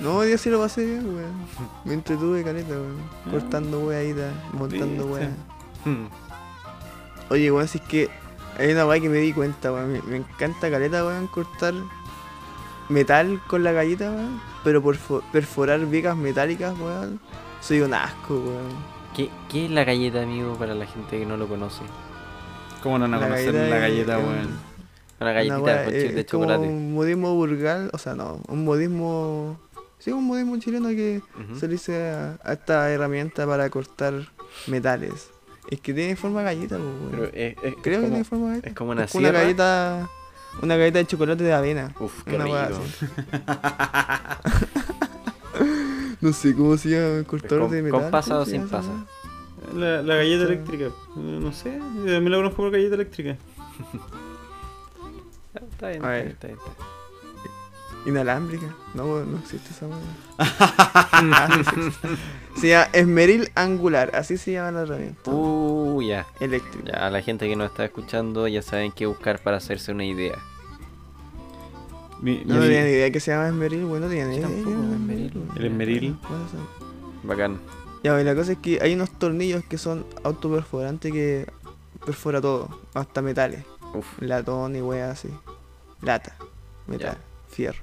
No, 0.00 0.22
día 0.22 0.36
sí 0.36 0.50
lo 0.50 0.58
pasé 0.60 0.84
bien, 0.84 1.06
weón. 1.14 1.32
Me 1.84 1.94
entretuve, 1.94 2.42
caleta, 2.42 2.70
weón. 2.74 2.96
Ah. 3.26 3.30
Cortando 3.30 3.78
weaditas, 3.80 4.32
montando 4.52 5.06
weas. 5.06 5.30
Hmm. 5.84 6.06
Oye, 7.30 7.50
weón, 7.50 7.68
si 7.68 7.78
es 7.78 7.84
que 7.84 8.10
hay 8.58 8.72
una 8.72 8.86
weá 8.86 9.00
que 9.00 9.08
me 9.08 9.18
di 9.18 9.32
cuenta, 9.32 9.72
weón. 9.72 9.92
Me, 9.92 10.02
me 10.02 10.16
encanta 10.18 10.70
caleta, 10.70 11.04
weón, 11.06 11.26
cortar 11.28 11.74
metal 12.88 13.40
con 13.46 13.62
la 13.64 13.72
galleta, 13.72 14.10
weón. 14.10 14.40
Pero 14.64 14.82
por 14.82 14.96
fo- 14.96 15.22
perforar 15.32 15.80
vigas 15.86 16.16
metálicas, 16.16 16.74
weón. 16.78 17.20
Soy 17.60 17.80
un 17.80 17.94
asco, 17.94 18.34
weón. 18.34 18.94
¿Qué, 19.16 19.30
¿Qué 19.48 19.66
es 19.66 19.70
la 19.70 19.84
galleta, 19.84 20.22
amigo, 20.22 20.54
para 20.54 20.74
la 20.74 20.86
gente 20.86 21.18
que 21.18 21.24
no 21.24 21.36
lo 21.36 21.46
conoce? 21.46 21.82
¿Cómo 22.82 22.98
no, 22.98 23.06
no 23.06 23.18
La 23.20 23.26
conocer 23.28 23.52
galleta 23.52 23.70
la 23.74 23.78
galleta, 23.80 24.18
weón? 24.18 24.73
Una 25.32 25.58
Una 25.58 25.84
con 25.84 25.94
es- 25.94 26.14
de 26.14 26.20
es 26.20 26.26
como 26.26 26.44
chocolate. 26.44 26.68
un 26.68 26.94
modismo 26.94 27.34
burgal, 27.34 27.90
o 27.92 27.98
sea, 27.98 28.14
no, 28.14 28.40
un 28.48 28.64
modismo. 28.64 29.58
Sí, 29.98 30.12
un 30.12 30.24
modismo 30.26 30.58
chileno 30.58 30.88
que 30.88 31.22
se 31.58 31.66
le 31.66 31.72
dice 31.74 32.10
a, 32.10 32.38
a 32.44 32.52
esta 32.52 32.90
herramienta 32.90 33.46
para 33.46 33.68
cortar 33.70 34.14
metales. 34.66 35.30
Es 35.70 35.80
que 35.80 35.94
tiene 35.94 36.14
forma 36.16 36.40
de 36.40 36.44
galleta, 36.44 36.76
pues, 36.76 36.88
weón. 36.88 37.10
Pero 37.10 37.24
es, 37.32 37.34
es- 37.34 37.56
Creo 37.62 37.72
es 37.72 37.82
que 37.82 37.92
como, 37.94 38.08
tiene 38.08 38.24
forma 38.24 38.44
de 38.46 38.50
galleta. 38.50 38.68
es 38.68 38.74
como 38.74 38.90
una 38.90 39.04
Es 39.04 39.12
como 39.12 39.28
una 39.28 39.32
galleta. 39.38 40.08
Una 40.62 40.76
galleta 40.76 40.98
de 40.98 41.06
chocolate 41.06 41.42
de 41.42 41.52
avena. 41.52 41.92
Uf, 41.98 42.22
qué 42.24 42.36
Una 42.36 42.44
rico. 42.44 42.58
No 46.20 46.32
sé 46.32 46.54
cómo 46.54 46.76
se 46.76 46.88
llama 46.90 47.18
el 47.18 47.26
cortador 47.26 47.62
con- 47.64 47.70
de 47.70 47.80
con 47.90 48.00
metal. 48.00 48.10
pasa 48.10 48.30
¿cómo 48.30 48.42
o 48.42 48.46
sin 48.46 48.68
pasa? 48.68 48.90
La, 49.74 50.02
la 50.02 50.16
galleta 50.16 50.44
eléctrica. 50.44 50.86
No 51.16 51.52
sé, 51.52 51.70
también 51.78 52.30
la 52.30 52.36
conozco 52.38 52.56
por 52.58 52.70
galleta 52.70 52.94
eléctrica. 52.94 53.36
Está 55.74 55.88
bien, 55.88 56.02
está 56.02 56.10
bien, 56.16 56.28
está 56.28 56.46
bien, 56.48 56.58
está 56.58 56.70
bien. 56.70 56.94
Inalámbrica. 58.06 58.66
No, 58.94 59.24
no 59.24 59.38
existe 59.38 59.70
esa 59.70 59.86
existe. 59.86 60.04
Se 62.60 62.68
llama 62.68 62.88
esmeril 62.92 63.50
angular, 63.54 64.10
así 64.14 64.36
se 64.36 64.52
llama 64.52 64.70
la 64.72 64.82
herramienta. 64.82 65.30
Uh, 65.30 66.02
ya. 66.02 66.26
Eléctrica. 66.40 66.92
Ya, 66.92 67.06
a 67.06 67.10
la 67.10 67.22
gente 67.22 67.48
que 67.48 67.56
nos 67.56 67.70
está 67.70 67.84
escuchando 67.84 68.46
ya 68.46 68.62
saben 68.62 68.92
qué 68.92 69.06
buscar 69.06 69.38
para 69.42 69.56
hacerse 69.56 69.92
una 69.92 70.04
idea. 70.04 70.34
Mi- 72.20 72.42
No 72.44 72.54
mi- 72.56 72.60
tenía 72.62 72.84
ni 72.84 72.90
idea 72.90 73.10
que 73.10 73.20
se 73.20 73.30
llama 73.32 73.48
esmeril, 73.48 73.84
bueno, 73.84 74.06
no 74.06 74.10
tenía 74.10 74.26
ni 74.26 74.36
idea. 74.36 74.48
tampoco, 74.48 74.70
esmeril. 74.70 75.32
El 75.56 75.64
esmeril. 75.64 76.16
Bacán. 77.22 77.58
Ya, 78.02 78.20
y 78.20 78.24
la 78.24 78.34
cosa 78.34 78.52
es 78.52 78.58
que 78.58 78.78
hay 78.82 78.94
unos 78.94 79.10
tornillos 79.18 79.64
que 79.64 79.78
son 79.78 80.04
autoperforantes 80.24 81.10
que 81.10 81.46
perfora 82.04 82.40
todo, 82.40 82.68
hasta 82.92 83.22
metales. 83.22 83.64
Uf. 83.94 84.06
Latón 84.20 84.76
y 84.76 84.82
weas 84.82 85.10
así. 85.18 85.28
Lata, 86.04 86.36
metal, 86.86 87.12
Ya. 87.16 87.18
fierro. 87.54 87.82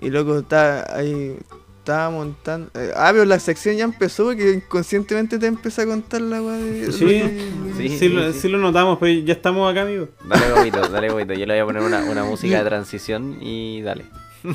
Y 0.00 0.10
luego 0.10 0.38
está 0.40 0.94
ahí. 0.96 1.38
Estaba 1.78 2.10
montando. 2.10 2.68
eh, 2.74 2.90
ah, 2.96 3.10
pero 3.12 3.24
la 3.24 3.38
sección 3.38 3.76
ya 3.76 3.84
empezó 3.84 4.24
porque 4.24 4.52
inconscientemente 4.54 5.38
te 5.38 5.46
empecé 5.46 5.82
a 5.82 5.86
contar 5.86 6.20
la 6.20 6.42
wea 6.42 6.56
de. 6.56 6.90
Sí, 6.92 7.04
de- 7.04 7.50
Sí, 7.76 7.88
sí, 7.90 7.98
sí, 7.98 8.08
lo, 8.08 8.32
sí. 8.32 8.40
sí 8.40 8.48
lo 8.48 8.58
notamos, 8.58 8.98
pero 8.98 9.12
ya 9.24 9.32
estamos 9.34 9.70
acá, 9.70 9.82
amigo. 9.82 10.08
Dale 10.28 10.52
bobito, 10.52 10.80
dale 10.88 11.10
bobito. 11.10 11.32
Yo 11.34 11.46
le 11.46 11.54
voy 11.54 11.60
a 11.60 11.64
poner 11.66 11.82
una, 11.82 12.04
una 12.10 12.24
música 12.24 12.58
de 12.58 12.64
transición 12.68 13.38
y 13.40 13.82
dale. 13.82 14.04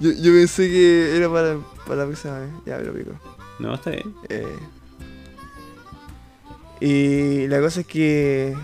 Yo, 0.00 0.12
yo 0.12 0.32
pensé 0.32 0.68
que 0.68 1.16
era 1.16 1.28
para, 1.28 1.56
para 1.84 2.00
la 2.02 2.06
próxima 2.06 2.38
vez. 2.38 2.50
Ya, 2.64 2.76
pero 2.78 2.92
pico. 2.94 3.10
No, 3.58 3.74
está 3.74 3.90
bien. 3.90 4.14
Eh, 4.28 4.56
y 6.80 7.48
la 7.48 7.60
cosa 7.60 7.80
es 7.80 7.86
que 7.86 8.54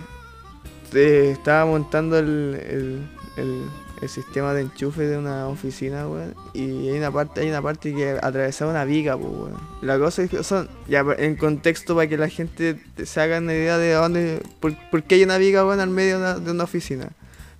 eh, 0.94 1.30
estaba 1.32 1.66
montando 1.66 2.18
el, 2.18 2.58
el, 2.68 3.08
el- 3.36 3.64
el 4.02 4.08
sistema 4.10 4.52
de 4.52 4.62
enchufe 4.62 5.02
de 5.06 5.16
una 5.16 5.46
oficina, 5.48 6.06
weón. 6.06 6.34
Y 6.52 6.88
hay 6.90 6.98
una 6.98 7.10
parte, 7.10 7.40
hay 7.40 7.48
una 7.48 7.62
parte 7.62 7.94
que 7.94 8.18
atravesaba 8.20 8.70
una 8.72 8.84
viga, 8.84 9.16
pues, 9.16 9.30
weón. 9.32 9.56
La 9.80 9.98
cosa 9.98 10.22
es 10.24 10.30
que 10.30 10.42
son, 10.42 10.68
ya 10.88 11.04
en 11.16 11.36
contexto 11.36 11.94
para 11.94 12.06
que 12.08 12.18
la 12.18 12.28
gente 12.28 12.78
se 13.02 13.20
haga 13.20 13.38
una 13.38 13.54
idea 13.54 13.78
de 13.78 13.92
dónde, 13.92 14.42
por, 14.60 14.74
por 14.90 15.04
qué 15.04 15.14
hay 15.14 15.22
una 15.22 15.38
viga, 15.38 15.64
weón, 15.64 15.80
al 15.80 15.88
medio 15.90 16.18
de 16.18 16.22
una, 16.22 16.34
de 16.38 16.50
una 16.50 16.64
oficina. 16.64 17.08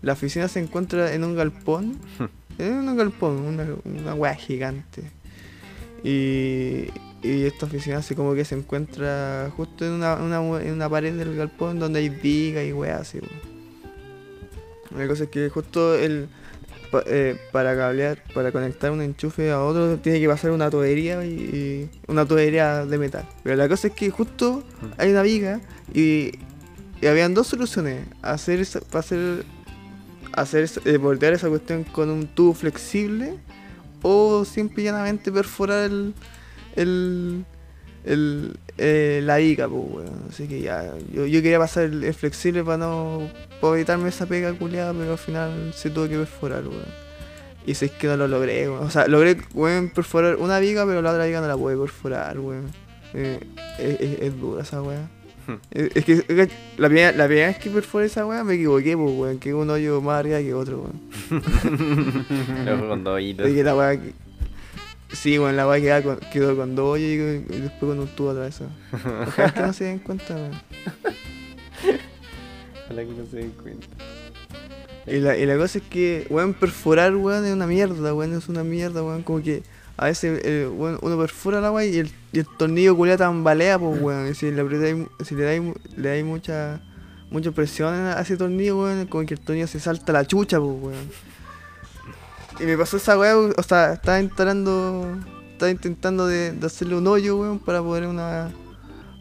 La 0.03 0.13
oficina 0.15 0.49
se 0.49 0.61
encuentra 0.61 1.15
en 1.15 1.25
un 1.25 1.35
galpón, 1.35 1.99
en 2.59 2.89
un 2.89 2.97
galpón, 2.97 3.39
una, 3.39 3.67
una 3.85 4.15
weá 4.15 4.35
gigante. 4.35 5.03
Y, 6.03 6.89
y 7.25 7.45
esta 7.47 7.67
oficina 7.67 7.99
así 7.99 8.15
como 8.15 8.35
que 8.35 8.45
se 8.45 8.55
encuentra 8.55 9.51
justo 9.57 9.85
en 9.85 9.93
una, 9.93 10.19
en 10.63 10.73
una 10.73 10.89
pared 10.89 11.15
del 11.17 11.35
galpón 11.35 11.79
donde 11.79 12.01
hay 12.01 12.11
viga 12.11 12.63
y 12.63 12.73
weas 12.73 13.01
así. 13.01 13.19
La 14.97 15.09
cosa 15.09 15.25
es 15.25 15.31
que 15.31 15.49
justo 15.49 15.95
el 15.97 16.29
pa- 16.93 17.03
eh, 17.07 17.37
para 17.51 17.77
cablear, 17.77 18.23
para 18.35 18.53
conectar 18.53 18.93
un 18.93 19.01
enchufe 19.03 19.51
a 19.51 19.61
otro 19.63 19.97
tiene 19.97 20.21
que 20.21 20.29
pasar 20.29 20.51
una 20.53 20.71
tubería 20.71 21.25
y, 21.25 21.31
y 21.31 21.91
una 22.07 22.27
tubería 22.27 22.85
de 22.87 22.99
metal. 22.99 23.27
Pero 23.43 23.57
la 23.57 23.69
cosa 23.69 23.89
es 23.89 23.95
que 23.95 24.11
justo 24.11 24.63
hay 24.99 25.11
una 25.11 25.23
viga 25.23 25.61
y, 25.93 26.33
y 27.01 27.07
habían 27.07 27.35
dos 27.35 27.49
soluciones. 27.49 28.07
Hacer 28.23 28.61
esa, 28.61 28.81
hacer 28.93 29.45
hacer 30.33 30.69
eh, 30.85 30.97
voltear 30.99 31.33
esa 31.33 31.49
cuestión 31.49 31.85
con 31.85 32.11
un 32.11 32.27
tubo 32.27 32.55
flexible 32.55 33.35
o 34.03 34.45
simple 34.45 34.83
y 34.83 34.87
llanamente 34.87 35.33
perforar 35.33 35.91
el, 35.91 36.13
el, 36.77 37.45
el, 38.05 38.57
eh, 38.79 39.21
la 39.25 39.37
viga, 39.39 39.69
pues, 39.69 39.83
weón. 39.91 40.23
Así 40.29 40.47
que 40.49 40.61
ya, 40.61 40.93
yo, 41.13 41.27
yo 41.27 41.43
quería 41.43 41.59
pasar 41.59 41.85
el, 41.85 42.05
el 42.05 42.15
flexible 42.15 42.63
para 42.65 42.79
no 42.79 43.29
para 43.61 43.75
evitarme 43.75 44.09
esa 44.09 44.27
pega 44.27 44.53
culiada, 44.53 44.93
pero 44.93 45.13
al 45.13 45.19
final 45.19 45.73
se 45.75 45.91
tuvo 45.91 46.09
que 46.09 46.17
perforar, 46.19 46.67
weón. 46.67 47.05
Y 47.67 47.75
si 47.75 47.87
es 47.87 47.93
que 47.93 48.07
no 48.09 48.17
lo 48.17 48.29
logré, 48.29 48.69
weón. 48.69 48.85
O 48.85 48.91
sea, 48.91 49.07
logré, 49.09 49.37
weón, 49.55 49.89
perforar 49.91 50.37
una 50.37 50.59
viga, 50.59 50.85
pero 50.87 51.01
la 51.03 51.13
otra 51.13 51.25
viga 51.25 51.41
no 51.41 51.49
la 51.49 51.57
pude 51.57 51.77
perforar, 51.77 52.39
weón. 52.39 52.67
Eh, 53.15 53.41
es, 53.79 54.01
es- 54.01 54.21
es 54.23 54.41
dura 54.41 54.63
esa 54.63 54.83
weá. 54.83 55.09
es, 55.71 55.91
es 55.95 56.05
que 56.05 56.49
la 56.79 56.89
primera, 56.89 57.13
la 57.13 57.27
primera 57.27 57.47
vez 57.49 57.59
que 57.59 57.71
perforé 57.71 58.07
esa 58.07 58.27
weá 58.27 58.43
me 58.45 58.55
equivoqué, 58.55 58.97
pues, 58.97 59.13
weón. 59.17 59.39
Que 59.39 59.55
un 59.55 59.71
hoyo 59.71 60.01
más 60.03 60.19
arriba 60.21 60.41
que 60.41 60.53
otro, 60.53 60.83
weón. 60.83 61.01
Que 63.45 63.63
la 63.65 63.75
weá. 63.77 63.99
Sí, 65.15 65.39
weón, 65.39 65.57
la 65.57 65.67
weá 65.69 65.81
queda 65.81 66.03
con- 66.03 66.19
quedó 66.33 66.57
con 66.57 66.75
dos 66.75 66.99
y, 66.99 67.03
y 67.03 67.17
después 67.39 67.81
con 67.81 67.99
un 68.01 68.09
tubo 68.09 68.31
atravesado. 68.31 68.71
Ojalá 68.93 69.53
que 69.55 69.61
no 69.61 69.73
se 69.73 69.85
den 69.85 69.99
cuenta, 70.01 70.35
weón. 70.35 70.53
Ojalá 72.87 73.03
que 73.05 73.11
no 73.13 73.27
se 73.31 73.37
den 73.39 73.51
cuenta. 73.51 73.87
Y 75.07 75.19
la, 75.21 75.37
y 75.37 75.45
la 75.47 75.57
cosa 75.57 75.79
es 75.79 75.85
que, 75.85 76.27
weón, 76.31 76.55
perforar, 76.55 77.15
weón, 77.15 77.45
es 77.45 77.53
una 77.53 77.67
mierda, 77.67 78.15
weón, 78.15 78.35
es 78.37 78.49
una 78.49 78.65
mierda, 78.65 79.03
weón. 79.03 79.23
Como 79.23 79.43
que 79.43 79.63
a 79.97 80.07
veces, 80.07 80.41
eh, 80.45 80.69
weón, 80.73 80.99
uno 81.03 81.19
perfora 81.19 81.61
la 81.61 81.71
weá 81.71 81.85
y 81.87 81.99
el, 81.99 82.11
y 82.33 82.39
el 82.41 82.47
tornillo 82.59 82.97
culia 82.97 83.17
tambalea, 83.17 83.79
pues, 83.79 84.01
weón. 84.01 84.29
Y 84.31 84.35
si 84.35 84.51
le, 84.51 85.07
si 85.25 85.35
le 85.35 85.45
dais, 85.45 85.63
le 85.97 86.09
dais 86.09 86.25
mucha, 86.25 86.81
mucha 87.31 87.53
presión 87.53 87.95
a 87.95 88.21
ese 88.21 88.37
tornillo, 88.37 88.79
weón, 88.81 89.07
como 89.07 89.27
que 89.27 89.35
el 89.35 89.41
tornillo 89.41 89.67
se 89.67 89.79
salta 89.81 90.13
la 90.13 90.27
chucha, 90.27 90.59
pues, 90.59 90.73
weón. 90.81 91.34
Y 92.61 92.65
me 92.65 92.79
pasó 92.79 92.97
esa 92.97 93.19
weá, 93.19 93.37
o 93.37 93.63
sea, 93.63 93.95
estaba 93.95 94.21
instalando, 94.21 95.19
estaba 95.53 95.71
intentando 95.71 96.27
de, 96.27 96.53
de 96.53 96.67
hacerle 96.67 96.97
un 96.97 97.07
hoyo, 97.07 97.37
weón, 97.39 97.59
para 97.59 97.83
poner 97.83 98.09
una, 98.09 98.51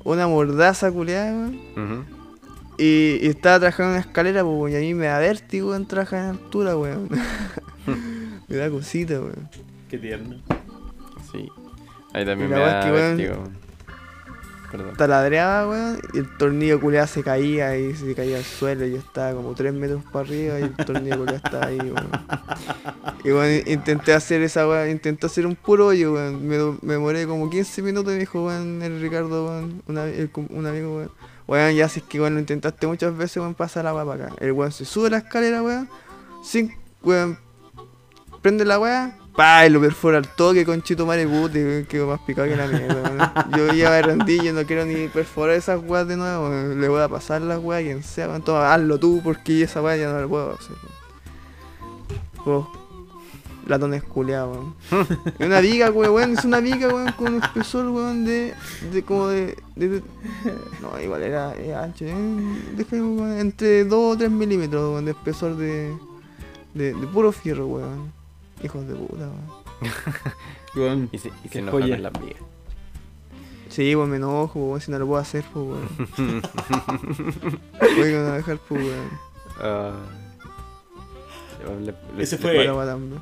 una 0.04 0.28
mordaza 0.28 0.92
culiada, 0.92 1.32
weón. 1.32 2.06
Y, 2.78 3.20
y 3.22 3.28
estaba 3.28 3.60
trabajando 3.60 3.94
en 3.94 3.98
una 3.98 4.08
escalera, 4.08 4.44
pues, 4.44 4.56
weón, 4.56 4.72
y 4.72 4.76
a 4.76 4.80
mí 4.80 4.94
me 4.94 5.06
da 5.08 5.20
vértigo 5.20 5.76
en 5.76 5.88
trabajar 5.88 6.24
en 6.24 6.30
altura, 6.32 6.78
weón. 6.78 7.10
me 8.48 8.56
da 8.56 8.70
cosita, 8.70 9.14
weón. 9.20 9.50
Qué 9.90 9.98
tierno. 9.98 10.36
Sí. 11.32 11.48
Ahí 12.14 12.26
también 12.26 12.52
me 12.52 12.56
da 12.56 12.80
es 12.80 12.86
que, 12.86 12.92
weón, 12.92 13.18
vértigo. 13.18 13.63
Perdón. 14.74 14.96
Taladreaba, 14.98 15.70
weón, 15.70 16.00
y 16.16 16.18
el 16.18 16.36
tornillo 16.36 16.82
culeado 16.82 17.06
se 17.06 17.22
caía 17.22 17.78
y 17.78 17.94
se 17.96 18.16
caía 18.16 18.38
al 18.38 18.44
suelo. 18.44 18.88
Y 18.88 18.94
yo 18.94 18.98
estaba 18.98 19.32
como 19.34 19.54
3 19.54 19.72
metros 19.72 20.04
para 20.12 20.26
arriba 20.26 20.60
y 20.60 20.64
el 20.64 20.76
tornillo 20.76 21.18
culeado 21.20 21.38
estaba 21.46 21.68
ahí, 21.68 21.78
weón. 21.78 22.10
Y 23.24 23.32
weón, 23.32 23.68
intenté 23.68 24.14
hacer 24.16 24.42
esa 24.42 24.68
weón, 24.68 24.90
intenté 24.90 25.28
hacer 25.28 25.46
un 25.46 25.56
puro 25.56 25.86
hoyo, 25.88 26.14
weón. 26.14 26.48
Me, 26.48 26.58
me 26.82 26.94
demoré 26.94 27.28
como 27.28 27.52
15 27.52 27.84
minutos 27.84 28.12
me 28.14 28.20
dijo, 28.20 28.44
weón, 28.48 28.82
el 28.82 29.00
Ricardo, 29.00 29.46
weón, 29.46 29.84
una- 29.88 30.06
el 30.06 30.32
un 30.50 30.66
amigo, 30.66 30.98
weón. 30.98 31.12
Weón, 31.48 31.76
ya 31.76 31.88
si 31.88 32.00
es 32.00 32.06
que 32.08 32.20
weón 32.20 32.34
lo 32.34 32.40
intentaste 32.40 32.88
muchas 32.88 33.16
veces, 33.16 33.38
weón, 33.38 33.54
pasa 33.54 33.84
la 33.84 33.94
weá 33.94 34.06
para 34.06 34.26
acá. 34.26 34.36
El 34.40 34.54
weón 34.54 34.72
se 34.72 34.86
sube 34.86 35.12
la 35.12 35.18
escalera, 35.18 35.62
weón, 35.62 35.88
sin, 36.44 36.74
weón, 37.04 37.38
prende 38.42 38.66
la 38.66 38.80
weá, 38.80 39.18
pa, 39.36 39.66
y 39.66 39.70
lo 39.70 39.82
perfora 39.82 40.18
al 40.20 40.28
toque, 40.36 40.66
conchito 40.66 41.06
madre 41.06 41.28
pute, 41.28 41.86
quedó 41.90 42.08
más 42.08 42.20
picado 42.22 42.48
que 42.48 42.56
la 42.56 42.68
mierda. 42.68 43.48
Yo 43.58 43.74
ya 43.74 43.90
me 43.90 44.02
rendí, 44.02 44.40
yo 44.44 44.54
no 44.54 44.64
quiero 44.66 44.86
ni 44.86 45.08
perforar 45.08 45.56
esas 45.56 45.82
weas 45.84 46.08
de 46.08 46.18
nuevo. 46.18 46.50
Le 46.76 46.88
voy 46.88 47.02
a 47.02 47.08
pasar 47.10 47.42
las 47.42 47.60
weas 47.60 47.82
a 47.82 47.84
quien 47.84 48.04
sea, 48.04 48.28
weón. 48.28 48.42
Toma, 48.44 48.74
hazlo 48.74 49.00
tú, 49.00 49.22
porque 49.24 49.64
esa 49.64 49.82
wea 49.82 49.98
ya 49.98 50.12
no 50.12 50.22
la 50.22 50.28
puedo 50.28 50.54
hacer. 50.54 50.76
Vos, 52.46 52.68
latones 53.66 54.04
culeados, 54.04 54.58
weón. 54.92 55.06
Es 55.40 55.48
una 55.48 55.60
viga, 55.62 55.90
weón, 55.90 56.34
es 56.34 56.46
una 56.46 56.60
viga, 56.60 56.88
weón, 56.90 57.12
con 57.14 57.34
un 57.36 57.44
espesor, 57.44 57.88
weón, 57.90 58.26
de, 58.26 58.54
de 58.92 59.04
como 59.04 59.28
de, 59.28 59.58
de- 59.76 59.88
de- 59.90 60.04
No, 60.82 61.00
igual 61.02 61.24
era, 61.24 61.54
era 61.56 61.84
ancho, 61.84 62.06
eh, 62.06 62.14
weón, 62.92 63.38
entre 63.40 63.86
2 63.86 64.14
o 64.14 64.18
3 64.18 64.30
milímetros, 64.30 64.92
weón, 64.92 65.06
de 65.06 65.12
espesor 65.12 65.56
de, 65.56 65.94
de, 66.74 66.94
de 66.94 67.08
puro 67.08 67.32
fierro, 67.32 67.68
weón. 67.68 68.23
Hijos 68.64 68.88
de 68.88 68.96
puta, 68.96 69.28
weón. 69.30 69.64
Weón, 70.76 71.10
Y 71.12 71.18
se, 71.18 71.30
y 71.44 71.50
se 71.50 71.60
enoja 71.60 71.72
joya. 71.80 71.96
con 71.96 72.04
las 72.04 72.14
vigas. 72.14 72.42
Sí, 73.70 73.96
pues 73.96 74.08
me 74.08 74.18
enojo, 74.18 74.60
weón, 74.60 74.82
si 74.82 74.92
no 74.92 75.00
lo 75.00 75.08
puedo 75.08 75.22
hacer, 75.22 75.44
pues, 75.54 75.66
weón. 75.66 76.42
Voy 77.98 78.14
a 78.14 78.22
dejar, 78.34 78.58
pues, 78.70 78.82
weón. 78.84 79.10
Ah. 79.60 79.94
Le- 81.80 81.94
le- 82.16 82.24
Ese 82.24 82.36
le- 82.38 82.42
fue- 82.42 82.56
Para 82.58 82.74
matando. 82.74 83.22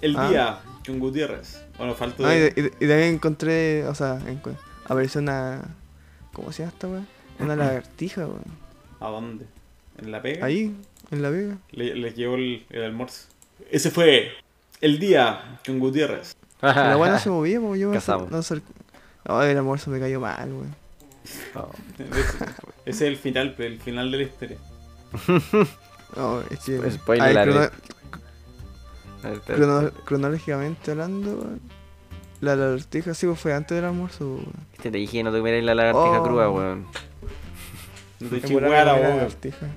el 0.00 0.16
Ah. 0.16 0.28
día 0.28 0.58
con 0.86 0.98
Gutiérrez. 0.98 1.62
Bueno, 1.76 1.94
falta 1.94 2.22
No, 2.22 2.32
y, 2.34 2.38
de... 2.38 2.52
y 2.56 2.60
de- 2.62 2.68
y 2.80 2.88
también 2.88 3.14
encontré, 3.14 3.86
o 3.86 3.94
sea, 3.94 4.18
encu- 4.20 4.56
apareció 4.86 5.20
una. 5.20 5.62
¿Cómo 6.32 6.52
se 6.52 6.62
llama 6.62 6.72
esta 6.72 6.88
weón? 6.88 7.06
Una 7.40 7.56
lagartija, 7.56 8.22
weón. 8.26 8.42
¿A 9.00 9.08
dónde? 9.08 9.46
¿En 9.98 10.10
la 10.12 10.22
pega? 10.22 10.44
Ahí, 10.46 10.74
en 11.10 11.22
la 11.22 11.30
vega. 11.30 11.58
Le- 11.72 11.94
les 11.94 12.14
llevó 12.16 12.36
el, 12.36 12.64
el 12.70 12.82
almuerzo. 12.84 13.26
Ese 13.70 13.90
fue 13.90 14.30
el 14.80 14.98
día 14.98 15.58
con 15.64 15.78
Gutiérrez. 15.78 16.36
La 16.60 16.96
weá 16.96 17.12
no 17.12 17.18
se 17.18 17.30
movía, 17.30 17.60
pues 17.60 17.80
yo 17.80 17.90
no 17.92 17.98
acer- 17.98 18.62
No, 19.26 19.42
el 19.42 19.56
almuerzo 19.56 19.90
me 19.90 20.00
cayó 20.00 20.20
mal, 20.20 20.52
weón. 20.52 20.74
Oh. 21.54 21.70
Ese, 21.98 22.44
es 22.86 23.00
el 23.02 23.16
final, 23.16 23.54
el 23.58 23.78
final 23.80 24.10
de 24.10 24.16
la 24.18 24.22
historia. 24.24 24.56
No, 26.16 26.40
es 26.50 26.60
que. 26.60 26.78
Spo- 26.80 26.90
spoiler 26.90 27.22
a 27.22 27.28
ver, 27.28 27.38
alert. 27.38 27.74
crono- 27.74 29.22
A 29.22 29.28
ver, 29.30 29.40
te- 29.40 29.54
crono- 29.54 29.92
cronológicamente 30.06 30.90
hablando, 30.92 31.30
weón. 31.36 31.60
La 32.40 32.56
lagartija 32.56 33.12
sí 33.14 33.26
pues, 33.26 33.38
fue 33.38 33.52
antes 33.52 33.74
del 33.76 33.84
almuerzo, 33.84 34.26
weón. 34.26 34.46
Te 34.80 34.90
dije 34.90 35.18
que 35.18 35.22
no 35.24 35.30
te 35.32 35.38
comieras 35.38 35.62
la 35.64 35.74
lagartija 35.74 36.20
Oh. 36.20 36.24
cruda, 36.24 36.48
weón. 36.50 36.86
No 38.20 38.28
te 38.30 38.40
por 38.48 38.62
la 38.62 38.94
boca. 38.94 39.28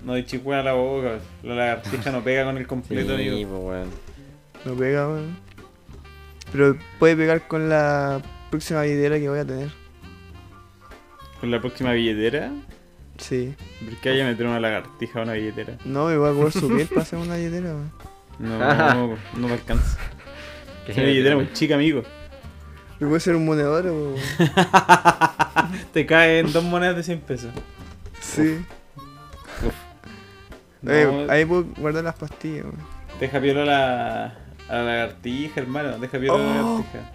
No 0.06 0.14
te 0.14 0.26
chihuea 0.26 0.64
la 0.64 0.74
boca. 0.74 1.20
La 1.44 1.54
lagartija 1.56 2.12
no 2.12 2.24
pega 2.24 2.46
con 2.46 2.56
el 2.58 2.64
Sí, 2.64 2.70
completo, 2.70 3.14
amigo. 3.14 3.50
pues, 3.50 3.62
weón. 3.64 3.90
No 4.66 4.74
pega, 4.76 5.08
weón. 5.08 5.38
Pero 6.52 6.78
puede 7.00 7.16
pegar 7.16 7.48
con 7.48 7.70
la 7.70 8.22
próxima 8.50 8.82
videra 8.82 9.18
que 9.20 9.30
voy 9.30 9.40
a 9.40 9.46
tener. 9.46 9.70
Con 11.40 11.50
la 11.52 11.60
próxima 11.60 11.94
billetera. 11.94 12.52
Sí. 13.18 13.56
¿Por 13.86 13.96
qué 13.98 14.10
haya 14.10 14.26
meter 14.26 14.46
una 14.46 14.60
lagartija 14.60 15.20
a 15.20 15.24
una 15.24 15.34
billetera? 15.34 15.78
No, 15.86 16.08
me 16.08 16.18
voy 16.18 16.30
a 16.30 16.34
comer 16.34 16.52
su 16.52 16.68
piel 16.68 16.88
para 16.88 17.02
hacer 17.02 17.20
una 17.20 17.36
billetera, 17.36 17.70
weón. 17.70 17.92
No, 18.40 18.58
no, 18.58 19.18
no 19.36 19.48
me 19.48 19.54
alcanza. 19.54 19.98
¿Qué 20.86 20.92
Esa 20.94 21.02
billetera 21.02 21.36
muy 21.36 21.52
chica, 21.54 21.76
amigo. 21.76 22.04
Me 23.00 23.08
puede 23.08 23.20
ser 23.20 23.36
un 23.36 23.46
monedor, 23.46 23.86
weón. 23.86 24.16
Te 25.94 26.06
caen 26.06 26.52
dos 26.52 26.64
monedas 26.64 26.96
de 26.98 27.04
100 27.04 27.20
pesos. 27.22 27.52
Sí. 28.20 28.64
No, 30.82 30.92
Eh, 30.92 31.28
ahí 31.30 31.46
puedo 31.46 31.66
guardar 31.78 32.04
las 32.04 32.16
pastillas, 32.16 32.66
weón. 32.66 32.78
Deja 33.20 33.40
piola 33.40 33.66
la, 33.66 34.38
a 34.72 34.76
la 34.78 34.84
lagartija, 34.84 35.60
hermano. 35.62 35.98
Deja 36.00 36.20
piola 36.20 36.44
a 36.44 36.56
la 36.56 36.64
Oh. 36.64 36.78
lagartija. 36.80 37.12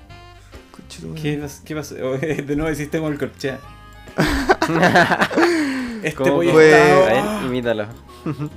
¿Qué, 1.23 1.41
pas- 1.43 1.63
qué 1.65 1.75
pasó? 1.75 1.95
Oh, 2.03 2.17
De 2.19 2.57
nuevo 2.57 2.71
hiciste 2.71 3.01
con 3.01 3.13
el 3.13 3.19
corchea. 3.19 3.59
este 6.03 6.15
¿Cómo 6.17 6.37
pollo 6.37 6.53
fue? 6.53 6.69
está- 6.71 7.07
A 7.37 7.39
ver, 7.41 7.47
imítalo. 7.47 7.87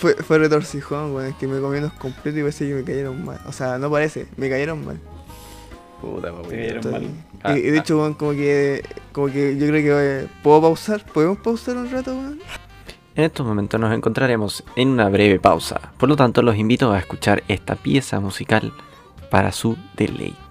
Fue, 0.00 0.12
fue 0.14 0.38
retorcijón, 0.38 1.14
weón. 1.14 1.28
Es 1.30 1.36
que 1.36 1.46
me 1.46 1.58
comí 1.58 1.78
unos 1.78 1.92
completos 1.94 2.38
y 2.38 2.42
parece 2.42 2.68
que 2.68 2.74
me 2.74 2.84
cayeron 2.84 3.24
mal. 3.24 3.40
O 3.46 3.52
sea, 3.52 3.78
no 3.78 3.90
parece, 3.90 4.26
me 4.36 4.50
cayeron 4.50 4.84
mal. 4.84 5.00
Puta, 6.02 6.32
weón. 6.32 6.48
dieron 6.50 6.90
mal. 6.90 7.06
Ah, 7.42 7.56
y, 7.56 7.60
y 7.60 7.70
de 7.70 7.78
ah. 7.78 7.80
hecho, 7.80 7.96
weón, 7.98 8.12
como 8.14 8.32
que, 8.32 8.82
como 9.12 9.28
que 9.28 9.56
yo 9.56 9.66
creo 9.68 9.82
que 9.82 10.24
eh, 10.24 10.28
puedo 10.42 10.60
pausar. 10.60 11.02
¿Podemos 11.06 11.38
pausar 11.38 11.78
un 11.78 11.90
rato, 11.90 12.10
weón? 12.14 12.40
En 13.16 13.24
estos 13.24 13.46
momentos 13.46 13.80
nos 13.80 13.94
encontraremos 13.94 14.62
en 14.76 14.88
una 14.88 15.08
breve 15.08 15.40
pausa. 15.40 15.80
Por 15.96 16.10
lo 16.10 16.16
tanto, 16.16 16.42
los 16.42 16.56
invito 16.56 16.92
a 16.92 16.98
escuchar 16.98 17.42
esta 17.48 17.74
pieza 17.74 18.20
musical 18.20 18.74
para 19.30 19.52
su 19.52 19.74
deleite. 19.96 20.45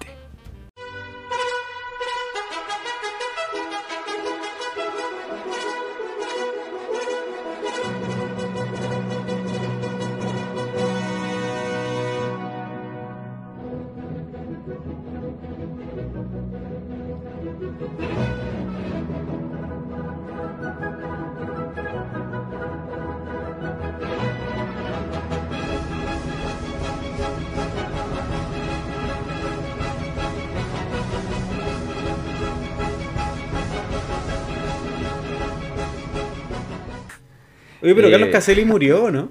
Oye, 37.85 37.95
pero 37.95 38.07
Eh. 38.07 38.11
Carlos 38.11 38.29
Caselli 38.31 38.65
murió, 38.65 39.09
¿no? 39.11 39.29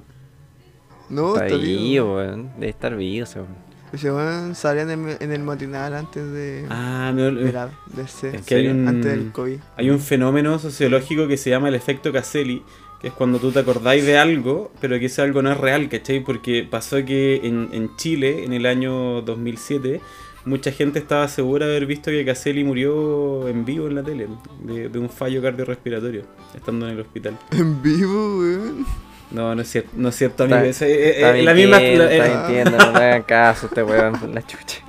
No, 1.11 1.35
Está 1.35 1.47
está 1.49 1.59
vivo, 1.59 1.83
vivo. 1.83 2.17
weón. 2.17 2.51
Debe 2.59 2.69
estar 2.71 2.97
vivo, 2.97 3.25
ese 3.25 3.41
weón. 3.41 3.55
Ese 3.93 4.11
weón 4.11 4.55
salía 4.55 4.83
en 4.83 4.91
el, 4.91 5.17
en 5.21 5.33
el 5.33 5.43
matinal 5.43 5.95
antes 5.95 6.33
de, 6.33 6.65
Ah, 6.71 7.13
me 7.15 7.23
ol- 7.29 7.45
de 7.45 7.53
la 7.53 7.71
DC. 7.95 8.37
Es 8.37 8.43
que 8.43 8.55
hay 8.57 8.69
un- 8.69 8.89
Antes 8.89 9.13
del 9.13 9.31
COVID. 9.31 9.59
Hay 9.77 9.91
un 9.91 10.01
fenómeno 10.01 10.59
sociológico 10.59 11.29
que 11.29 11.37
se 11.37 11.51
llama 11.51 11.69
el 11.69 11.75
efecto 11.75 12.11
Caselli, 12.13 12.63
que 13.01 13.09
es 13.09 13.13
cuando 13.13 13.39
tú 13.39 13.53
te 13.53 13.59
acordáis 13.61 14.05
de 14.05 14.17
algo, 14.19 14.73
pero 14.81 14.99
que 14.99 15.07
ese 15.07 15.21
algo 15.23 15.43
no 15.43 15.53
es 15.53 15.59
real, 15.59 15.89
¿cachai? 15.89 16.25
Porque 16.25 16.67
pasó 16.69 17.05
que 17.05 17.41
en, 17.45 17.69
en 17.73 17.95
Chile, 17.97 18.45
en 18.45 18.53
el 18.55 18.67
año 18.67 19.21
2007, 19.23 20.01
mucha 20.45 20.71
gente 20.73 20.99
estaba 20.99 21.27
segura 21.29 21.67
de 21.67 21.73
haber 21.77 21.87
visto 21.87 22.11
que 22.11 22.25
Caselli 22.25 22.65
murió 22.65 23.49
en 23.49 23.65
vivo 23.65 23.87
en 23.89 23.95
la 23.95 24.03
tele, 24.03 24.29
de, 24.61 24.89
de 24.89 24.99
un 24.99 25.09
fallo 25.09 25.41
cardiorrespiratorio, 25.43 26.23
estando 26.55 26.87
en 26.87 26.93
el 26.95 27.01
hospital. 27.01 27.39
En 27.53 27.83
vivo, 27.83 28.39
weón. 28.39 28.87
No, 29.31 29.55
no 29.55 29.63
es 29.63 29.69
cierto, 29.71 29.91
no 29.97 30.11
es 30.11 30.15
cierto, 30.17 30.45
Está- 30.45 30.57
amigo. 30.57 30.71
es- 30.71 30.83
eh, 30.83 30.87
eh, 30.93 31.11
Está 31.17 31.37
eh, 31.39 31.43
la 31.43 31.55
misma... 31.55 31.81
la- 31.81 32.13
está 32.13 32.27
eh, 32.27 32.37
mintiendo, 32.37 32.79
no 32.79 32.93
le 32.99 33.05
hagan 33.05 33.23
caso, 33.23 33.67
este 33.67 33.83
weón, 33.83 34.15
la 34.35 34.43
chucha. 34.47 34.83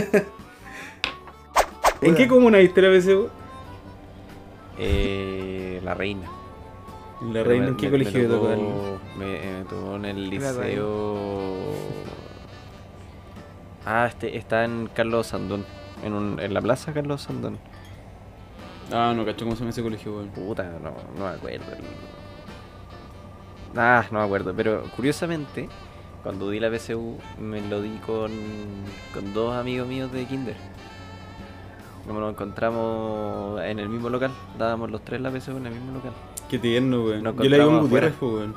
¿En 2.00 2.14
qué 2.14 2.26
comuna 2.28 2.58
viste 2.58 2.80
la 2.80 2.96
PSU? 2.98 3.28
Eh, 4.78 5.80
la 5.84 5.94
reina. 5.94 6.26
La 7.32 7.42
reina, 7.42 7.64
me- 7.64 7.70
¿en 7.72 7.76
qué 7.76 7.86
me- 7.86 7.90
colegio 7.90 8.18
me 8.20 8.24
te 8.26 8.30
tocó? 8.32 8.48
Me, 9.18 9.26
me 9.26 9.64
tocó 9.68 9.96
en 9.96 10.04
el 10.04 10.30
liceo. 10.30 11.74
Ah, 13.90 14.06
este 14.06 14.36
está 14.36 14.64
en 14.66 14.90
Carlos 14.94 15.28
Sandón. 15.28 15.64
En, 16.04 16.12
un, 16.12 16.38
en 16.40 16.52
la 16.52 16.60
plaza 16.60 16.92
Carlos 16.92 17.22
Sandón. 17.22 17.56
Ah, 18.92 19.14
no, 19.16 19.24
cacho, 19.24 19.46
¿cómo 19.46 19.56
se 19.56 19.60
llama 19.60 19.70
ese 19.70 19.82
colegio, 19.82 20.14
weón? 20.14 20.28
Puta, 20.28 20.64
no, 20.64 20.92
no 21.16 21.24
me 21.24 21.30
acuerdo. 21.30 21.64
Ah, 23.74 24.04
no 24.10 24.18
me 24.18 24.24
acuerdo. 24.26 24.52
Pero 24.54 24.82
curiosamente, 24.94 25.70
cuando 26.22 26.50
di 26.50 26.60
la 26.60 26.70
PSU, 26.70 27.16
me 27.40 27.62
lo 27.62 27.80
di 27.80 27.96
con, 28.06 28.30
con 29.14 29.32
dos 29.32 29.56
amigos 29.56 29.88
míos 29.88 30.12
de 30.12 30.26
Kinder. 30.26 30.56
Como 32.06 32.20
nos 32.20 32.32
encontramos 32.32 33.58
en 33.62 33.78
el 33.78 33.88
mismo 33.88 34.10
local, 34.10 34.32
dábamos 34.58 34.90
los 34.90 35.02
tres 35.02 35.22
la 35.22 35.30
PSU 35.30 35.56
en 35.56 35.66
el 35.66 35.72
mismo 35.72 35.92
local. 35.92 36.12
Qué 36.50 36.58
tierno, 36.58 37.04
weón. 37.04 37.24
Yo 37.24 37.24
la 37.24 37.56
en 37.56 37.62
encontramos 37.62 37.82
Gutiérrez, 37.88 38.14
pues, 38.20 38.32
weón. 38.34 38.54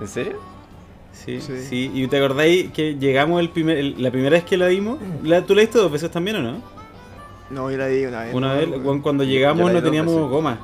¿En 0.00 0.08
serio? 0.08 0.51
Sí, 1.12 1.40
sí, 1.40 1.52
Sí. 1.68 1.90
¿Y 1.94 2.06
te 2.08 2.16
acordáis 2.16 2.70
que 2.72 2.96
llegamos 2.96 3.40
el 3.40 3.50
primer, 3.50 3.76
el- 3.78 4.02
la 4.02 4.10
primera 4.10 4.30
vez 4.34 4.44
que 4.44 4.56
la 4.56 4.66
dimos? 4.66 4.98
La, 5.22 5.42
¿Tú 5.42 5.54
la 5.54 5.60
diste 5.60 5.78
dos 5.78 5.92
veces 5.92 6.10
también 6.10 6.36
o 6.36 6.42
no? 6.42 6.62
No, 7.50 7.70
yo 7.70 7.76
la 7.76 7.86
di 7.86 8.04
una 8.06 8.22
vez. 8.24 8.34
Una 8.34 8.54
no, 8.54 8.80
vez, 8.92 9.00
cuando 9.02 9.24
llegamos 9.24 9.70
no 9.72 9.82
teníamos 9.82 10.14
veces. 10.14 10.30
goma. 10.30 10.58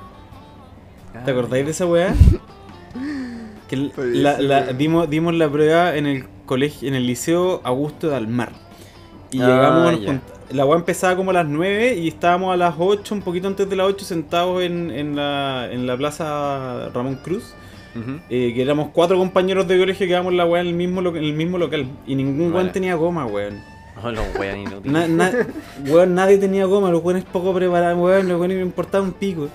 ¿Te 1.12 1.18
Ah. 1.30 1.34
acordáis 1.34 1.64
de 1.66 1.70
esa 1.72 1.86
weá? 1.86 2.14
Que 3.68 3.90
Pues 3.94 4.14
la, 4.16 4.40
la- 4.40 4.72
dimos, 4.72 5.10
dimos 5.10 5.34
la 5.34 5.48
prueba 5.50 5.94
en 5.94 6.06
el 6.06 6.24
colegio, 6.46 6.88
en 6.88 6.94
el 6.94 7.06
liceo 7.06 7.60
Augusto 7.64 8.08
de 8.08 8.16
Almar. 8.16 8.52
Y 9.30 9.42
Ah, 9.42 9.46
llegamos, 9.46 9.94
junt- 10.00 10.20
la 10.52 10.64
weá 10.64 10.78
empezaba 10.78 11.14
como 11.16 11.30
a 11.32 11.34
las 11.34 11.46
9 11.46 11.94
y 11.96 12.08
estábamos 12.08 12.54
a 12.54 12.56
las 12.56 12.74
8, 12.78 13.14
un 13.14 13.20
poquito 13.20 13.46
antes 13.46 13.68
de 13.68 13.76
las 13.76 13.86
8, 13.86 14.06
sentados 14.06 14.62
en, 14.62 14.90
en, 14.90 15.14
la, 15.16 15.68
en 15.70 15.86
la 15.86 15.98
plaza 15.98 16.88
Ramón 16.94 17.16
Cruz. 17.22 17.52
Eh, 18.30 18.52
que 18.54 18.62
éramos 18.62 18.88
cuatro 18.92 19.16
compañeros 19.18 19.66
de 19.68 19.78
colegio 19.78 20.06
que 20.06 20.12
íbamos 20.12 20.32
la 20.34 20.46
weá 20.46 20.60
en 20.62 20.68
el 20.68 20.74
mismo, 20.74 21.00
en 21.00 21.16
el 21.16 21.32
mismo 21.34 21.58
local. 21.58 21.86
Y 22.06 22.14
ningún 22.14 22.40
weón 22.40 22.52
Vale. 22.54 22.70
tenía 22.70 22.94
goma, 22.94 23.26
weón. 23.26 23.60
Oh, 24.02 24.10
los 24.12 24.24
weón 24.38 24.64
na- 25.08 25.32
weón, 25.86 26.14
nadie 26.14 26.38
tenía 26.38 26.64
goma, 26.66 26.90
los 26.90 27.02
weones 27.02 27.24
poco 27.24 27.52
preparados, 27.52 27.98
weón, 27.98 28.28
los 28.28 28.38
weones 28.38 28.56
me 28.58 28.62
importaba 28.62 29.02
un 29.04 29.12
pico. 29.12 29.48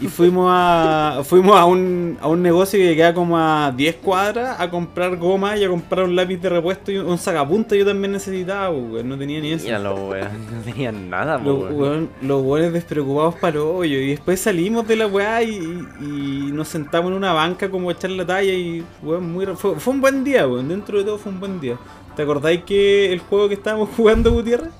Y 0.00 0.06
fuimos 0.08 0.46
a 0.50 1.20
fuimos 1.24 1.56
a 1.56 1.64
un, 1.64 2.16
a 2.20 2.28
un 2.28 2.42
negocio 2.42 2.78
que 2.78 2.94
queda 2.96 3.14
como 3.14 3.38
a 3.38 3.72
10 3.76 3.96
cuadras 3.96 4.60
a 4.60 4.70
comprar 4.70 5.16
goma 5.16 5.56
y 5.56 5.64
a 5.64 5.68
comprar 5.68 6.04
un 6.04 6.14
lápiz 6.16 6.36
de 6.38 6.48
repuesto 6.48 6.90
y 6.92 6.98
un 6.98 7.18
sacapunta 7.18 7.74
yo 7.76 7.84
también 7.86 8.12
necesitaba, 8.12 8.70
weón, 8.70 9.08
no 9.08 9.18
tenía 9.18 9.40
ni 9.40 9.52
eso. 9.52 9.66
Weón, 10.10 10.50
no 10.56 10.62
tenían 10.72 11.10
nada, 11.10 11.38
Los, 11.38 11.58
weón. 11.60 11.76
weón- 11.76 12.08
los 12.22 12.42
weones 12.42 12.72
despreocupados 12.72 13.34
para 13.36 13.56
el 13.56 13.62
hoyo. 13.62 13.98
Y 13.98 14.10
después 14.10 14.40
salimos 14.40 14.86
de 14.86 14.96
la 14.96 15.06
weá 15.06 15.42
y, 15.42 15.56
y 16.00 16.50
nos 16.52 16.68
sentamos 16.68 17.10
en 17.10 17.16
una 17.16 17.32
banca 17.32 17.70
como 17.70 17.88
a 17.90 17.92
echar 17.92 18.10
la 18.10 18.26
talla 18.26 18.52
y 18.52 18.84
weón, 19.02 19.32
muy 19.32 19.46
fue, 19.56 19.76
fue 19.78 19.94
un 19.94 20.00
buen 20.00 20.24
día, 20.24 20.46
weón. 20.46 20.68
Dentro 20.68 20.98
de 20.98 21.04
todo 21.04 21.18
fue 21.18 21.32
un 21.32 21.40
buen 21.40 21.60
día. 21.60 21.76
¿Te 22.16 22.22
acordáis 22.22 22.62
que 22.64 23.12
el 23.12 23.20
juego 23.20 23.48
que 23.48 23.54
estábamos 23.54 23.88
jugando, 23.96 24.32
Gutiérrez? 24.32 24.70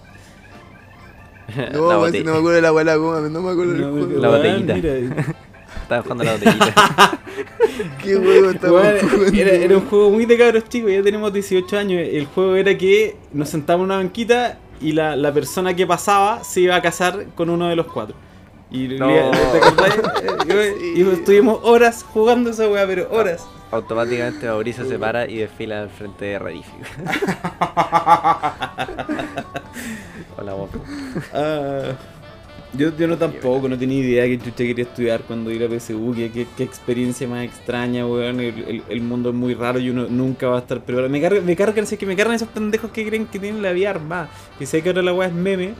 No, 1.72 2.04
la 2.06 2.10
si 2.12 2.22
no 2.24 2.32
me 2.32 2.38
acuerdo 2.38 2.56
de 2.56 2.62
la 2.62 2.72
weá 2.72 2.96
goma, 2.96 3.20
no 3.28 3.40
me 3.42 3.50
acuerdo 3.50 3.72
del 3.72 3.80
No, 3.82 3.90
juego. 3.92 4.20
La 4.20 4.28
botellita. 4.28 4.74
mira, 4.74 4.94
Estaba 5.82 6.02
jugando 6.02 6.24
la 6.24 6.32
botellita. 6.32 7.20
¿Qué 8.02 8.16
juego 8.16 8.48
weón, 8.48 8.58
jugando? 8.58 9.26
era, 9.38 9.50
era 9.52 9.76
un 9.76 9.86
juego 9.86 10.10
muy 10.10 10.26
de 10.26 10.36
cabros 10.38 10.64
chicos, 10.68 10.90
ya 10.90 11.02
tenemos 11.02 11.32
18 11.32 11.78
años. 11.78 12.02
El 12.12 12.26
juego 12.26 12.54
era 12.56 12.76
que 12.76 13.16
nos 13.32 13.48
sentábamos 13.48 13.84
en 13.86 13.90
una 13.92 13.96
banquita 13.96 14.58
y 14.80 14.92
la, 14.92 15.16
la 15.16 15.32
persona 15.32 15.74
que 15.74 15.86
pasaba 15.86 16.44
se 16.44 16.60
iba 16.60 16.76
a 16.76 16.82
casar 16.82 17.26
con 17.34 17.48
uno 17.50 17.68
de 17.68 17.76
los 17.76 17.86
cuatro. 17.86 18.14
Y 18.70 18.88
No. 18.88 19.06
le- 19.08 19.30
¿te 19.30 19.58
acordás? 19.66 19.98
Y- 20.82 21.00
y 21.00 21.04
Sí. 21.04 21.10
estuvimos 21.12 21.60
horas 21.62 22.04
jugando 22.12 22.50
esa 22.50 22.68
weá, 22.68 22.86
pero 22.86 23.08
horas. 23.10 23.46
Automáticamente 23.70 24.46
Mauricio 24.46 24.84
se 24.86 24.98
para 24.98 25.28
y 25.28 25.36
desfila 25.38 25.82
al 25.82 25.90
frente 25.90 26.24
de 26.24 26.38
Redifi. 26.38 26.70
Hola, 30.38 30.52
guapo. 30.52 30.80
Ah, 31.34 31.92
yo, 32.74 32.94
yo 32.96 33.06
no 33.06 33.16
tampoco, 33.18 33.68
no 33.68 33.76
tenía 33.78 33.98
idea 34.00 34.24
que 34.26 34.38
chucha 34.38 34.56
quería 34.64 34.84
estudiar 34.84 35.22
cuando 35.22 35.50
ir 35.50 35.64
a 35.64 35.68
PSU, 35.68 36.12
qué, 36.14 36.30
qué, 36.30 36.46
qué 36.56 36.62
experiencia 36.64 37.26
más 37.28 37.44
extraña, 37.44 38.06
weón. 38.06 38.40
El, 38.40 38.58
el- 38.68 38.82
el 38.88 39.00
mundo 39.00 39.30
es 39.30 39.34
muy 39.34 39.54
raro 39.54 39.78
y 39.78 39.90
uno 39.90 40.06
nunca 40.08 40.48
va 40.48 40.56
a 40.56 40.60
estar 40.60 40.80
preparado. 40.82 41.10
Me 41.10 41.20
cargan, 41.20 41.44
me 41.44 41.56
cargan, 41.56 41.84
es 41.84 41.98
que 41.98 42.06
me 42.06 42.16
cargan 42.16 42.36
esos 42.36 42.48
pendejos 42.48 42.90
que 42.90 43.06
creen 43.06 43.26
que 43.26 43.38
tienen 43.38 43.62
la 43.62 43.72
vida 43.72 43.90
armada. 43.90 44.28
Que 44.58 44.66
sé 44.66 44.82
que 44.82 44.90
ahora 44.90 45.02
la 45.02 45.12
weá 45.12 45.28
es 45.28 45.34
meme. 45.34 45.74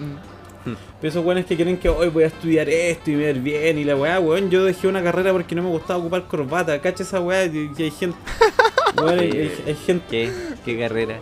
Pero 0.64 1.08
esos 1.10 1.24
weones 1.24 1.46
que 1.46 1.56
creen 1.56 1.76
que 1.78 1.88
hoy 1.88 2.08
voy 2.08 2.24
a 2.24 2.26
estudiar 2.26 2.68
esto 2.68 3.10
y 3.10 3.14
me 3.16 3.30
ir 3.30 3.40
bien 3.40 3.78
y 3.78 3.84
la 3.84 3.96
weá, 3.96 4.20
weón. 4.20 4.50
Yo 4.50 4.64
dejé 4.64 4.86
una 4.88 5.02
carrera 5.02 5.32
porque 5.32 5.54
no 5.54 5.62
me 5.62 5.68
gustaba 5.70 5.98
ocupar 6.00 6.26
corbata. 6.26 6.80
Cacha 6.80 7.02
esa 7.02 7.20
weá 7.20 7.44
y, 7.46 7.70
y 7.76 7.82
hay 7.84 7.90
gente. 7.90 8.18
weón, 8.96 9.18
hay, 9.18 9.30
hay- 9.30 9.62
hay 9.66 9.74
gente. 9.74 10.04
¿Qué? 10.10 10.32
¿Qué 10.64 10.78
carrera? 10.78 11.20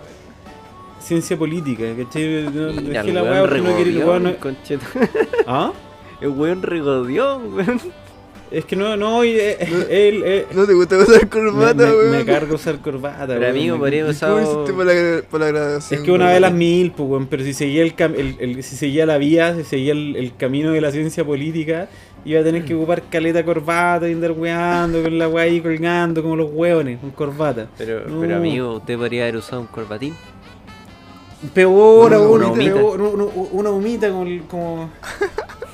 Ciencia 1.00 1.36
política, 1.36 1.84
¿cachai? 1.96 2.48
No, 2.52 2.72
dejé 2.72 2.98
el 2.98 3.14
la 3.14 3.22
weá 3.22 3.40
porque 3.42 3.58
no 3.60 3.76
quería. 3.76 4.04
regodión, 4.04 4.08
weón, 4.08 4.22
no-. 4.24 4.30
¿Ah? 5.46 5.72
El 6.20 6.28
weón 6.30 6.62
regodión, 6.62 7.54
weón. 7.54 7.80
Es 8.50 8.64
que 8.64 8.76
no, 8.76 8.96
no, 8.96 9.24
y, 9.24 9.30
eh, 9.30 9.56
él, 9.90 10.22
eh, 10.24 10.46
¿No 10.54 10.66
te 10.66 10.74
gusta 10.74 10.96
usar 10.98 11.22
me, 11.22 11.28
corbata, 11.28 11.74
me, 11.86 11.90
weón? 11.92 12.10
me 12.12 12.24
carga 12.24 12.54
usar 12.54 12.78
corbata, 12.80 13.26
Pero 13.26 13.40
weón, 13.40 13.50
amigo, 13.50 13.74
me- 13.74 13.80
podría 13.80 13.98
¿Y 13.98 14.02
haber 14.02 14.16
¿Cómo 14.20 14.38
hiciste 14.40 14.56
usado. 14.62 14.76
para 14.76 14.94
la, 14.94 15.22
para 15.28 15.44
la 15.46 15.50
graduación? 15.50 16.00
Es 16.00 16.04
que 16.04 16.12
una 16.12 16.26
vez 16.26 16.34
corbata? 16.36 16.50
las 16.50 16.58
mil, 16.58 16.92
pues, 16.92 17.08
weón, 17.10 17.26
pero 17.26 17.42
si 17.42 17.54
seguía 17.54 17.82
el, 17.82 17.96
cam- 17.96 18.14
el, 18.16 18.36
el- 18.38 18.62
si 18.62 18.76
seguía 18.76 19.04
la 19.04 19.18
vía, 19.18 19.54
si 19.56 19.64
seguía 19.64 19.92
el, 19.92 20.14
el 20.16 20.36
camino 20.36 20.70
de 20.70 20.80
la 20.80 20.92
ciencia 20.92 21.24
política, 21.24 21.88
iba 22.24 22.40
a 22.40 22.44
tener 22.44 22.64
que 22.64 22.74
ocupar 22.74 23.02
caleta 23.10 23.44
corbata 23.44 24.08
y 24.08 24.12
andar 24.12 24.32
weando 24.32 25.02
con 25.02 25.18
la 25.18 25.28
weá 25.28 25.44
ahí 25.44 25.60
colgando 25.60 26.22
como 26.22 26.36
los 26.36 26.50
hueones, 26.52 26.98
con 27.00 27.10
corbata. 27.10 27.66
Pero, 27.76 28.08
No. 28.08 28.20
pero 28.20 28.36
amigo, 28.36 28.76
usted 28.76 28.96
podría 28.96 29.22
haber 29.24 29.36
usado 29.36 29.60
un 29.60 29.66
corbatín. 29.68 30.14
Peor 31.54 32.06
Una 32.12 32.16
aún, 32.16 32.42
humita. 32.44 32.74
peor, 32.74 33.00
una, 33.00 33.24
una- 33.24 33.48
una 33.52 33.70
humita 33.70 34.08
como 34.10 34.22
el, 34.24 34.42
como, 34.44 34.90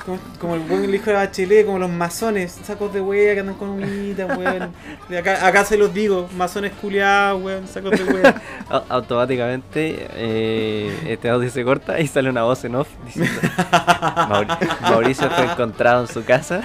como, 0.05 0.19
como 0.41 0.55
el 0.55 0.61
buen 0.63 0.93
hijo 0.95 1.07
de 1.07 1.13
Bachelet, 1.15 1.65
como 1.67 1.79
los 1.79 1.91
masones, 1.91 2.53
sacos 2.65 2.93
de 2.93 3.01
wea 3.01 3.35
que 3.35 3.41
andan 3.41 3.55
con 3.57 3.71
humita, 3.71 4.27
weón. 4.27 4.71
Acá, 5.19 5.47
acá 5.47 5.65
se 5.65 5.77
los 5.79 5.93
digo, 5.95 6.29
masones 6.37 6.73
culiados, 6.81 7.43
weón, 7.43 7.67
sacos 7.69 7.93
de 7.93 8.05
wea. 8.05 8.43
Au- 8.71 8.85
Automáticamente 8.89 10.09
eh, 10.15 10.93
este 11.09 11.29
audio 11.29 11.51
se 11.51 11.65
corta 11.65 12.01
y 12.01 12.07
sale 12.07 12.29
una 12.31 12.43
voz 12.43 12.65
en 12.65 12.75
off 12.77 12.89
diciendo 13.05 13.31
"Mauri- 14.29 14.81
Mauricio 14.83 15.31
fue 15.31 15.45
encontrado 15.45 16.03
en 16.03 16.09
su 16.09 16.25
casa 16.25 16.63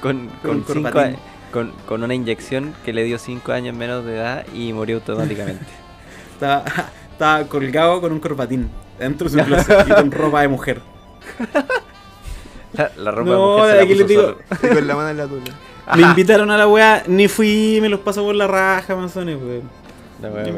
con, 0.00 0.28
Con 0.42 0.50
un 0.56 0.62
con, 0.62 0.74
cinco 0.74 0.90
corbatín. 0.90 1.16
a- 1.16 1.52
con, 1.52 1.70
con 1.86 2.02
una 2.02 2.14
inyección 2.14 2.74
que 2.84 2.92
le 2.94 3.04
dio 3.04 3.18
5 3.18 3.52
años 3.52 3.76
menos 3.76 4.04
de 4.06 4.16
edad 4.16 4.46
y 4.54 4.72
murió 4.72 4.96
automáticamente. 4.96 5.64
Estaba, 6.32 6.64
estaba 7.22 7.48
colgado 7.48 8.00
con 8.00 8.10
un 8.10 8.18
corbatín 8.18 8.68
dentro 8.98 9.28
de 9.28 9.40
su 9.40 9.46
closet 9.46 9.86
y 9.88 9.92
con 9.92 10.10
ropa 10.10 10.42
de 10.42 10.48
mujer. 10.48 10.80
La, 12.72 12.90
la 12.96 13.10
ropa 13.12 13.30
No, 13.30 13.56
de 13.56 13.62
mujer 13.62 13.76
se 13.76 13.82
aquí 13.82 13.92
puso 13.92 14.06
digo, 14.06 14.22
solo. 14.22 14.38
Y 14.62 14.74
con 14.74 14.86
la 14.88 14.96
mano 14.96 15.08
en 15.10 15.16
la 15.16 15.26
tula. 15.28 15.96
me 15.96 16.02
invitaron 16.02 16.50
a 16.50 16.58
la 16.58 16.66
wea, 16.66 17.04
ni 17.06 17.28
fui, 17.28 17.78
me 17.80 17.88
los 17.88 18.00
paso 18.00 18.24
por 18.24 18.34
la 18.34 18.48
raja, 18.48 18.96
masones, 18.96 19.38
weón. 19.40 19.70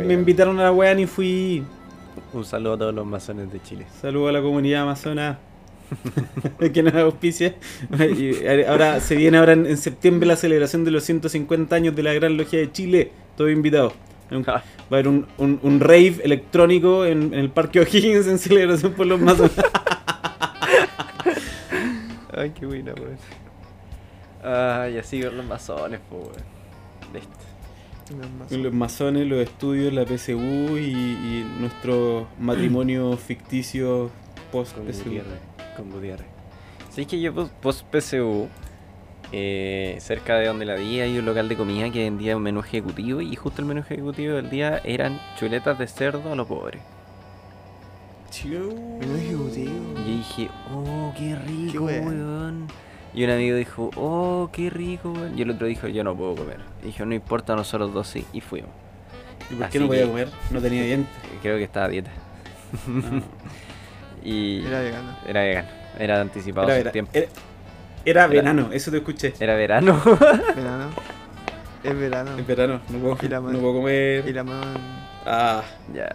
Me, 0.07 0.15
invitaron 0.15 0.59
a 0.59 0.65
la 0.65 0.73
wea, 0.73 0.95
ni 0.95 1.07
fui. 1.07 1.63
Un 2.33 2.45
saludo 2.47 2.75
a 2.75 2.79
todos 2.79 2.95
los 2.95 3.07
masones 3.07 3.53
de 3.53 3.61
Chile. 3.63 3.87
Saludo 4.01 4.29
a 4.29 4.33
la 4.33 4.41
comunidad 4.41 4.83
amazona 4.83 5.39
que 6.73 6.83
nos 6.83 6.95
auspicia. 6.95 7.57
Ahora 8.69 9.01
se 9.01 9.17
viene 9.17 9.37
ahora 9.37 9.53
en, 9.53 9.67
en 9.67 9.77
septiembre 9.77 10.27
la 10.27 10.37
celebración 10.37 10.85
de 10.85 10.93
los 10.93 11.05
150 11.05 11.77
años 11.77 11.95
de 11.95 12.03
la 12.03 12.15
Gran 12.15 12.39
Logia 12.39 12.59
de 12.59 12.73
Chile. 12.73 13.13
Todo 13.37 13.51
invitado. 13.51 13.93
Un- 14.31 14.43
Va 14.47 14.55
a 14.55 14.63
haber 14.91 15.09
un, 15.09 15.27
un, 15.39 15.59
un 15.63 15.81
rave 15.81 16.17
electrónico 16.25 17.05
en, 17.05 17.35
en 17.35 17.41
el 17.41 17.51
Parque 17.51 17.81
O'Higgins 17.81 18.27
en 18.27 18.39
celebración 18.39 18.93
por 18.93 19.07
los 19.07 19.21
masones. 19.21 19.53
Ay, 22.37 22.51
qué 22.59 22.67
buena, 22.67 22.93
weón. 22.95 23.17
Ay, 24.43 24.99
así 24.99 25.23
con 25.23 25.37
los 25.37 25.47
masones, 25.47 26.01
po, 26.11 26.17
weón. 26.17 26.33
Listo. 27.13 27.31
Los 28.19 28.31
más- 28.33 28.53
Los 28.53 28.73
masones, 28.75 29.27
los 29.27 29.39
estudios, 29.43 29.93
la 29.93 30.05
PSU 30.05 30.77
y, 30.77 30.91
y 30.91 31.57
nuestro 31.61 32.27
matrimonio 32.39 33.17
ficticio 33.27 34.11
post 34.53 34.75
Con. 34.77 34.87
Gutiérrez. 34.87 35.39
Con 35.77 35.91
Gutiérrez. 35.91 36.27
Sí, 36.91 37.07
que 37.07 37.21
yo 37.21 37.33
pos- 37.35 37.51
post 37.63 37.85
PSU, 37.93 38.49
eh, 39.37 39.97
cerca 40.01 40.37
de 40.37 40.47
donde 40.47 40.65
la 40.65 40.77
vi, 40.77 41.01
hay 41.01 41.19
un 41.19 41.25
local 41.25 41.49
de 41.49 41.57
comida 41.57 41.91
que 41.91 42.05
vendía 42.05 42.37
un 42.37 42.43
menú 42.45 42.61
ejecutivo 42.61 43.21
y 43.21 43.35
justo 43.35 43.61
el 43.63 43.67
menú 43.67 43.81
ejecutivo 43.81 44.35
del 44.37 44.49
día 44.49 44.81
eran 44.85 45.21
chuletas 45.37 45.77
de 45.77 45.89
cerdo 45.89 46.33
a 46.33 46.37
lo 46.37 46.47
pobre. 46.47 46.79
Menú 48.45 49.17
ejecutivo. 49.17 49.73
Y 49.97 49.99
yo 49.99 50.17
dije, 50.19 50.49
oh, 50.73 51.13
qué 51.19 51.35
rico, 51.37 51.85
weón. 51.85 52.67
Y 53.15 53.25
un 53.25 53.31
amigo 53.31 53.57
dijo, 53.57 53.91
oh, 53.97 54.51
qué 54.53 54.71
rico, 54.71 55.11
weón. 55.11 55.39
Y 55.39 55.43
el 55.43 55.51
otro 55.51 55.67
dijo, 55.67 55.89
yo 55.89 56.05
no 56.05 56.17
puedo 56.17 56.35
comer. 56.37 56.59
Y 56.83 56.87
dijo, 56.87 57.05
no 57.05 57.15
importa, 57.15 57.57
nosotros 57.57 57.93
dos 57.93 58.07
sí. 58.09 58.25
Y 58.33 58.41
fuimos. 58.41 58.71
¿Y 59.51 59.55
por 59.55 59.65
Así 59.65 59.73
qué 59.73 59.81
no 59.81 59.87
podía 59.89 60.03
que- 60.03 60.09
comer? 60.11 60.29
No 60.51 60.61
tenía 60.61 60.83
dientes. 60.85 61.13
Creo 61.43 61.57
que 61.59 61.65
estaba 61.65 61.87
a 61.87 61.89
dieta. 61.89 62.11
Ah. 62.87 63.21
Y 64.27 64.65
Era 64.65 64.81
vegano. 64.81 65.17
era 65.29 65.41
vegano. 65.43 65.69
Era 65.99 66.21
anticipado 66.23 66.71
Era, 66.71 66.85
su 66.89 66.93
tiempo. 66.93 67.11
era, 67.13 67.27
era 68.05 68.25
Era- 68.25 68.27
verano, 68.27 68.69
eso 68.73 68.91
te 68.91 68.99
escuché. 68.99 69.35
Era 69.41 69.55
verano. 69.55 70.01
Verano. 70.57 70.89
Es 71.83 71.99
verano. 71.99 72.39
Es 72.39 72.47
verano, 72.47 72.81
no 72.89 72.99
puedo, 72.99 73.19
Y 73.23 73.29
la 73.29 73.41
no 73.41 73.59
puedo 73.59 73.75
comer. 73.75 74.27
Y 74.27 74.33
la 74.33 74.43
mano 74.45 74.63
en- 74.63 75.05
Ah, 75.27 75.63
ya. 75.95 76.09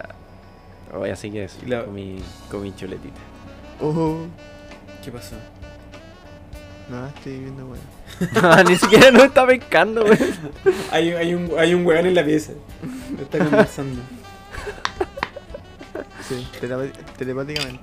Oye, 0.96 1.12
así 1.12 1.30
que 1.30 1.44
eso. 1.44 1.58
La- 1.66 1.84
Con, 1.84 1.94
mi, 1.94 2.18
con 2.50 2.62
mi 2.62 2.74
chuletita. 2.74 3.20
Oh, 3.80 4.26
¿qué 5.04 5.10
pasó? 5.12 5.36
no, 6.90 7.06
estoy 7.06 7.38
viendo 7.38 7.66
weón. 7.66 7.78
Ah, 8.42 8.64
Ni 8.66 8.74
siquiera 8.76 9.12
nos 9.12 9.22
está 9.24 9.46
pescando, 9.46 10.02
weón. 10.04 10.18
Hay, 10.90 11.10
hay, 11.12 11.34
un, 11.34 11.50
hay 11.56 11.72
un 11.72 11.86
weón 11.86 12.06
en 12.06 12.14
la 12.16 12.24
pieza. 12.24 12.52
Está 13.20 13.38
conversando. 13.38 14.00
Sí, 16.28 16.46
telepáticamente. 16.60 17.80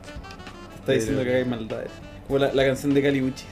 Está 0.79 0.91
diciendo 0.91 1.23
que 1.23 1.35
hay 1.35 1.45
maldades. 1.45 1.89
Como 2.27 2.39
la, 2.39 2.51
la 2.53 2.65
canción 2.65 2.93
de 2.93 3.01
Caliuchis. 3.01 3.45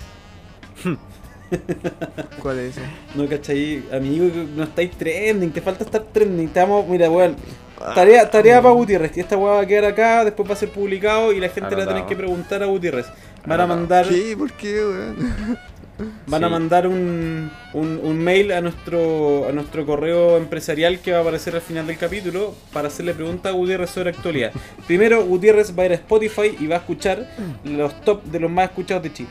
¿Cuál 2.41 2.59
es 2.59 2.77
ese? 2.77 2.85
No, 3.13 3.27
¿cachai? 3.27 3.83
Amigo, 3.93 4.31
que 4.31 4.45
no 4.55 4.63
estáis 4.63 4.91
trending, 4.91 5.51
te 5.51 5.61
falta 5.61 5.83
estar 5.83 6.03
trending. 6.03 6.49
Te 6.49 6.59
vamos, 6.59 6.87
mira, 6.87 7.09
weón. 7.09 7.35
Tarea, 7.93 8.29
tarea 8.29 8.61
para 8.61 8.73
Gutiérrez. 8.73 9.15
Y 9.17 9.19
esta 9.19 9.37
weá 9.37 9.53
va 9.55 9.61
a 9.61 9.65
quedar 9.67 9.85
acá, 9.85 10.25
después 10.25 10.49
va 10.49 10.53
a 10.53 10.57
ser 10.57 10.69
publicado 10.69 11.31
y 11.33 11.39
la 11.39 11.49
gente 11.49 11.71
le 11.71 11.77
va 11.77 11.83
a 11.83 11.87
tener 11.87 12.03
Anotado. 12.03 12.07
que 12.07 12.15
preguntar 12.15 12.63
a 12.63 12.65
Gutiérrez. 12.65 13.05
Van 13.45 13.61
a 13.61 13.65
Anotado. 13.65 13.67
mandar, 13.67 14.07
¿Qué? 14.07 14.35
¿Por 14.37 14.51
qué, 14.53 14.73
weón? 14.83 15.57
van 16.27 16.43
a 16.43 16.49
mandar 16.49 16.87
un, 16.87 17.51
un, 17.73 17.99
un 18.03 18.17
mail 18.19 18.51
a 18.51 18.59
nuestro, 18.61 19.47
a 19.47 19.51
nuestro 19.53 19.85
correo 19.85 20.37
empresarial 20.37 20.99
que 20.99 21.11
va 21.11 21.19
a 21.19 21.21
aparecer 21.21 21.55
al 21.55 21.61
final 21.61 21.87
del 21.87 21.97
capítulo 21.97 22.53
para 22.73 22.87
hacerle 22.89 23.13
preguntas 23.13 23.53
a 23.53 23.55
Gutiérrez 23.55 23.91
sobre 23.91 24.09
actualidad. 24.09 24.51
Primero, 24.87 25.23
Gutiérrez 25.25 25.77
va 25.77 25.83
a 25.83 25.85
ir 25.85 25.91
a 25.93 25.95
Spotify 25.95 26.55
y 26.59 26.67
va 26.67 26.75
a 26.77 26.79
escuchar 26.79 27.27
los 27.63 28.01
top 28.01 28.23
de 28.23 28.39
los 28.39 28.51
más 28.51 28.69
escuchados 28.69 29.03
de 29.03 29.13
Chile. 29.13 29.29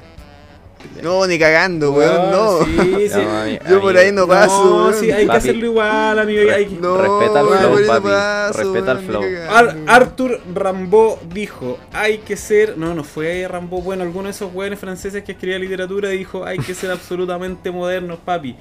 No, 1.02 1.26
ni 1.26 1.38
cagando, 1.38 1.92
weón, 1.92 2.30
no. 2.30 2.64
Sí, 2.64 3.08
sí. 3.08 3.20
No, 3.24 3.44
ami- 3.44 3.60
Yo 3.70 3.80
por 3.80 3.96
ahí 3.96 4.12
no 4.12 4.26
paso, 4.26 4.64
No, 4.64 4.76
weón. 4.88 4.94
sí, 5.00 5.10
hay 5.10 5.26
que 5.26 5.32
hacerlo 5.36 5.66
igual, 5.66 6.18
amigo. 6.18 6.50
hay 6.52 6.66
que- 6.66 6.76
No, 6.76 6.96
Respeta 6.96 7.40
el 7.40 7.46
flow, 7.46 7.76
ahí 7.76 7.82
no 7.82 7.86
papi. 7.86 8.08
paso, 8.08 8.58
Respeta 8.58 8.92
el 8.92 8.98
flow. 8.98 9.22
Ar- 9.50 9.76
Arthur 9.86 10.40
Rambo 10.54 11.18
dijo, 11.32 11.78
hay 11.92 12.18
que 12.18 12.36
ser, 12.36 12.76
no, 12.78 12.94
no 12.94 13.04
fue 13.04 13.46
Rambo, 13.48 13.80
bueno, 13.82 14.02
alguno 14.02 14.24
de 14.24 14.30
esos 14.32 14.52
weones 14.54 14.78
franceses 14.78 15.22
que 15.24 15.32
escribía 15.32 15.58
literatura 15.58 16.08
dijo, 16.10 16.44
hay 16.44 16.58
que 16.58 16.74
ser 16.74 16.90
absolutamente 16.90 17.70
modernos, 17.70 18.18
papi. 18.24 18.56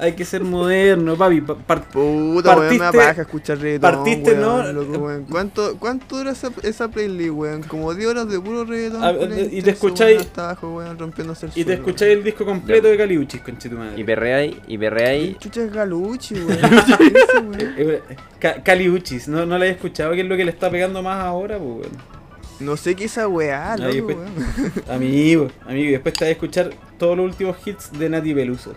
Hay 0.00 0.12
que 0.14 0.24
ser 0.24 0.42
moderno, 0.42 1.16
papi. 1.16 1.40
Pa- 1.42 1.54
par- 1.56 1.88
Puta, 1.88 2.56
weón, 2.56 2.70
me 2.72 2.78
Partiste- 2.78 2.84
apaga 2.86 3.22
escuchar 3.22 3.58
reggaetón, 3.58 3.90
partiste, 3.92 4.30
weón, 4.32 4.40
¿no? 4.40 4.72
loco, 4.72 4.98
weón. 4.98 5.24
¿Cuánto, 5.30 5.76
¿Cuánto 5.78 6.16
dura 6.18 6.30
esa, 6.32 6.50
esa 6.62 6.88
playlist, 6.88 7.30
weón? 7.32 7.62
Como 7.64 7.92
10 7.94 8.08
horas 8.08 8.28
de 8.30 8.40
puro 8.40 8.64
reggaetón. 8.64 9.04
A- 9.04 9.12
y 9.12 9.62
te 9.62 9.70
escucháis- 9.74 10.14
weón, 10.16 10.20
hasta 10.20 10.44
abajo, 10.50 10.74
weón, 10.76 10.98
rompiéndose 10.98 11.46
el 11.46 11.52
y 11.54 11.64
te 11.64 11.74
escucháis 11.74 12.12
el 12.12 12.24
disco 12.24 12.44
completo 12.44 12.88
de 12.88 12.96
Caliuchis, 12.96 13.40
conchetumadre. 13.42 14.00
Y 14.00 14.04
perreáis, 14.04 14.56
y 14.66 14.78
perreáis. 14.78 15.38
Chucha 15.38 15.62
es 15.64 15.72
Galuchi, 15.72 16.34
weón. 16.34 16.58
Eh, 17.76 18.02
Ca- 18.38 18.62
Caliuchis, 18.62 19.28
¿no, 19.28 19.44
no 19.44 19.58
la 19.58 19.66
he 19.66 19.70
escuchado, 19.70 20.12
¿qué 20.12 20.20
es 20.22 20.26
lo 20.26 20.36
que 20.36 20.44
le 20.44 20.50
está 20.50 20.70
pegando 20.70 21.02
más 21.02 21.22
ahora, 21.24 21.58
pues, 21.58 21.70
weón? 21.70 22.20
No 22.60 22.76
sé 22.76 22.94
qué 22.94 23.04
es 23.04 23.12
esa 23.12 23.26
weá, 23.28 23.76
loco, 23.76 23.92
después- 23.92 24.16
weón. 24.16 24.72
Amigo, 24.90 25.48
amigo, 25.66 25.88
y 25.88 25.92
después 25.92 26.14
te 26.14 26.24
vas 26.24 26.28
a 26.28 26.32
escuchar 26.32 26.70
todos 26.98 27.16
los 27.16 27.26
últimos 27.26 27.56
hits 27.66 27.90
de 27.98 28.08
Nati 28.08 28.34
Peluso. 28.34 28.74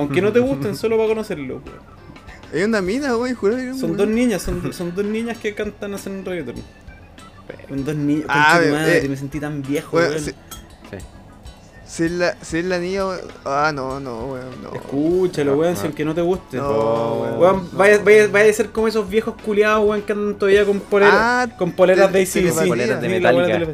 Aunque 0.00 0.20
no 0.22 0.32
te 0.32 0.40
gusten, 0.48 0.76
solo 0.76 0.96
para 0.96 1.08
conocerlo, 1.08 1.54
weón. 1.64 2.00
Hay 2.52 2.62
una 2.64 2.80
mina, 2.82 3.16
weón, 3.16 3.34
juro 3.36 3.56
que 3.56 3.74
Son 3.74 3.96
dos 3.96 4.08
niñas, 4.08 4.42
son, 4.42 4.72
son 4.72 4.94
dos 4.94 5.04
niñas 5.04 5.38
que 5.38 5.54
cantan 5.54 5.94
hacen 5.94 6.24
reggaetón. 6.24 6.56
Son 7.68 7.84
dos 7.84 7.94
niñas. 7.94 8.24
Ah, 8.28 8.60
madre, 8.70 9.04
eh, 9.04 9.08
me 9.08 9.16
sentí 9.16 9.38
tan 9.40 9.62
viejo, 9.62 9.96
Weón, 9.96 10.10
weón. 10.10 10.20
si, 10.24 10.30
Sí. 10.30 10.96
si 11.86 12.04
es 12.04 12.10
la, 12.12 12.36
si 12.42 12.58
es 12.58 12.64
la 12.64 12.78
niña, 12.78 13.06
weón. 13.06 13.20
Ah, 13.44 13.70
no, 13.74 14.00
no, 14.00 14.26
weón, 14.32 14.62
no. 14.62 14.72
Escúchalo, 14.74 15.56
weón, 15.56 15.76
si 15.76 15.82
no. 15.82 15.86
aunque 15.88 16.04
no 16.04 16.14
te 16.14 16.20
guste. 16.22 16.56
No, 16.56 16.70
weón. 17.22 17.38
Weón, 17.40 17.68
no. 17.72 17.78
vaya, 17.78 18.00
vaya, 18.04 18.28
vaya 18.28 18.50
a 18.50 18.52
ser 18.52 18.70
como 18.70 18.88
esos 18.88 19.08
viejos 19.08 19.34
culiados, 19.44 19.84
weón, 19.88 20.02
que 20.02 20.12
andan 20.12 20.36
todavía 20.36 20.64
con 20.64 20.80
poleras, 20.80 21.14
Ah, 21.16 21.46
con 21.56 21.72
poleras 21.72 22.12
de 22.12 22.22
ACDC. 22.22 22.32
te- 22.62 22.66
Poleras 22.68 23.00
de 23.00 23.08
Metallica. 23.08 23.64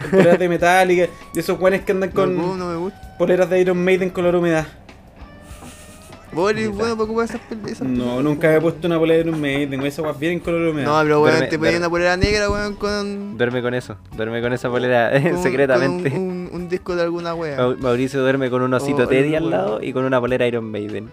con 0.00 0.10
poleras 0.10 0.38
de 0.38 0.48
Metallica. 0.48 1.08
Y 1.34 1.38
esos 1.38 1.60
weones 1.60 1.82
que 1.82 1.92
andan 1.92 2.10
Con... 2.10 2.36
con 2.36 2.58
No, 2.58 2.66
me 2.70 2.76
gusta. 2.76 3.16
poleras 3.18 3.48
de 3.50 3.60
Iron 3.60 3.82
Maiden 3.84 4.10
color 4.10 4.34
humedad. 4.36 4.66
Vos 6.36 6.50
eres 6.50 6.68
bueno 6.68 6.94
para 6.94 7.04
ocupar 7.04 7.24
esas 7.24 7.40
esas 7.66 7.88
No, 7.88 8.22
nunca 8.22 8.54
he 8.54 8.60
puesto 8.60 8.86
una 8.86 8.98
polera 8.98 9.22
de 9.22 9.28
Iron 9.28 9.40
Maiden, 9.40 9.82
esa 9.86 10.02
weá 10.02 10.12
vienen 10.12 10.38
color 10.40 10.68
humedad. 10.68 10.86
No, 10.86 11.02
pero 11.02 11.22
weón, 11.22 11.48
te 11.48 11.56
duerme. 11.56 11.78
una 11.78 11.88
polera 11.90 12.16
negra, 12.16 12.50
weón, 12.50 12.74
con. 12.76 13.38
Duerme 13.38 13.62
con 13.62 13.72
eso. 13.74 13.96
Duerme 14.16 14.42
con 14.42 14.52
esa 14.52 14.68
polera 14.68 15.10
con- 15.22 15.42
secretamente. 15.42 16.10
con 16.10 16.20
un, 16.20 16.28
un, 16.28 16.50
un 16.52 16.68
disco 16.68 16.94
de 16.94 17.02
alguna 17.02 17.34
wea. 17.34 17.56
Mau- 17.58 17.78
Mauricio 17.78 18.20
duerme 18.20 18.50
con 18.50 18.60
un 18.62 18.74
osito 18.74 19.04
Oh, 19.04 19.08
Teddy 19.08 19.34
al 19.34 19.48
lado 19.50 19.82
y 19.82 19.92
con 19.94 20.04
una 20.04 20.20
polera 20.20 20.46
Iron 20.46 20.70
Maiden. 20.70 21.10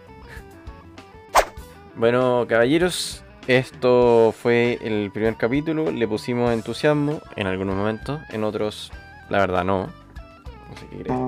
Bueno, 1.95 2.45
caballeros, 2.49 3.23
esto 3.47 4.33
fue 4.37 4.79
el 4.81 5.11
primer 5.11 5.35
capítulo. 5.37 5.91
Le 5.91 6.07
pusimos 6.07 6.51
entusiasmo 6.51 7.21
en 7.35 7.47
algunos 7.47 7.75
momentos, 7.75 8.19
en 8.29 8.43
otros, 8.43 8.91
la 9.29 9.39
verdad, 9.39 9.63
no. 9.63 9.87
No 9.87 10.77
sé 10.79 10.87
qué 10.89 11.03
crees. 11.03 11.19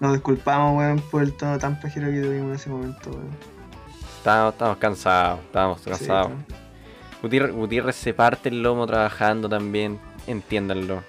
No, 0.00 0.08
nos 0.08 0.16
disculpamos, 0.16 0.76
weón, 0.78 1.00
por 1.10 1.22
el 1.22 1.32
tono 1.32 1.58
tan 1.58 1.80
pajero 1.80 2.08
que 2.10 2.20
tuvimos 2.20 2.48
en 2.48 2.54
ese 2.54 2.70
momento, 2.70 3.10
weón. 3.10 3.30
Estábamos, 4.18 4.52
estábamos 4.54 4.78
cansados, 4.78 5.40
estábamos 5.40 5.80
cansados. 5.82 6.32
Sí, 6.48 6.54
Gutiérrez, 7.22 7.52
Gutiérrez 7.54 7.96
se 7.96 8.12
parte 8.12 8.48
el 8.50 8.62
lomo 8.62 8.86
trabajando 8.86 9.48
también, 9.48 9.98
entiéndanlo. 10.26 11.02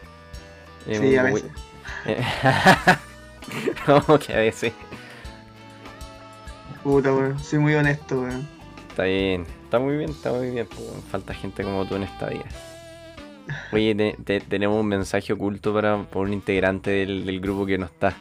Es 0.88 1.00
Sí, 1.00 1.16
a 1.18 1.24
veces. 1.24 1.46
Como 3.86 4.20
que 4.20 4.34
a 4.34 4.38
veces. 4.38 4.74
Puta, 6.84 7.14
weón, 7.14 7.38
soy 7.40 7.60
muy 7.60 7.76
honesto, 7.76 8.22
weón. 8.22 8.48
Está 8.90 9.04
bien, 9.04 9.46
está 9.64 9.80
muy 9.80 9.98
bien, 9.98 10.10
está 10.12 10.32
muy 10.32 10.50
bien. 10.52 10.68
weón. 10.78 11.02
falta 11.12 11.34
gente 11.34 11.64
como 11.64 11.86
tú 11.86 11.96
en 11.96 12.04
esta 12.04 12.28
vida. 12.30 12.46
Oye, 13.72 13.94
te- 13.96 14.18
te- 14.24 14.42
tenemos 14.42 14.80
un 14.80 14.88
mensaje 14.88 15.34
oculto 15.34 15.74
para, 15.74 16.02
para 16.04 16.22
un 16.22 16.34
integrante 16.34 16.90
del, 16.92 17.26
del 17.26 17.40
grupo 17.40 17.66
que 17.66 17.78
no 17.78 17.86
está. 17.86 18.14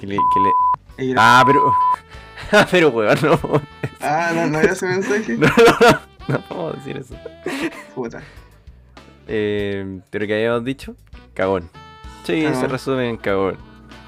Que 0.00 0.06
le, 0.06 0.16
que 0.16 0.40
le- 0.40 1.06
Y- 1.06 1.14
Ah, 1.16 1.42
pero. 1.46 1.60
Ah, 2.52 2.66
pero 2.68 2.88
weón, 2.88 3.16
no. 3.22 3.38
Ah, 4.00 4.32
no, 4.34 4.46
no 4.48 4.58
era 4.58 4.72
ese 4.72 4.86
mensaje. 4.86 5.36
No, 5.38 5.46
no, 5.46 5.54
no, 5.88 6.00
no 6.38 6.40
podemos 6.48 6.76
decir 6.78 6.96
eso. 6.96 7.14
Puta. 7.94 8.22
Eh, 9.28 10.00
pero 10.10 10.26
que 10.26 10.34
habíamos 10.34 10.64
dicho, 10.64 10.96
cagón. 11.34 11.68
Sí, 12.24 12.42
Cagón. 12.42 12.60
se 12.60 12.66
resume 12.68 13.08
en 13.10 13.16
cagón. 13.18 13.56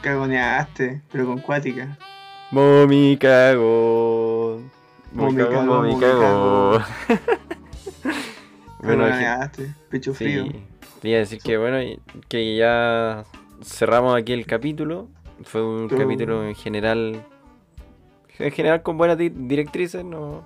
Cagoneaste, 0.00 1.02
pero 1.12 1.26
con 1.26 1.38
cuática. 1.38 1.96
Momi 2.50 3.16
cagón. 3.18 4.70
Momi 5.12 5.36
cagón, 5.36 5.66
momi 5.66 6.00
cagón. 6.00 6.82
bueno, 8.82 9.04
Cagoneaste, 9.04 9.72
pecho 9.90 10.14
frío. 10.14 10.44
sí. 10.44 10.62
Te 11.00 11.08
iba 11.08 11.16
a 11.16 11.20
decir 11.20 11.38
que 11.42 11.58
bueno, 11.58 11.78
que 12.28 12.56
ya 12.56 13.24
cerramos 13.62 14.16
aquí 14.16 14.32
el 14.32 14.46
capítulo. 14.46 15.08
Fue 15.44 15.64
un 15.64 15.88
Tú. 15.88 15.96
capítulo 15.98 16.44
en 16.44 16.54
general. 16.54 17.24
En 18.38 18.50
general 18.50 18.82
con 18.82 18.96
buenas 18.96 19.18
di- 19.18 19.28
directrices, 19.28 20.04
no, 20.04 20.42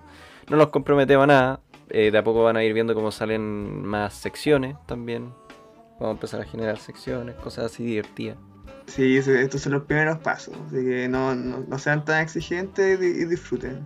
no 0.48 0.56
nos 0.56 0.68
comprometemos 0.68 1.24
a 1.24 1.26
nada. 1.26 1.60
Eh, 1.88 2.10
de 2.10 2.18
a 2.18 2.24
poco 2.24 2.42
van 2.42 2.56
a 2.56 2.64
ir 2.64 2.72
viendo 2.74 2.94
cómo 2.94 3.12
salen 3.12 3.84
más 3.86 4.12
secciones 4.14 4.76
también. 4.86 5.32
Vamos 6.00 6.08
a 6.08 6.10
empezar 6.10 6.40
a 6.40 6.44
generar 6.44 6.78
secciones, 6.78 7.36
cosas 7.36 7.66
así 7.66 7.84
divertidas. 7.84 8.36
Sí, 8.86 9.16
estos 9.16 9.60
son 9.62 9.72
los 9.72 9.82
primeros 9.84 10.18
pasos. 10.18 10.54
Así 10.66 10.84
que 10.84 11.08
no, 11.08 11.34
no, 11.34 11.60
no 11.66 11.78
sean 11.78 12.04
tan 12.04 12.22
exigentes 12.22 12.98
y, 12.98 13.02
di- 13.02 13.22
y 13.22 13.24
disfruten. 13.24 13.82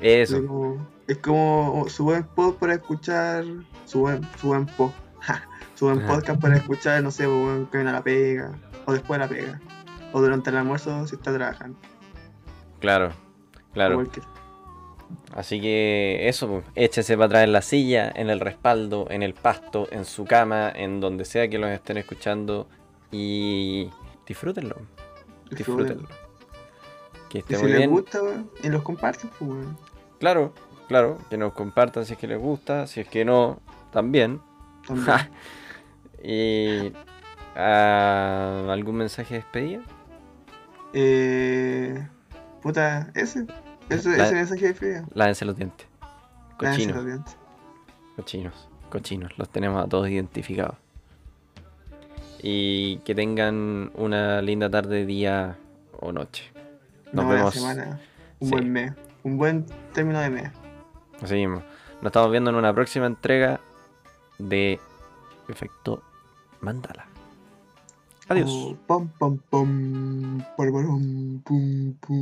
Eso. 0.00 0.36
Es 0.36 0.42
como, 0.46 0.88
es 1.08 1.18
como 1.18 1.84
su 1.88 2.04
buen 2.04 2.24
pod 2.24 2.54
para 2.56 2.74
escuchar. 2.74 3.44
Su 3.86 4.00
buen, 4.00 4.20
su 4.38 4.48
buen 4.48 4.66
pod. 4.66 4.90
ja, 5.20 5.42
su 5.74 5.86
buen 5.86 5.98
Ajá. 6.00 6.14
podcast 6.14 6.40
para 6.40 6.56
escuchar, 6.56 7.02
no 7.02 7.10
sé, 7.10 7.24
que 7.24 7.78
viene 7.78 7.90
a 7.90 7.94
la 7.94 8.02
pega. 8.04 8.52
O 8.86 8.92
después 8.92 9.18
de 9.18 9.26
la 9.26 9.28
pega. 9.28 9.60
O 10.12 10.20
durante 10.20 10.50
el 10.50 10.56
almuerzo 10.56 11.06
si 11.06 11.16
está 11.16 11.32
trabajando. 11.34 11.78
Claro, 12.80 13.12
Claro. 13.72 14.02
Así 15.34 15.60
que 15.60 16.28
eso, 16.28 16.48
pues, 16.48 16.64
échese 16.74 17.14
para 17.14 17.26
atrás 17.26 17.44
en 17.44 17.52
la 17.52 17.62
silla, 17.62 18.10
en 18.14 18.28
el 18.28 18.40
respaldo, 18.40 19.06
en 19.10 19.22
el 19.22 19.34
pasto, 19.34 19.86
en 19.90 20.04
su 20.04 20.24
cama, 20.24 20.70
en 20.74 21.00
donde 21.00 21.24
sea 21.24 21.48
que 21.48 21.58
los 21.58 21.70
estén 21.70 21.96
escuchando 21.96 22.66
y 23.10 23.88
disfrútenlo. 24.26 24.76
Disfrútenlo. 25.50 26.08
Que 27.30 27.38
Y 27.38 27.40
esté 27.40 27.54
si 27.56 27.62
muy 27.62 27.70
les 27.70 27.78
bien. 27.78 27.90
gusta, 27.90 28.20
y 28.62 28.68
los 28.68 28.82
comparten, 28.82 29.30
pues. 29.38 29.66
Claro, 30.18 30.52
claro, 30.88 31.18
que 31.30 31.36
nos 31.38 31.52
compartan 31.52 32.04
si 32.04 32.14
es 32.14 32.18
que 32.18 32.26
les 32.26 32.38
gusta, 32.38 32.86
si 32.86 33.00
es 33.00 33.08
que 33.08 33.24
no, 33.24 33.60
también. 33.92 34.40
También. 34.86 35.30
y 36.22 36.92
ah, 37.54 38.66
algún 38.70 38.96
mensaje 38.96 39.34
de 39.34 39.40
despedida. 39.40 39.82
Eh, 40.92 42.06
puta, 42.62 43.10
ese. 43.14 43.46
Ese, 43.88 44.16
La- 44.16 44.26
ese 44.26 44.34
mensaje 44.34 44.66
de 44.66 44.74
frío. 44.74 45.02
Lávense 45.14 45.44
los 45.44 45.56
dientes. 45.56 45.86
Cochinos, 46.58 46.96
los 46.96 47.06
dientes. 47.06 47.36
cochinos, 48.16 48.68
cochinos, 48.90 49.38
los 49.38 49.48
tenemos 49.48 49.82
a 49.84 49.88
todos 49.88 50.08
identificados. 50.08 50.74
Y 52.42 52.98
que 52.98 53.14
tengan 53.14 53.90
una 53.94 54.42
linda 54.42 54.68
tarde, 54.70 55.06
día 55.06 55.56
o 56.00 56.12
noche. 56.12 56.44
Nos 57.12 57.24
buena 57.24 57.40
vemos. 57.40 57.54
semana. 57.54 58.00
Un 58.40 58.48
Sí. 58.48 58.52
buen 58.52 58.72
mes. 58.72 58.92
Un 59.24 59.38
buen 59.38 59.66
término 59.92 60.20
de 60.20 60.30
mes. 60.30 60.50
Así 61.22 61.34
mismo. 61.34 61.62
Nos 62.00 62.06
estamos 62.06 62.30
viendo 62.30 62.50
en 62.50 62.56
una 62.56 62.72
próxima 62.72 63.06
entrega 63.06 63.58
de 64.38 64.78
Efecto 65.48 66.02
Mandala. 66.60 67.07
Adiós. 68.28 68.52
Oh, 68.52 68.76
pam, 68.86 69.08
pam, 69.18 69.36
pam. 69.50 70.38
Paraparam, 70.56 71.40
pum, 71.44 71.94
pum. 72.02 72.18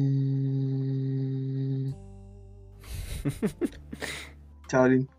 Chao. 4.70 5.15